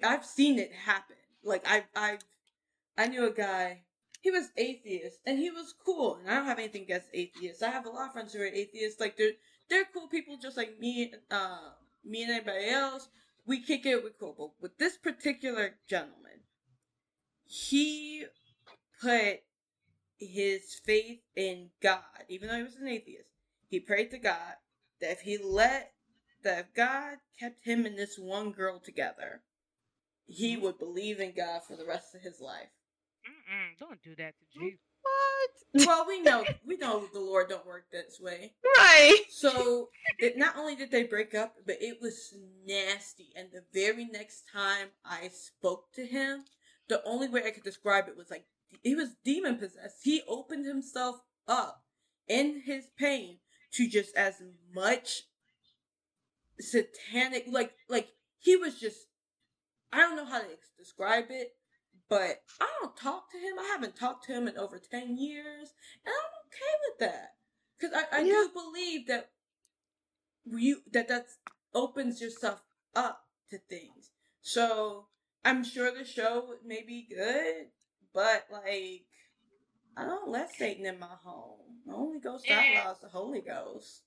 I've 0.02 0.24
seen 0.24 0.58
it 0.58 0.72
happen. 0.72 1.16
Like 1.42 1.64
I 1.66 1.84
I 1.94 2.18
I 2.98 3.06
knew 3.08 3.26
a 3.26 3.32
guy. 3.32 3.82
He 4.20 4.30
was 4.30 4.50
atheist 4.56 5.18
and 5.24 5.38
he 5.38 5.50
was 5.50 5.74
cool. 5.84 6.16
And 6.16 6.30
I 6.30 6.34
don't 6.34 6.46
have 6.46 6.58
anything 6.58 6.82
against 6.82 7.08
atheists. 7.14 7.62
I 7.62 7.70
have 7.70 7.86
a 7.86 7.90
lot 7.90 8.08
of 8.08 8.12
friends 8.12 8.32
who 8.32 8.40
are 8.40 8.46
atheists. 8.46 9.00
Like 9.00 9.16
they're 9.16 9.32
they're 9.70 9.84
cool 9.92 10.08
people, 10.08 10.36
just 10.36 10.56
like 10.56 10.78
me. 10.80 11.12
Uh, 11.30 11.70
me 12.04 12.22
and 12.22 12.32
everybody 12.32 12.68
else. 12.68 13.08
We 13.46 13.60
kick 13.62 13.86
it. 13.86 14.02
We're 14.02 14.10
cool. 14.10 14.34
But 14.36 14.50
with 14.60 14.78
this 14.78 14.96
particular 14.96 15.76
gentleman 15.88 16.26
he 17.46 18.26
put 19.00 19.40
his 20.18 20.74
faith 20.84 21.20
in 21.34 21.70
God, 21.80 22.02
even 22.28 22.48
though 22.48 22.56
he 22.56 22.62
was 22.62 22.76
an 22.76 22.88
atheist. 22.88 23.30
He 23.68 23.80
prayed 23.80 24.10
to 24.10 24.18
God 24.18 24.56
that 25.00 25.12
if 25.12 25.20
he 25.20 25.38
let 25.38 25.92
that 26.42 26.58
if 26.58 26.74
God 26.74 27.18
kept 27.38 27.64
him 27.64 27.86
and 27.86 27.98
this 27.98 28.18
one 28.18 28.52
girl 28.52 28.78
together, 28.78 29.42
he 30.26 30.54
mm-hmm. 30.54 30.64
would 30.64 30.78
believe 30.78 31.20
in 31.20 31.32
God 31.36 31.62
for 31.66 31.76
the 31.76 31.86
rest 31.86 32.14
of 32.14 32.22
his 32.22 32.40
life. 32.40 32.70
Mm-mm, 33.26 33.78
don't 33.78 34.02
do 34.02 34.14
that 34.16 34.34
to 34.38 34.58
Jesus. 34.58 34.80
what? 35.02 35.86
Well, 35.86 36.06
we 36.08 36.22
know 36.22 36.44
we 36.66 36.76
know 36.76 37.06
the 37.12 37.20
Lord 37.20 37.48
don't 37.48 37.66
work 37.66 37.84
this 37.92 38.18
way. 38.20 38.54
Right. 38.78 39.20
So 39.28 39.90
it, 40.18 40.38
not 40.38 40.56
only 40.56 40.74
did 40.74 40.90
they 40.90 41.04
break 41.04 41.34
up, 41.34 41.54
but 41.66 41.76
it 41.80 41.98
was 42.00 42.34
nasty. 42.66 43.28
And 43.36 43.48
the 43.52 43.62
very 43.72 44.06
next 44.06 44.44
time 44.52 44.88
I 45.04 45.28
spoke 45.28 45.92
to 45.94 46.06
him, 46.06 46.44
the 46.88 47.02
only 47.04 47.28
way 47.28 47.44
I 47.44 47.50
could 47.50 47.62
describe 47.62 48.08
it 48.08 48.16
was 48.16 48.30
like 48.30 48.46
he 48.82 48.94
was 48.94 49.16
demon 49.24 49.56
possessed. 49.56 49.98
He 50.02 50.22
opened 50.26 50.66
himself 50.66 51.20
up 51.46 51.82
in 52.26 52.62
his 52.64 52.86
pain 52.98 53.38
to 53.72 53.88
just 53.88 54.16
as 54.16 54.42
much 54.74 55.22
satanic, 56.58 57.46
like 57.48 57.72
like 57.88 58.08
he 58.38 58.56
was 58.56 58.80
just. 58.80 59.06
I 59.92 59.98
don't 59.98 60.16
know 60.16 60.24
how 60.24 60.40
to 60.40 60.46
describe 60.78 61.26
it, 61.30 61.56
but 62.08 62.42
I 62.60 62.68
don't 62.80 62.96
talk 62.96 63.30
to 63.32 63.38
him. 63.38 63.58
I 63.58 63.64
haven't 63.72 63.96
talked 63.96 64.24
to 64.26 64.32
him 64.32 64.48
in 64.48 64.56
over 64.58 64.78
ten 64.78 65.16
years, 65.16 65.74
and 66.04 66.14
I'm 66.14 66.46
okay 66.46 66.74
with 66.88 66.98
that. 67.00 67.34
Because 67.78 67.96
I, 67.96 68.18
I 68.18 68.22
Yeah. 68.22 68.32
do 68.32 68.50
believe 68.52 69.06
that 69.08 69.30
you 70.44 70.82
that 70.92 71.08
that 71.08 71.26
opens 71.74 72.20
yourself 72.20 72.62
up 72.94 73.26
to 73.50 73.58
things. 73.58 74.10
So 74.40 75.08
I'm 75.44 75.64
sure 75.64 75.92
the 75.92 76.04
show 76.04 76.54
may 76.64 76.82
be 76.82 77.06
good, 77.08 77.70
but 78.12 78.46
like 78.50 79.06
I 79.96 80.04
don't 80.04 80.30
let 80.30 80.54
Satan 80.54 80.86
in 80.86 80.98
my 80.98 81.16
home. 81.22 81.80
The 81.86 81.94
only 81.94 82.20
ghost 82.20 82.50
I 82.50 82.90
is 82.92 82.98
the 83.00 83.08
Holy 83.08 83.40
Ghost. 83.40 84.02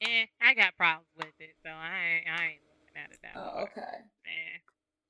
Eh, 0.00 0.26
I 0.40 0.54
got 0.54 0.76
problems 0.76 1.08
with 1.16 1.34
it, 1.38 1.54
so 1.62 1.70
I 1.70 2.18
ain't, 2.18 2.26
I 2.26 2.44
ain't 2.44 2.62
looking 2.66 2.96
at 2.96 3.10
it 3.12 3.18
that 3.22 3.36
Oh, 3.36 3.62
okay. 3.64 4.02
Eh. 4.26 4.58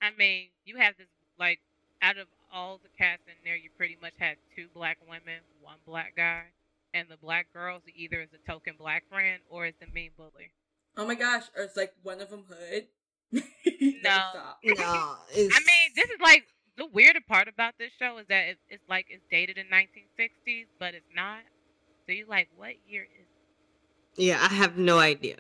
I 0.03 0.11
mean, 0.19 0.49
you 0.65 0.77
have 0.79 0.97
this 0.99 1.07
like 1.39 1.61
out 2.03 2.19
of 2.19 2.27
all 2.53 2.81
the 2.83 2.89
cast 2.99 3.23
in 3.29 3.35
there, 3.45 3.57
you 3.57 3.71
pretty 3.79 3.97
much 4.03 4.13
had 4.19 4.37
two 4.57 4.67
black 4.75 4.99
women, 5.09 5.41
one 5.63 5.77
black 5.87 6.15
guy, 6.17 6.43
and 6.93 7.09
the 7.09 7.17
black 7.17 7.47
girls 7.55 7.83
either 7.97 8.21
is 8.21 8.29
a 8.35 8.51
token 8.51 8.75
black 8.79 9.05
friend 9.09 9.41
or 9.49 9.67
is 9.67 9.75
the 9.81 9.87
mean 9.95 10.11
bully. 10.17 10.51
Oh 10.97 11.07
my 11.07 11.15
gosh, 11.15 11.45
or 11.57 11.63
it's 11.63 11.77
like 11.77 11.93
one 12.03 12.21
of 12.21 12.29
them 12.31 12.45
hood. 12.49 12.87
No. 14.05 14.19
No, 14.65 15.15
it's, 15.33 15.55
I 15.57 15.61
mean, 15.61 15.93
this 15.95 16.07
is 16.11 16.21
like 16.21 16.45
the 16.77 16.87
weirder 16.87 17.21
part 17.29 17.47
about 17.47 17.75
this 17.79 17.91
show 17.99 18.19
is 18.19 18.27
that 18.29 18.49
it, 18.49 18.59
it's 18.69 18.83
like 18.89 19.07
it's 19.09 19.23
dated 19.31 19.57
in 19.59 19.67
1960s, 19.67 20.67
but 20.81 20.95
it's 20.95 21.07
not. 21.15 21.39
So 22.07 22.13
you're 22.13 22.27
like, 22.27 22.49
what 22.57 22.73
year 22.89 23.05
is? 23.05 23.27
It? 24.19 24.25
yeah, 24.25 24.39
I 24.43 24.53
have 24.53 24.77
no 24.77 24.99
idea 24.99 25.37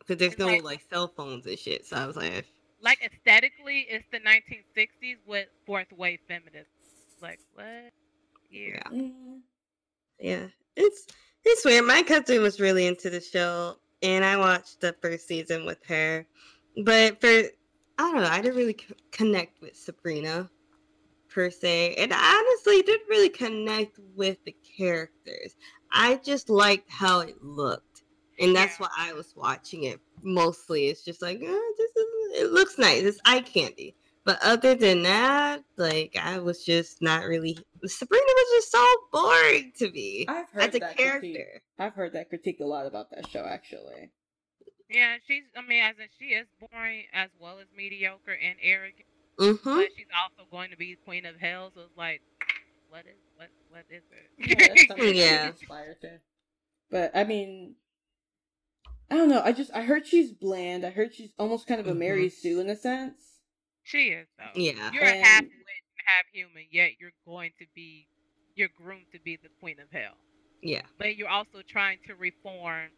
because 0.00 0.16
there's 0.18 0.32
It's 0.32 0.38
no 0.40 0.46
like- 0.48 0.64
like 0.64 0.82
cell 0.90 1.06
phones 1.08 1.46
and 1.46 1.56
shit. 1.58 1.86
So 1.86 1.96
I 1.96 2.04
was 2.06 2.16
like, 2.16 2.44
Like 2.80 2.98
aesthetically, 3.02 3.86
it's 3.88 4.06
the 4.12 4.20
1960s 4.20 5.18
with 5.26 5.48
fourth 5.66 5.92
wave 5.92 6.20
feminism. 6.28 6.66
Like 7.20 7.40
what? 7.54 7.92
Yeah. 8.50 8.82
Mm. 8.92 9.40
Yeah, 10.20 10.48
it's 10.76 11.06
it's 11.44 11.64
weird. 11.64 11.86
My 11.86 12.02
cousin 12.02 12.42
was 12.42 12.60
really 12.60 12.86
into 12.86 13.10
the 13.10 13.20
show, 13.20 13.76
and 14.02 14.24
I 14.24 14.36
watched 14.36 14.80
the 14.80 14.94
first 15.00 15.26
season 15.26 15.64
with 15.64 15.78
her. 15.86 16.26
But 16.84 17.20
for 17.20 17.28
I 17.28 17.50
don't 17.98 18.16
know, 18.16 18.28
I 18.28 18.40
didn't 18.40 18.56
really 18.56 18.76
c- 18.78 18.94
connect 19.12 19.60
with 19.60 19.76
Sabrina 19.76 20.50
per 21.28 21.50
se, 21.50 21.94
and 21.96 22.12
I 22.14 22.36
honestly 22.36 22.82
didn't 22.82 23.08
really 23.08 23.28
connect 23.30 23.98
with 24.16 24.38
the 24.44 24.56
characters. 24.78 25.56
I 25.92 26.16
just 26.16 26.50
liked 26.50 26.90
how 26.90 27.20
it 27.20 27.42
looked, 27.42 28.02
and 28.40 28.54
that's 28.54 28.78
Yeah. 28.80 28.86
why 28.86 28.90
I 28.96 29.12
was 29.14 29.34
watching 29.36 29.84
it. 29.84 30.00
Mostly, 30.22 30.88
it's 30.88 31.04
just 31.04 31.22
like 31.22 31.40
oh, 31.42 31.74
this 31.78 31.90
is 31.96 32.06
it 32.32 32.52
looks 32.52 32.78
nice. 32.78 33.02
It's 33.02 33.20
eye 33.24 33.40
candy. 33.40 33.94
But 34.24 34.38
other 34.42 34.74
than 34.74 35.02
that, 35.04 35.62
like 35.76 36.16
I 36.20 36.38
was 36.38 36.64
just 36.64 37.00
not 37.00 37.24
really. 37.24 37.56
Sabrina 37.86 38.22
was 38.26 38.50
just 38.56 38.72
so 38.72 38.86
boring 39.12 39.72
to 39.76 39.90
me 39.90 40.26
I've 40.28 40.50
heard 40.50 40.62
as 40.64 40.74
a 40.74 40.78
that 40.80 40.96
character. 40.96 41.20
critique. 41.20 41.62
I've 41.78 41.94
heard 41.94 42.12
that 42.12 42.28
critique 42.28 42.60
a 42.60 42.64
lot 42.64 42.86
about 42.86 43.10
that 43.12 43.28
show, 43.28 43.44
actually. 43.44 44.10
Yeah, 44.90 45.16
she's. 45.26 45.44
I 45.56 45.62
mean, 45.66 45.82
as 45.82 45.96
in 45.98 46.06
she 46.18 46.34
is 46.34 46.46
boring 46.60 47.04
as 47.12 47.30
well 47.40 47.58
as 47.58 47.66
mediocre 47.76 48.32
and 48.32 48.56
arrogant, 48.62 49.06
Mm-hmm. 49.38 49.76
but 49.76 49.88
she's 49.96 50.06
also 50.22 50.48
going 50.50 50.70
to 50.70 50.76
be 50.76 50.96
queen 51.04 51.24
of 51.24 51.36
hell. 51.36 51.70
So 51.74 51.82
it's 51.82 51.96
like, 51.96 52.20
what 52.90 53.00
is 53.06 53.16
what 53.36 53.48
what 53.70 53.84
is 53.90 54.02
Yeah, 54.38 54.56
that's 54.68 54.82
it? 54.82 54.88
something 54.88 55.14
Yeah. 55.14 55.50
to 55.50 55.94
to. 56.00 56.20
But 56.90 57.12
I 57.14 57.24
mean, 57.24 57.74
I 59.10 59.16
don't 59.16 59.28
know. 59.28 59.40
I 59.42 59.52
just 59.52 59.70
I 59.74 59.82
heard 59.82 60.06
she's 60.06 60.32
bland. 60.32 60.84
I 60.84 60.90
heard 60.90 61.14
she's 61.14 61.32
almost 61.38 61.66
kind 61.66 61.80
of 61.80 61.86
a 61.86 61.92
Mhm. 61.92 61.98
Mary 61.98 62.28
Sue 62.28 62.60
in 62.60 62.68
a 62.68 62.76
sense. 62.76 63.40
she 63.82 64.08
is 64.10 64.28
though. 64.38 64.50
Yeah. 64.54 64.90
You're 64.92 65.02
a 65.02 65.16
half 65.22 65.42
And- 65.42 65.50
witch, 65.50 66.04
half 66.04 66.26
human, 66.32 66.66
yet 66.70 66.92
you're 67.00 67.12
going 67.24 67.52
to 67.58 67.66
be, 67.74 68.06
you're 68.54 68.68
groomed 68.68 69.06
to 69.12 69.18
be 69.20 69.36
the 69.36 69.48
queen 69.60 69.80
of 69.80 69.90
hell. 69.90 70.18
Yeah. 70.60 70.82
But 70.98 71.16
you're 71.16 71.28
also 71.30 71.62
trying 71.66 71.98
to 72.06 72.14
reform 72.14 72.90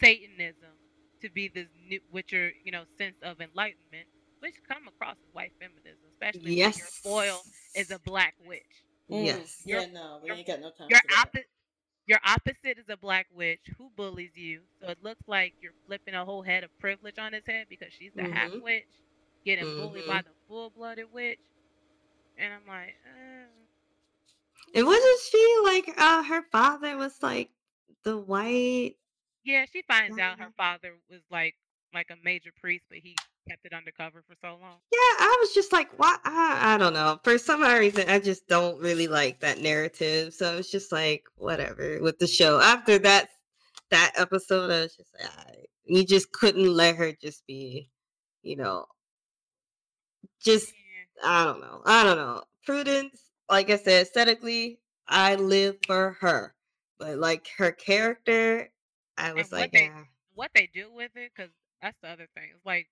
Satanism 0.00 0.76
to 1.22 1.30
be 1.30 1.48
this 1.48 1.68
new, 1.88 2.00
with 2.12 2.30
your, 2.30 2.50
you 2.64 2.70
know, 2.72 2.84
sense 2.98 3.16
of 3.22 3.40
enlightenment, 3.40 4.06
which 4.40 4.54
come 4.68 4.86
across 4.86 5.16
as 5.16 5.34
white 5.34 5.52
feminism, 5.58 5.98
especially 6.12 6.54
Yes. 6.54 6.74
when 6.76 6.78
your 6.78 7.32
foil 7.32 7.42
is 7.74 7.90
a 7.90 7.98
black 8.00 8.34
witch. 8.44 8.84
Mm, 9.10 9.24
Yes. 9.24 9.62
Yeah, 9.64 9.86
no, 9.86 10.20
we 10.22 10.30
ain't 10.30 10.46
got 10.46 10.60
no 10.60 10.70
time 10.70 10.88
Your 10.90 11.00
for 11.00 11.08
that. 11.08 11.18
opposite, 11.26 11.48
your 12.08 12.20
opposite 12.24 12.78
is 12.78 12.88
a 12.90 12.98
black 12.98 13.28
witch 13.32 13.70
who 13.78 13.90
bullies 13.96 14.32
you. 14.36 14.64
So 14.82 14.88
it 14.90 14.98
looks 15.02 15.22
like 15.28 15.54
you're 15.60 15.74
flipping 15.86 16.14
a 16.16 16.26
whole 16.26 16.42
head 16.42 16.64
of 16.64 16.72
privilege 16.80 17.18
on 17.18 17.34
his 17.34 17.44
head 17.46 17.68
because 17.70 17.92
she's 17.94 18.14
the 18.16 18.24
half 18.24 18.52
Mhm. 18.52 18.60
witch, 18.60 18.88
getting 19.46 19.72
bullied 19.76 20.06
Mm-hmm. 20.06 20.08
by 20.08 20.22
the 20.22 20.34
full 20.48 20.70
blooded 20.70 21.12
witch. 21.12 21.40
And 22.36 22.52
I'm 22.54 22.66
like, 22.66 22.96
uh, 23.06 23.48
It 24.72 24.84
wasn't 24.84 25.20
she 25.20 25.56
like 25.64 26.00
uh 26.00 26.22
her 26.22 26.42
father 26.42 26.96
was 26.96 27.22
like 27.22 27.50
the 28.02 28.16
white 28.16 28.96
yeah. 29.44 29.64
She 29.72 29.82
finds 29.82 30.18
out 30.18 30.38
her 30.38 30.50
father 30.56 30.94
was 31.10 31.22
like 31.30 31.56
like 31.94 32.10
a 32.10 32.16
major 32.22 32.50
priest, 32.56 32.84
but 32.88 32.98
he 32.98 33.22
kept 33.48 33.64
it 33.64 33.72
undercover 33.72 34.22
for 34.28 34.34
so 34.40 34.48
long. 34.60 34.76
Yeah, 34.92 34.98
I 35.20 35.36
was 35.40 35.54
just 35.54 35.72
like, 35.72 35.88
why? 35.98 36.16
I, 36.24 36.74
I 36.74 36.78
don't 36.78 36.92
know. 36.92 37.18
For 37.24 37.38
some 37.38 37.62
odd 37.62 37.78
reason, 37.78 38.08
I 38.08 38.18
just 38.18 38.46
don't 38.48 38.80
really 38.80 39.08
like 39.08 39.40
that 39.40 39.60
narrative. 39.60 40.34
So 40.34 40.58
it's 40.58 40.70
just 40.70 40.92
like, 40.92 41.24
whatever 41.36 41.98
with 42.02 42.18
the 42.18 42.26
show. 42.26 42.60
After 42.60 42.98
that, 43.00 43.28
that 43.90 44.12
episode, 44.16 44.70
I 44.70 44.82
was 44.82 44.96
just 44.96 45.10
like, 45.18 45.30
right. 45.46 45.66
you 45.86 46.04
just 46.04 46.30
couldn't 46.32 46.68
let 46.72 46.96
her 46.96 47.12
just 47.12 47.46
be, 47.46 47.90
you 48.42 48.56
know, 48.56 48.84
just 50.44 50.68
Yeah. 50.68 51.30
I 51.30 51.44
don't 51.44 51.60
know. 51.60 51.82
I 51.84 52.04
don't 52.04 52.16
know. 52.18 52.42
Prudence, 52.64 53.20
like 53.50 53.70
I 53.70 53.76
said, 53.76 54.02
aesthetically, 54.02 54.78
I 55.08 55.34
live 55.36 55.76
for 55.86 56.16
her. 56.20 56.54
But 56.98 57.16
like 57.18 57.48
her 57.56 57.72
character, 57.72 58.70
I 59.16 59.32
was 59.32 59.50
what 59.50 59.60
like, 59.60 59.72
they- 59.72 59.84
yeah. 59.84 60.04
what 60.34 60.50
they 60.54 60.68
do 60.72 60.92
with 60.92 61.10
it, 61.16 61.32
because 61.34 61.50
that's 61.80 61.96
the 62.02 62.08
other 62.08 62.28
thing. 62.34 62.50
It's 62.54 62.66
like 62.66 62.88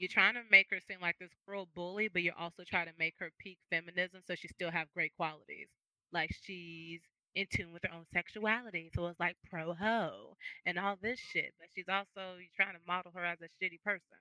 you're 0.00 0.08
trying 0.10 0.34
to 0.34 0.42
make 0.50 0.68
her 0.70 0.80
seem 0.80 1.00
like 1.00 1.18
this 1.20 1.30
cruel 1.46 1.68
bully, 1.74 2.08
but 2.08 2.22
you're 2.22 2.38
also 2.38 2.64
trying 2.66 2.86
to 2.88 2.94
make 2.98 3.14
her 3.20 3.30
peak 3.40 3.58
feminism 3.70 4.22
so 4.26 4.34
she 4.36 4.48
still 4.48 4.72
have 4.72 4.92
great 4.94 5.14
qualities. 5.16 5.68
Like 6.12 6.32
she's 6.44 7.02
in 7.36 7.46
tune 7.54 7.72
with 7.72 7.84
her 7.84 7.94
own 7.94 8.06
sexuality, 8.12 8.90
so 8.94 9.06
it's 9.08 9.20
like 9.20 9.36
pro 9.50 9.74
ho 9.74 10.36
and 10.66 10.78
all 10.78 10.96
this 11.02 11.20
shit. 11.20 11.54
But 11.60 11.68
she's 11.74 11.88
also 11.88 12.38
you're 12.38 12.56
trying 12.56 12.74
to 12.74 12.80
model 12.88 13.12
her 13.14 13.24
as 13.24 13.38
a 13.42 13.50
shitty 13.64 13.82
person. 13.84 14.18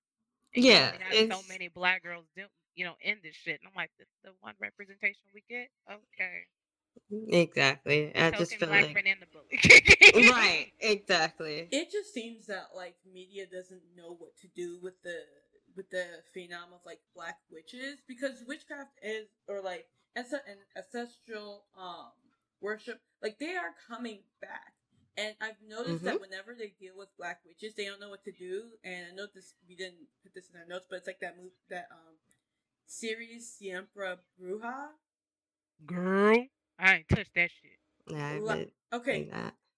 And 0.56 0.66
Yeah, 0.66 0.92
only 0.92 1.00
have 1.00 1.20
so 1.32 1.44
many 1.50 1.70
black 1.70 2.04
girls 2.04 2.28
do 2.36 2.46
you 2.76 2.86
know 2.86 2.96
in 3.02 3.18
this 3.24 3.36
shit, 3.36 3.60
and 3.62 3.70
I'm 3.70 3.76
like, 3.76 3.92
this 4.00 4.08
is 4.08 4.22
the 4.24 4.32
one 4.42 4.56
representation 4.60 5.24
we 5.34 5.44
get. 5.50 5.70
Okay, 5.90 6.46
Exactly. 7.30 8.16
I 8.16 8.32
just 8.32 8.58
feel 8.58 8.70
like 8.70 8.92
friend 8.92 9.08
and 9.08 9.22
the 9.22 9.28
bully. 9.28 9.60
right. 10.30 10.68
Exactly. 10.82 11.72
It 11.72 11.92
just 11.92 12.14
seems 12.14 12.48
that 12.48 12.70
like 12.76 12.96
media 13.12 13.46
doesn't 13.46 13.84
know 13.96 14.16
what 14.18 14.36
to 14.42 14.48
do 14.48 14.80
with 14.82 15.02
the 15.04 15.22
with 15.76 15.90
the 15.90 16.06
phenom 16.36 16.74
of 16.74 16.82
like 16.86 17.00
black 17.16 17.38
witches 17.52 18.00
because 18.08 18.44
witchcraft 18.48 18.92
is 19.02 19.28
or 19.48 19.62
like 19.62 19.86
as 20.16 20.34
an 20.34 20.40
ancestral 20.76 21.66
um 21.78 22.12
worship 22.62 23.02
like 23.22 23.40
they 23.40 23.56
are 23.56 23.74
coming 23.88 24.20
back 24.42 24.74
and 25.18 25.36
I've 25.42 25.62
noticed 25.68 26.04
that 26.06 26.22
whenever 26.22 26.56
they 26.58 26.74
deal 26.80 26.94
with 26.98 27.10
black 27.18 27.42
witches 27.46 27.76
they 27.76 27.86
don't 27.86 28.00
know 28.00 28.10
what 28.10 28.24
to 28.26 28.32
do 28.32 28.64
and 28.84 29.06
I 29.12 29.16
know 29.16 29.28
this 29.34 29.54
we 29.68 29.76
didn't 29.76 30.08
put 30.24 30.34
this 30.34 30.50
in 30.54 30.60
our 30.60 30.68
notes 30.68 30.86
but 30.90 30.98
it's 30.98 31.08
like 31.08 31.20
that 31.22 31.38
move 31.38 31.52
that 31.70 31.88
um 31.92 32.16
series 32.86 33.50
Siempre 33.58 34.18
Bruja 34.42 34.90
Girl, 35.86 36.36
I 36.78 36.96
ain't 36.96 37.10
touched 37.10 37.36
that 37.36 37.50
shit. 37.52 37.80
Yeah, 38.08 38.28
I 38.28 38.40
La- 38.40 38.98
okay. 38.98 39.30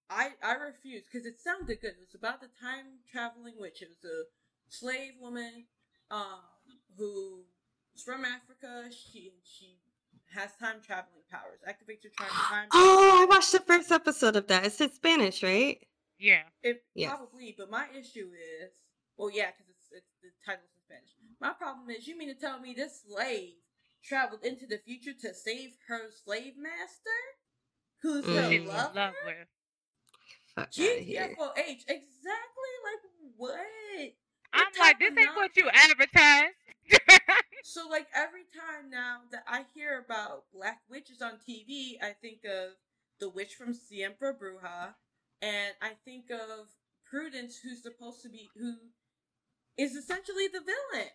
I 0.09 0.31
I 0.43 0.53
refuse 0.53 1.03
because 1.05 1.25
it 1.25 1.39
sounded 1.39 1.79
good. 1.81 1.91
It 1.91 2.07
was 2.07 2.15
about 2.15 2.41
the 2.41 2.49
time 2.59 2.99
traveling 3.11 3.55
witch. 3.57 3.81
It 3.81 3.89
was 3.89 4.03
a 4.03 4.23
slave 4.67 5.13
woman, 5.19 5.65
um, 6.11 6.39
who 6.97 7.43
is 7.95 8.03
from 8.03 8.25
Africa. 8.25 8.89
She 8.91 9.31
she 9.43 9.77
has 10.33 10.51
time 10.59 10.77
traveling 10.85 11.23
powers. 11.31 11.59
Activates 11.67 12.03
her 12.03 12.09
time 12.17 12.29
time. 12.49 12.67
Oh, 12.73 13.19
I 13.23 13.25
watched 13.29 13.51
the 13.51 13.59
first 13.59 13.91
episode 13.91 14.35
of 14.35 14.47
that. 14.47 14.65
It's 14.65 14.79
in 14.79 14.91
Spanish, 14.91 15.41
right? 15.43 15.79
Yeah. 16.19 16.43
It 16.61 16.83
Yes. 16.93 17.09
probably, 17.09 17.55
but 17.57 17.69
my 17.71 17.87
issue 17.97 18.29
is, 18.61 18.71
well, 19.17 19.31
yeah, 19.33 19.47
because 19.47 19.69
it's, 19.69 19.87
it's 19.91 20.11
the 20.21 20.29
title's 20.45 20.69
in 20.77 20.83
Spanish. 20.85 21.09
My 21.41 21.51
problem 21.51 21.89
is, 21.89 22.07
you 22.07 22.17
mean 22.17 22.29
to 22.29 22.39
tell 22.39 22.59
me 22.59 22.73
this 22.75 23.01
slave 23.07 23.55
traveled 24.03 24.43
into 24.45 24.67
the 24.67 24.77
future 24.77 25.13
to 25.21 25.33
save 25.33 25.71
her 25.87 26.09
slave 26.23 26.53
master, 26.57 27.19
who's 28.01 28.25
Mm. 28.25 28.35
her 28.35 28.49
She's 28.51 28.61
in 28.61 28.67
lover? 28.67 28.91
love 28.95 29.13
with. 29.25 29.47
Fuck. 30.55 30.71
GTFOH, 30.71 31.83
exactly 31.87 32.71
like 32.85 33.03
what? 33.37 34.13
I'm 34.53 34.67
like, 34.79 34.99
this 34.99 35.13
ain't 35.17 35.35
what 35.35 35.55
you 35.55 35.65
nonsense? 35.65 35.91
advertised. 35.91 36.55
So 37.63 37.87
like 37.87 38.07
every 38.15 38.41
time 38.51 38.89
now 38.89 39.19
that 39.31 39.43
I 39.47 39.65
hear 39.75 40.03
about 40.03 40.45
black 40.53 40.81
witches 40.89 41.21
on 41.21 41.33
TV, 41.47 41.93
I 42.01 42.13
think 42.19 42.39
of 42.43 42.71
the 43.19 43.29
witch 43.29 43.53
from 43.53 43.73
Siempre 43.73 44.33
Bruja, 44.33 44.95
and 45.41 45.73
I 45.81 45.91
think 46.03 46.31
of 46.31 46.67
Prudence, 47.05 47.59
who's 47.63 47.83
supposed 47.83 48.23
to 48.23 48.29
be 48.29 48.49
who 48.57 48.73
is 49.77 49.95
essentially 49.95 50.47
the 50.51 50.59
villain. 50.59 51.09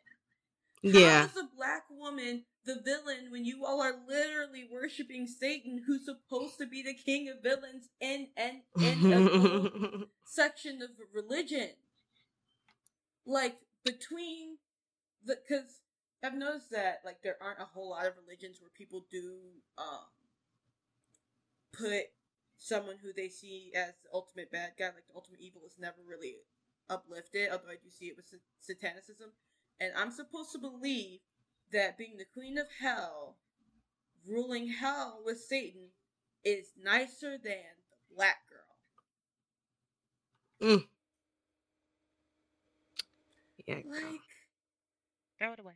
Yeah. 0.82 1.24
is 1.24 1.36
a 1.36 1.48
black 1.56 1.82
woman 1.90 2.44
the 2.66 2.80
villain 2.84 3.30
when 3.30 3.44
you 3.44 3.64
all 3.64 3.80
are 3.80 3.94
literally 4.06 4.66
worshiping 4.70 5.26
Satan, 5.26 5.82
who's 5.86 6.04
supposed 6.04 6.58
to 6.58 6.66
be 6.66 6.82
the 6.82 6.94
king 6.94 7.28
of 7.28 7.42
villains 7.42 7.88
in 8.00 8.28
and 8.36 8.58
in 8.80 9.12
a 9.12 10.06
section 10.24 10.82
of 10.82 10.90
religion. 11.14 11.70
Like 13.26 13.56
between 13.84 14.56
the 15.24 15.36
because 15.46 15.80
I've 16.22 16.34
noticed 16.34 16.70
that 16.70 17.00
like 17.04 17.22
there 17.22 17.36
aren't 17.42 17.60
a 17.60 17.64
whole 17.64 17.90
lot 17.90 18.06
of 18.06 18.14
religions 18.24 18.60
where 18.60 18.70
people 18.74 19.04
do 19.10 19.38
um 19.78 20.06
put 21.72 22.04
someone 22.58 22.96
who 23.02 23.12
they 23.12 23.28
see 23.28 23.72
as 23.74 23.92
the 24.02 24.08
ultimate 24.12 24.50
bad 24.50 24.72
guy, 24.78 24.86
like 24.86 25.06
the 25.08 25.14
ultimate 25.14 25.40
evil, 25.40 25.62
is 25.66 25.76
never 25.78 25.98
really 26.06 26.36
uplifted. 26.88 27.50
Although 27.50 27.70
I 27.70 27.76
do 27.82 27.90
see 27.90 28.06
it 28.06 28.16
with 28.16 28.26
sa- 28.26 28.72
satanicism, 28.72 29.30
and 29.80 29.92
I'm 29.96 30.10
supposed 30.10 30.52
to 30.52 30.58
believe 30.58 31.20
that 31.72 31.98
being 31.98 32.16
the 32.16 32.24
queen 32.24 32.58
of 32.58 32.66
hell, 32.80 33.36
ruling 34.26 34.68
hell 34.68 35.20
with 35.24 35.40
Satan, 35.40 35.88
is 36.44 36.72
nicer 36.82 37.36
than 37.36 37.76
the 37.90 38.14
black 38.14 38.38
girl. 38.48 38.76
Yeah. 43.66 43.74
Like, 43.74 44.20
Throw 45.38 45.52
it 45.52 45.60
away. 45.60 45.72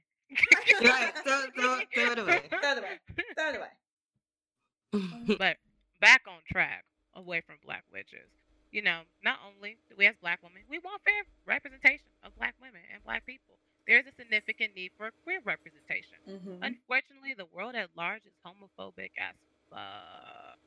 Right. 0.83 1.13
Throw, 1.25 1.41
throw, 1.55 1.81
throw 1.93 2.13
it 2.13 2.19
away. 2.19 2.43
throw 2.51 2.73
it 2.73 2.79
away. 2.79 2.99
Throw 3.37 3.49
it 3.51 3.57
away. 3.57 5.37
but 5.39 5.57
back 6.01 6.23
on 6.27 6.41
track, 6.51 6.85
away 7.15 7.43
from 7.45 7.57
black 7.65 7.85
witches. 7.93 8.31
You 8.71 8.83
know, 8.83 9.01
not 9.25 9.39
only 9.45 9.77
do 9.89 9.97
we 9.99 10.07
as 10.07 10.15
black 10.23 10.41
women, 10.43 10.63
we 10.71 10.79
want 10.79 11.03
fair 11.03 11.25
representation 11.45 12.07
of 12.25 12.37
black 12.39 12.55
women 12.61 12.81
and 12.95 13.03
black 13.05 13.27
people. 13.27 13.59
There's 13.87 14.07
a 14.07 14.15
significant 14.15 14.77
need 14.77 14.93
for 14.97 15.11
queer 15.25 15.41
representation. 15.45 16.23
Mm-hmm. 16.29 16.63
Unfortunately, 16.63 17.35
the 17.37 17.47
world 17.53 17.75
at 17.75 17.91
large 17.97 18.23
is 18.25 18.33
homophobic 18.47 19.11
as 19.19 19.35
fuck. 19.69 20.59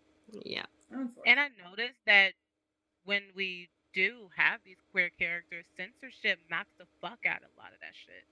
Yeah. 0.43 0.65
And 1.25 1.39
I 1.39 1.47
noticed 1.63 2.03
that 2.05 2.33
when 3.05 3.23
we 3.35 3.69
do 3.93 4.29
have 4.35 4.59
these 4.65 4.81
queer 4.91 5.09
characters, 5.17 5.65
censorship 5.77 6.39
knocks 6.49 6.73
the 6.77 6.89
fuck 7.01 7.19
out 7.25 7.45
a 7.45 7.53
lot 7.59 7.73
of 7.73 7.79
that 7.81 7.93
shit. 7.93 8.25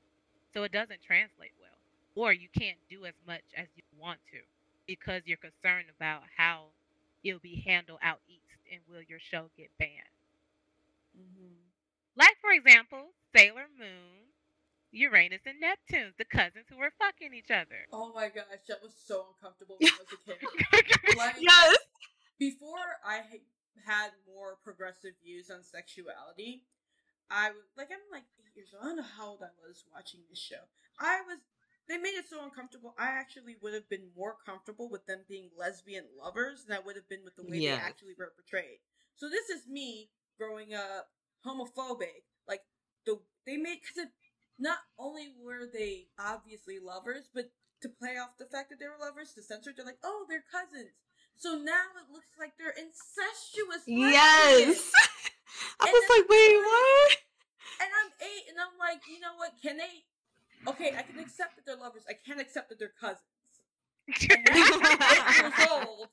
So 0.53 0.63
it 0.63 0.71
doesn't 0.71 1.05
translate 1.05 1.55
well. 1.59 1.77
Or 2.15 2.33
you 2.33 2.49
can't 2.51 2.81
do 2.89 3.05
as 3.05 3.15
much 3.25 3.45
as 3.55 3.67
you 3.75 3.83
want 3.97 4.19
to 4.31 4.39
because 4.85 5.23
you're 5.25 5.39
concerned 5.39 5.87
about 5.95 6.23
how 6.35 6.75
it'll 7.23 7.39
be 7.39 7.63
handled 7.65 7.99
out 8.03 8.19
east 8.27 8.59
and 8.71 8.81
will 8.89 9.03
your 9.07 9.19
show 9.19 9.47
get 9.55 9.69
banned. 9.79 10.15
Mm-hmm. 11.15 11.55
Like, 12.17 12.35
for 12.41 12.51
example, 12.51 13.15
Sailor 13.35 13.67
Moon, 13.79 14.27
Uranus, 14.91 15.41
and 15.45 15.59
Neptune, 15.59 16.13
the 16.17 16.25
cousins 16.25 16.65
who 16.69 16.77
were 16.77 16.91
fucking 16.99 17.33
each 17.33 17.51
other. 17.51 17.87
Oh 17.93 18.11
my 18.13 18.27
gosh, 18.27 18.67
that 18.67 18.81
was 18.81 18.91
so 18.91 19.27
uncomfortable 19.31 19.77
when 19.79 19.91
I 19.91 20.03
was 20.03 20.11
a 20.11 20.19
kid. 20.27 21.17
like, 21.17 21.35
yes! 21.39 21.77
Before 22.37 22.99
I 23.05 23.21
had 23.85 24.11
more 24.27 24.57
progressive 24.63 25.13
views 25.23 25.49
on 25.49 25.63
sexuality, 25.63 26.63
I 27.29 27.49
was 27.49 27.71
like, 27.77 27.89
I'm 27.91 28.03
like 28.11 28.27
eight 28.39 28.55
years 28.55 28.73
old. 28.73 28.83
I 28.83 28.87
don't 28.87 28.97
know 28.97 29.15
how 29.17 29.29
old 29.35 29.41
I 29.41 29.53
was 29.63 29.85
watching 29.93 30.21
this 30.29 30.39
show. 30.39 30.67
I 30.99 31.21
was 31.25 31.39
they 31.87 31.97
made 31.97 32.15
it 32.15 32.29
so 32.29 32.43
uncomfortable. 32.43 32.93
I 32.97 33.07
actually 33.07 33.55
would 33.61 33.73
have 33.73 33.89
been 33.89 34.15
more 34.15 34.35
comfortable 34.45 34.87
with 34.89 35.05
them 35.07 35.25
being 35.27 35.49
lesbian 35.57 36.05
lovers 36.15 36.63
than 36.63 36.77
I 36.77 36.79
would 36.79 36.95
have 36.95 37.09
been 37.09 37.23
with 37.25 37.35
the 37.35 37.43
way 37.43 37.59
they 37.59 37.69
actually 37.69 38.13
were 38.17 38.31
portrayed. 38.35 38.79
So 39.15 39.27
this 39.29 39.49
is 39.49 39.67
me 39.67 40.09
growing 40.37 40.73
up 40.73 41.09
homophobic. 41.45 42.23
Like 42.47 42.61
the 43.05 43.19
they 43.45 43.57
made 43.57 43.79
because 43.81 44.09
not 44.59 44.77
only 44.99 45.33
were 45.43 45.67
they 45.71 46.07
obviously 46.19 46.79
lovers, 46.79 47.29
but 47.33 47.49
to 47.81 47.89
play 47.89 48.17
off 48.17 48.37
the 48.37 48.45
fact 48.45 48.69
that 48.69 48.79
they 48.79 48.85
were 48.85 49.01
lovers, 49.03 49.33
to 49.33 49.41
censor, 49.41 49.73
they're 49.75 49.85
like, 49.85 49.97
oh, 50.03 50.25
they're 50.29 50.45
cousins. 50.51 50.93
So 51.41 51.57
now 51.57 51.89
it 51.97 52.13
looks 52.13 52.37
like 52.37 52.53
they're 52.59 52.69
incestuous. 52.69 53.81
Yes. 53.87 54.91
I 55.81 55.89
and 55.89 55.91
was 55.91 56.05
like, 56.13 56.29
wait, 56.29 56.57
what? 56.69 57.17
And 57.81 57.89
I'm 57.89 58.11
eight, 58.21 58.45
and 58.47 58.57
I'm 58.61 58.77
like, 58.77 59.01
you 59.09 59.19
know 59.19 59.33
what? 59.37 59.53
Can 59.57 59.77
they 59.77 60.05
okay, 60.69 60.93
I 60.95 61.01
can 61.01 61.17
accept 61.17 61.55
that 61.55 61.65
they're 61.65 61.81
lovers. 61.81 62.03
I 62.07 62.13
can't 62.13 62.39
accept 62.39 62.69
that 62.69 62.77
they're 62.77 62.93
cousins. 62.93 63.25
eight 64.07 64.37
years 64.37 65.67
old, 65.71 66.09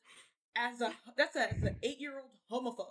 as 0.56 0.80
a 0.80 0.94
that's 1.18 1.36
a, 1.36 1.52
as 1.52 1.62
an 1.62 1.76
eight 1.82 2.00
year 2.00 2.14
old 2.16 2.32
homophobe. 2.50 2.86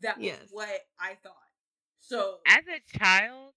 That 0.00 0.18
was 0.18 0.26
yes. 0.26 0.46
what 0.52 0.68
I 1.00 1.16
thought. 1.24 1.34
So 1.98 2.36
as 2.46 2.62
a 2.70 2.98
child, 2.98 3.54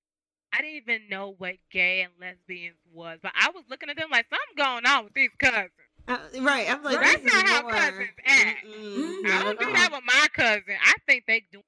I 0.52 0.62
didn't 0.62 0.78
even 0.78 1.02
know 1.08 1.36
what 1.38 1.54
gay 1.72 2.02
and 2.02 2.14
lesbians 2.20 2.78
was, 2.92 3.20
but 3.22 3.34
I 3.40 3.52
was 3.54 3.64
looking 3.70 3.92
at 3.92 3.98
them 3.98 4.10
like 4.12 4.26
something 4.28 4.58
going 4.58 4.88
on 4.88 5.04
with 5.04 5.14
these 5.14 5.30
cousins. 5.40 5.70
Uh, 6.08 6.18
right, 6.42 6.70
I'm 6.70 6.84
like, 6.84 7.00
that's 7.00 7.24
not 7.24 7.48
how 7.48 7.70
cousins 7.70 8.10
act. 8.26 8.66
Mm-hmm. 8.66 9.32
I 9.32 9.44
don't 9.44 9.60
do 9.60 9.66
that 9.74 9.90
with 9.92 10.04
my 10.06 10.28
cousin. 10.34 10.76
I 10.84 10.94
think 11.08 11.24
they 11.28 11.44
do 11.52 11.62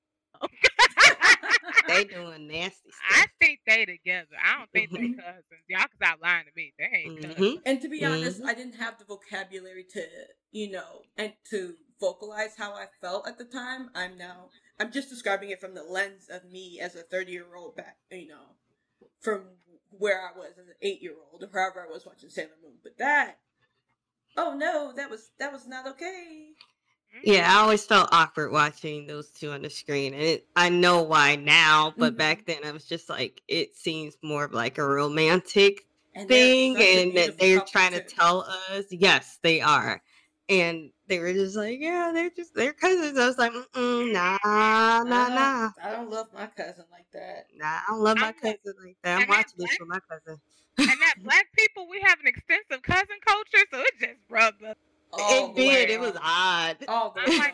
they 1.88 2.04
doing 2.16 2.48
nasty 2.48 2.90
stuff. 2.92 3.02
I 3.12 3.26
think 3.42 3.60
they 3.66 3.86
together. 3.86 4.28
I 4.44 4.60
don't 4.60 4.72
think 4.72 4.92
mm-hmm. 4.92 5.18
they 5.18 5.24
cousins. 5.24 5.66
Y'all 5.68 5.80
can 5.80 5.90
stop 5.96 6.20
lying 6.22 6.46
to 6.46 6.52
me. 6.56 6.74
They 6.78 6.86
ain't 6.86 7.20
mm-hmm. 7.20 7.32
cousins. 7.32 7.60
And 7.66 7.82
to 7.82 7.90
be 7.90 8.06
honest, 8.06 8.40
mm-hmm. 8.40 8.48
I 8.48 8.54
didn't 8.54 8.76
have 8.76 9.00
the 9.00 9.06
vocabulary 9.06 9.86
to, 9.94 10.04
you 10.52 10.72
know, 10.72 11.02
and 11.18 11.34
to 11.50 11.74
vocalize 12.00 12.56
how 12.58 12.74
I 12.74 12.86
felt 13.02 13.28
at 13.28 13.38
the 13.38 13.46
time. 13.46 13.90
I'm 13.96 14.18
now 14.18 14.50
I'm 14.80 14.92
just 14.92 15.10
describing 15.10 15.50
it 15.50 15.60
from 15.60 15.74
the 15.74 15.84
lens 15.84 16.28
of 16.30 16.46
me 16.52 16.80
as 16.82 16.96
a 16.96 17.02
30 17.02 17.32
year 17.32 17.56
old 17.56 17.76
back, 17.76 17.98
you 18.12 18.28
know, 18.28 18.56
from 19.22 19.44
where 19.90 20.22
I 20.22 20.38
was 20.38 20.52
as 20.60 20.68
an 20.68 20.76
eight 20.82 21.02
year 21.02 21.16
old 21.32 21.44
or 21.44 21.50
however 21.52 21.86
I 21.88 21.92
was 21.92 22.06
watching 22.06 22.30
Sailor 22.30 22.50
Moon. 22.64 22.76
But 22.84 22.98
that, 23.00 23.38
oh 24.38 24.54
no, 24.56 24.94
that 24.96 25.10
was 25.10 25.32
that 25.40 25.52
was 25.52 25.68
not 25.68 25.88
okay. 25.88 26.50
Yeah, 27.24 27.52
I 27.52 27.62
always 27.62 27.86
felt 27.86 28.10
awkward 28.12 28.52
watching 28.52 29.08
those 29.08 29.30
two 29.30 29.52
on 29.52 29.64
the 29.64 29.70
screen, 29.70 30.14
and 30.14 30.22
it, 30.22 30.48
I 30.56 30.70
know 30.70 31.02
why 31.02 31.36
now. 31.36 31.94
But 31.98 32.10
mm-hmm. 32.10 32.18
back 32.18 32.46
then, 32.46 32.58
I 32.64 32.72
was 32.72 32.86
just 32.86 33.10
like, 33.10 33.42
it 33.48 33.76
seems 33.76 34.16
more 34.22 34.46
of 34.46 34.54
like 34.54 34.78
a 34.78 34.88
romantic 34.88 35.88
and 36.14 36.28
thing, 36.28 36.78
and 36.78 37.18
that 37.18 37.40
they're 37.40 37.62
trying 37.62 37.94
too. 37.94 38.00
to 38.00 38.04
tell 38.04 38.42
us, 38.72 38.86
yes, 38.92 39.40
they 39.42 39.62
are. 39.62 40.02
And 40.50 40.92
they 41.08 41.20
were 41.20 41.34
just 41.34 41.58
like, 41.58 41.80
yeah, 41.80 42.12
they're 42.14 42.30
just 42.30 42.54
they're 42.54 42.74
cousins. 42.74 43.18
I 43.18 43.28
was 43.28 43.38
like, 43.38 43.52
nah, 43.76 44.38
nah, 44.44 45.04
nah. 45.04 45.70
I 45.84 45.92
don't 45.92 46.10
love 46.10 46.28
my 46.34 46.48
cousin 46.48 46.86
like 46.92 47.08
that. 47.14 47.48
Nah, 47.56 47.66
I 47.66 47.84
don't 47.90 48.02
love 48.02 48.18
my 48.18 48.32
cousin 48.32 48.74
like 48.84 48.98
that. 49.04 49.22
I'm 49.22 49.28
watching 49.28 49.56
this 49.58 49.76
for 49.76 49.86
my 49.86 50.00
cousin. 50.10 50.40
And 50.78 50.88
that 50.88 51.16
black 51.24 51.48
people, 51.58 51.88
we 51.90 52.02
have 52.02 52.20
an 52.20 52.28
extensive 52.28 52.82
cousin 52.84 53.18
culture, 53.26 53.66
so 53.72 53.80
it 53.80 53.94
just 53.99 54.20
rubs 54.30 54.62
us 54.64 54.76
it 55.14 55.56
did. 55.56 55.90
It 55.90 55.99
was 55.99 56.16
odd. 56.22 56.78
Oh, 56.88 57.14
like, 57.16 57.28
my, 57.28 57.52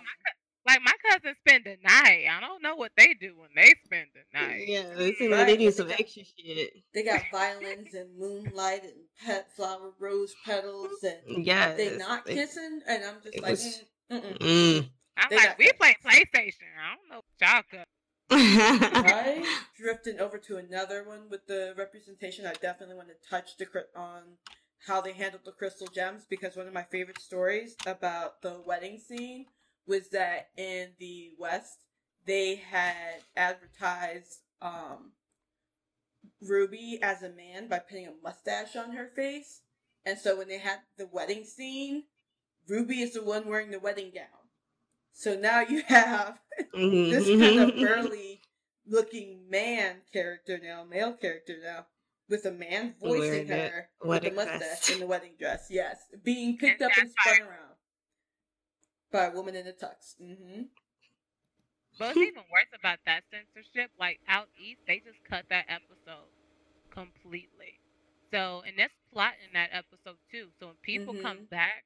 like 0.66 0.80
my 0.84 0.94
cousins 1.10 1.38
spend 1.40 1.66
the 1.66 1.78
night. 1.84 2.26
I 2.30 2.40
don't 2.40 2.62
know 2.62 2.76
what 2.76 2.92
they 2.98 3.14
do 3.20 3.34
when 3.38 3.50
they 3.56 3.74
spend 3.86 4.08
the 4.14 4.40
night. 4.40 4.68
Yeah, 4.68 4.94
they 4.96 5.14
seem 5.14 5.32
like 5.32 5.48
they 5.48 5.58
do 5.58 5.72
some 5.72 5.90
extra 5.92 6.24
shit. 6.24 6.74
They 6.94 7.04
got 7.04 7.22
violins 7.32 7.94
and 7.94 8.18
moonlight 8.18 8.84
and 8.84 8.94
pet 9.26 9.52
flower 9.56 9.92
rose 10.00 10.36
petals 10.46 11.04
and 11.04 11.46
yeah, 11.46 11.74
they 11.74 11.98
not 11.98 12.26
kissing. 12.26 12.82
And 12.88 13.04
I'm 13.04 13.16
just 13.24 13.42
like, 13.42 13.52
was, 13.52 13.84
mm, 14.12 14.38
mm. 14.38 14.90
I'm 15.18 15.30
they 15.30 15.36
like, 15.38 15.58
we 15.58 15.72
play 15.74 15.96
PlayStation. 16.04 16.70
I 16.80 16.96
don't 16.96 17.10
know 17.10 17.22
y'all 17.42 17.62
could. 17.70 17.86
Right? 18.34 19.44
Drifting 19.78 20.20
over 20.20 20.38
to 20.40 20.58
another 20.58 21.04
one 21.04 21.30
with 21.30 21.48
the 21.48 21.74
representation, 21.78 22.46
I 22.46 22.54
definitely 22.54 22.96
want 22.96 23.10
to 23.10 23.30
touch 23.30 23.58
the 23.58 23.68
on 23.96 24.22
how 24.88 25.02
they 25.02 25.14
handled 25.14 25.46
the 25.46 25.52
crystal 25.52 25.88
gems 25.88 26.26
because 26.30 26.56
one 26.56 26.68
of 26.68 26.74
my 26.74 26.84
favorite 26.84 27.20
stories 27.20 27.76
about 27.86 28.42
the 28.42 28.62
wedding 28.66 29.00
scene 29.00 29.46
was 29.88 30.10
that 30.10 30.50
in 30.58 30.90
the 31.00 31.32
West 31.40 31.86
they 32.26 32.56
had 32.56 33.22
advertised 33.36 34.40
um, 34.62 35.12
Ruby 36.42 37.00
as 37.02 37.22
a 37.24 37.30
man 37.30 37.68
by 37.68 37.80
putting 37.80 38.08
a 38.08 38.14
mustache 38.22 38.76
on 38.76 38.94
her 38.94 39.10
face. 39.16 39.62
And 40.06 40.18
so 40.18 40.38
when 40.38 40.48
they 40.48 40.58
had 40.58 40.80
the 40.98 41.08
wedding 41.12 41.44
scene, 41.44 42.04
Ruby 42.68 43.02
is 43.02 43.14
the 43.14 43.24
one 43.24 43.48
wearing 43.48 43.72
the 43.72 43.80
wedding 43.80 44.12
gown. 44.14 44.43
So 45.14 45.36
now 45.36 45.62
you 45.62 45.84
have 45.88 46.40
this 46.74 47.28
kind 47.28 47.70
of 47.70 47.76
burly 47.80 48.42
looking 48.86 49.50
man 49.50 50.02
character 50.12 50.60
now, 50.62 50.84
male 50.84 51.14
character 51.14 51.56
now, 51.64 51.86
with 52.30 52.46
a 52.46 52.52
man 52.52 52.96
voicing 53.00 53.48
her 53.48 53.90
with 54.04 54.26
a 54.26 54.32
mustache 54.32 54.92
in 54.92 55.00
the 55.00 55.08
wedding 55.08 55.36
dress. 55.40 55.68
Yes, 55.70 55.98
being 56.24 56.58
picked 56.58 56.82
and 56.82 56.92
up 56.92 56.98
and 56.98 57.10
spun 57.10 57.48
around 57.48 57.76
by 59.12 59.26
a 59.26 59.32
woman 59.32 59.56
in 59.56 59.68
a 59.68 59.72
tux. 59.72 60.16
Mm-hmm. 60.22 60.64
But 62.00 62.08
what's 62.08 62.18
even 62.18 62.44
worse 62.52 62.74
about 62.78 62.98
that 63.06 63.22
censorship, 63.30 63.92
like 64.00 64.20
out 64.28 64.48
east, 64.60 64.82
they 64.88 64.98
just 64.98 65.24
cut 65.30 65.46
that 65.50 65.66
episode 65.70 66.34
completely. 66.90 67.80
So, 68.32 68.64
and 68.66 68.74
there's 68.76 68.90
plot 69.14 69.34
in 69.46 69.54
that 69.54 69.70
episode 69.72 70.18
too. 70.32 70.48
So 70.60 70.68
when 70.68 70.76
people 70.82 71.14
mm-hmm. 71.14 71.24
come 71.24 71.46
back 71.52 71.86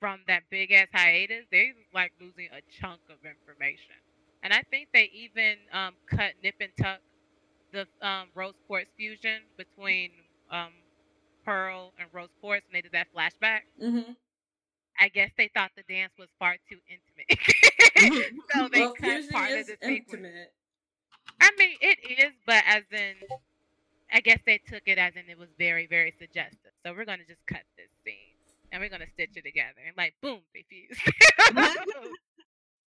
from 0.00 0.20
that 0.26 0.42
big 0.50 0.72
ass 0.72 0.88
hiatus, 0.92 1.44
they 1.50 1.72
like 1.94 2.12
losing 2.20 2.48
a 2.52 2.60
chunk 2.80 3.00
of 3.10 3.16
information. 3.24 3.96
And 4.42 4.52
I 4.52 4.62
think 4.70 4.88
they 4.92 5.10
even 5.12 5.56
um, 5.72 5.94
cut 6.08 6.32
Nip 6.42 6.54
and 6.60 6.72
Tuck 6.80 7.00
the 7.72 7.86
um, 8.06 8.28
rose 8.34 8.54
quartz 8.66 8.88
fusion 8.96 9.42
between 9.56 10.10
um, 10.50 10.70
Pearl 11.44 11.92
and 11.98 12.08
rose 12.12 12.30
quartz, 12.40 12.64
and 12.66 12.76
they 12.76 12.82
did 12.82 12.92
that 12.92 13.08
flashback. 13.14 13.60
Mm-hmm. 13.82 14.12
I 15.00 15.08
guess 15.08 15.30
they 15.36 15.50
thought 15.54 15.70
the 15.76 15.84
dance 15.92 16.12
was 16.18 16.28
far 16.38 16.56
too 16.68 16.78
intimate, 16.88 18.32
so 18.54 18.68
they 18.72 18.80
well, 18.80 18.94
cut 18.94 19.30
part 19.30 19.52
of 19.52 19.66
the 19.66 19.76
intimate. 19.86 20.52
I 21.40 21.50
mean, 21.58 21.76
it 21.80 21.98
is, 22.18 22.32
but 22.46 22.64
as 22.66 22.82
in, 22.90 23.14
I 24.12 24.20
guess 24.20 24.40
they 24.44 24.58
took 24.58 24.82
it 24.86 24.98
as 24.98 25.12
in 25.14 25.30
it 25.30 25.38
was 25.38 25.50
very, 25.56 25.86
very 25.86 26.14
suggestive. 26.18 26.72
So 26.84 26.92
we're 26.94 27.04
gonna 27.04 27.26
just 27.28 27.46
cut 27.46 27.62
this 27.76 27.90
scene 28.04 28.27
and 28.72 28.80
we're 28.80 28.88
gonna 28.88 29.10
stitch 29.14 29.36
it 29.36 29.44
together, 29.44 29.80
and 29.86 29.96
like, 29.96 30.14
boom, 30.22 30.40
they 30.54 30.64
fuse. 30.68 30.98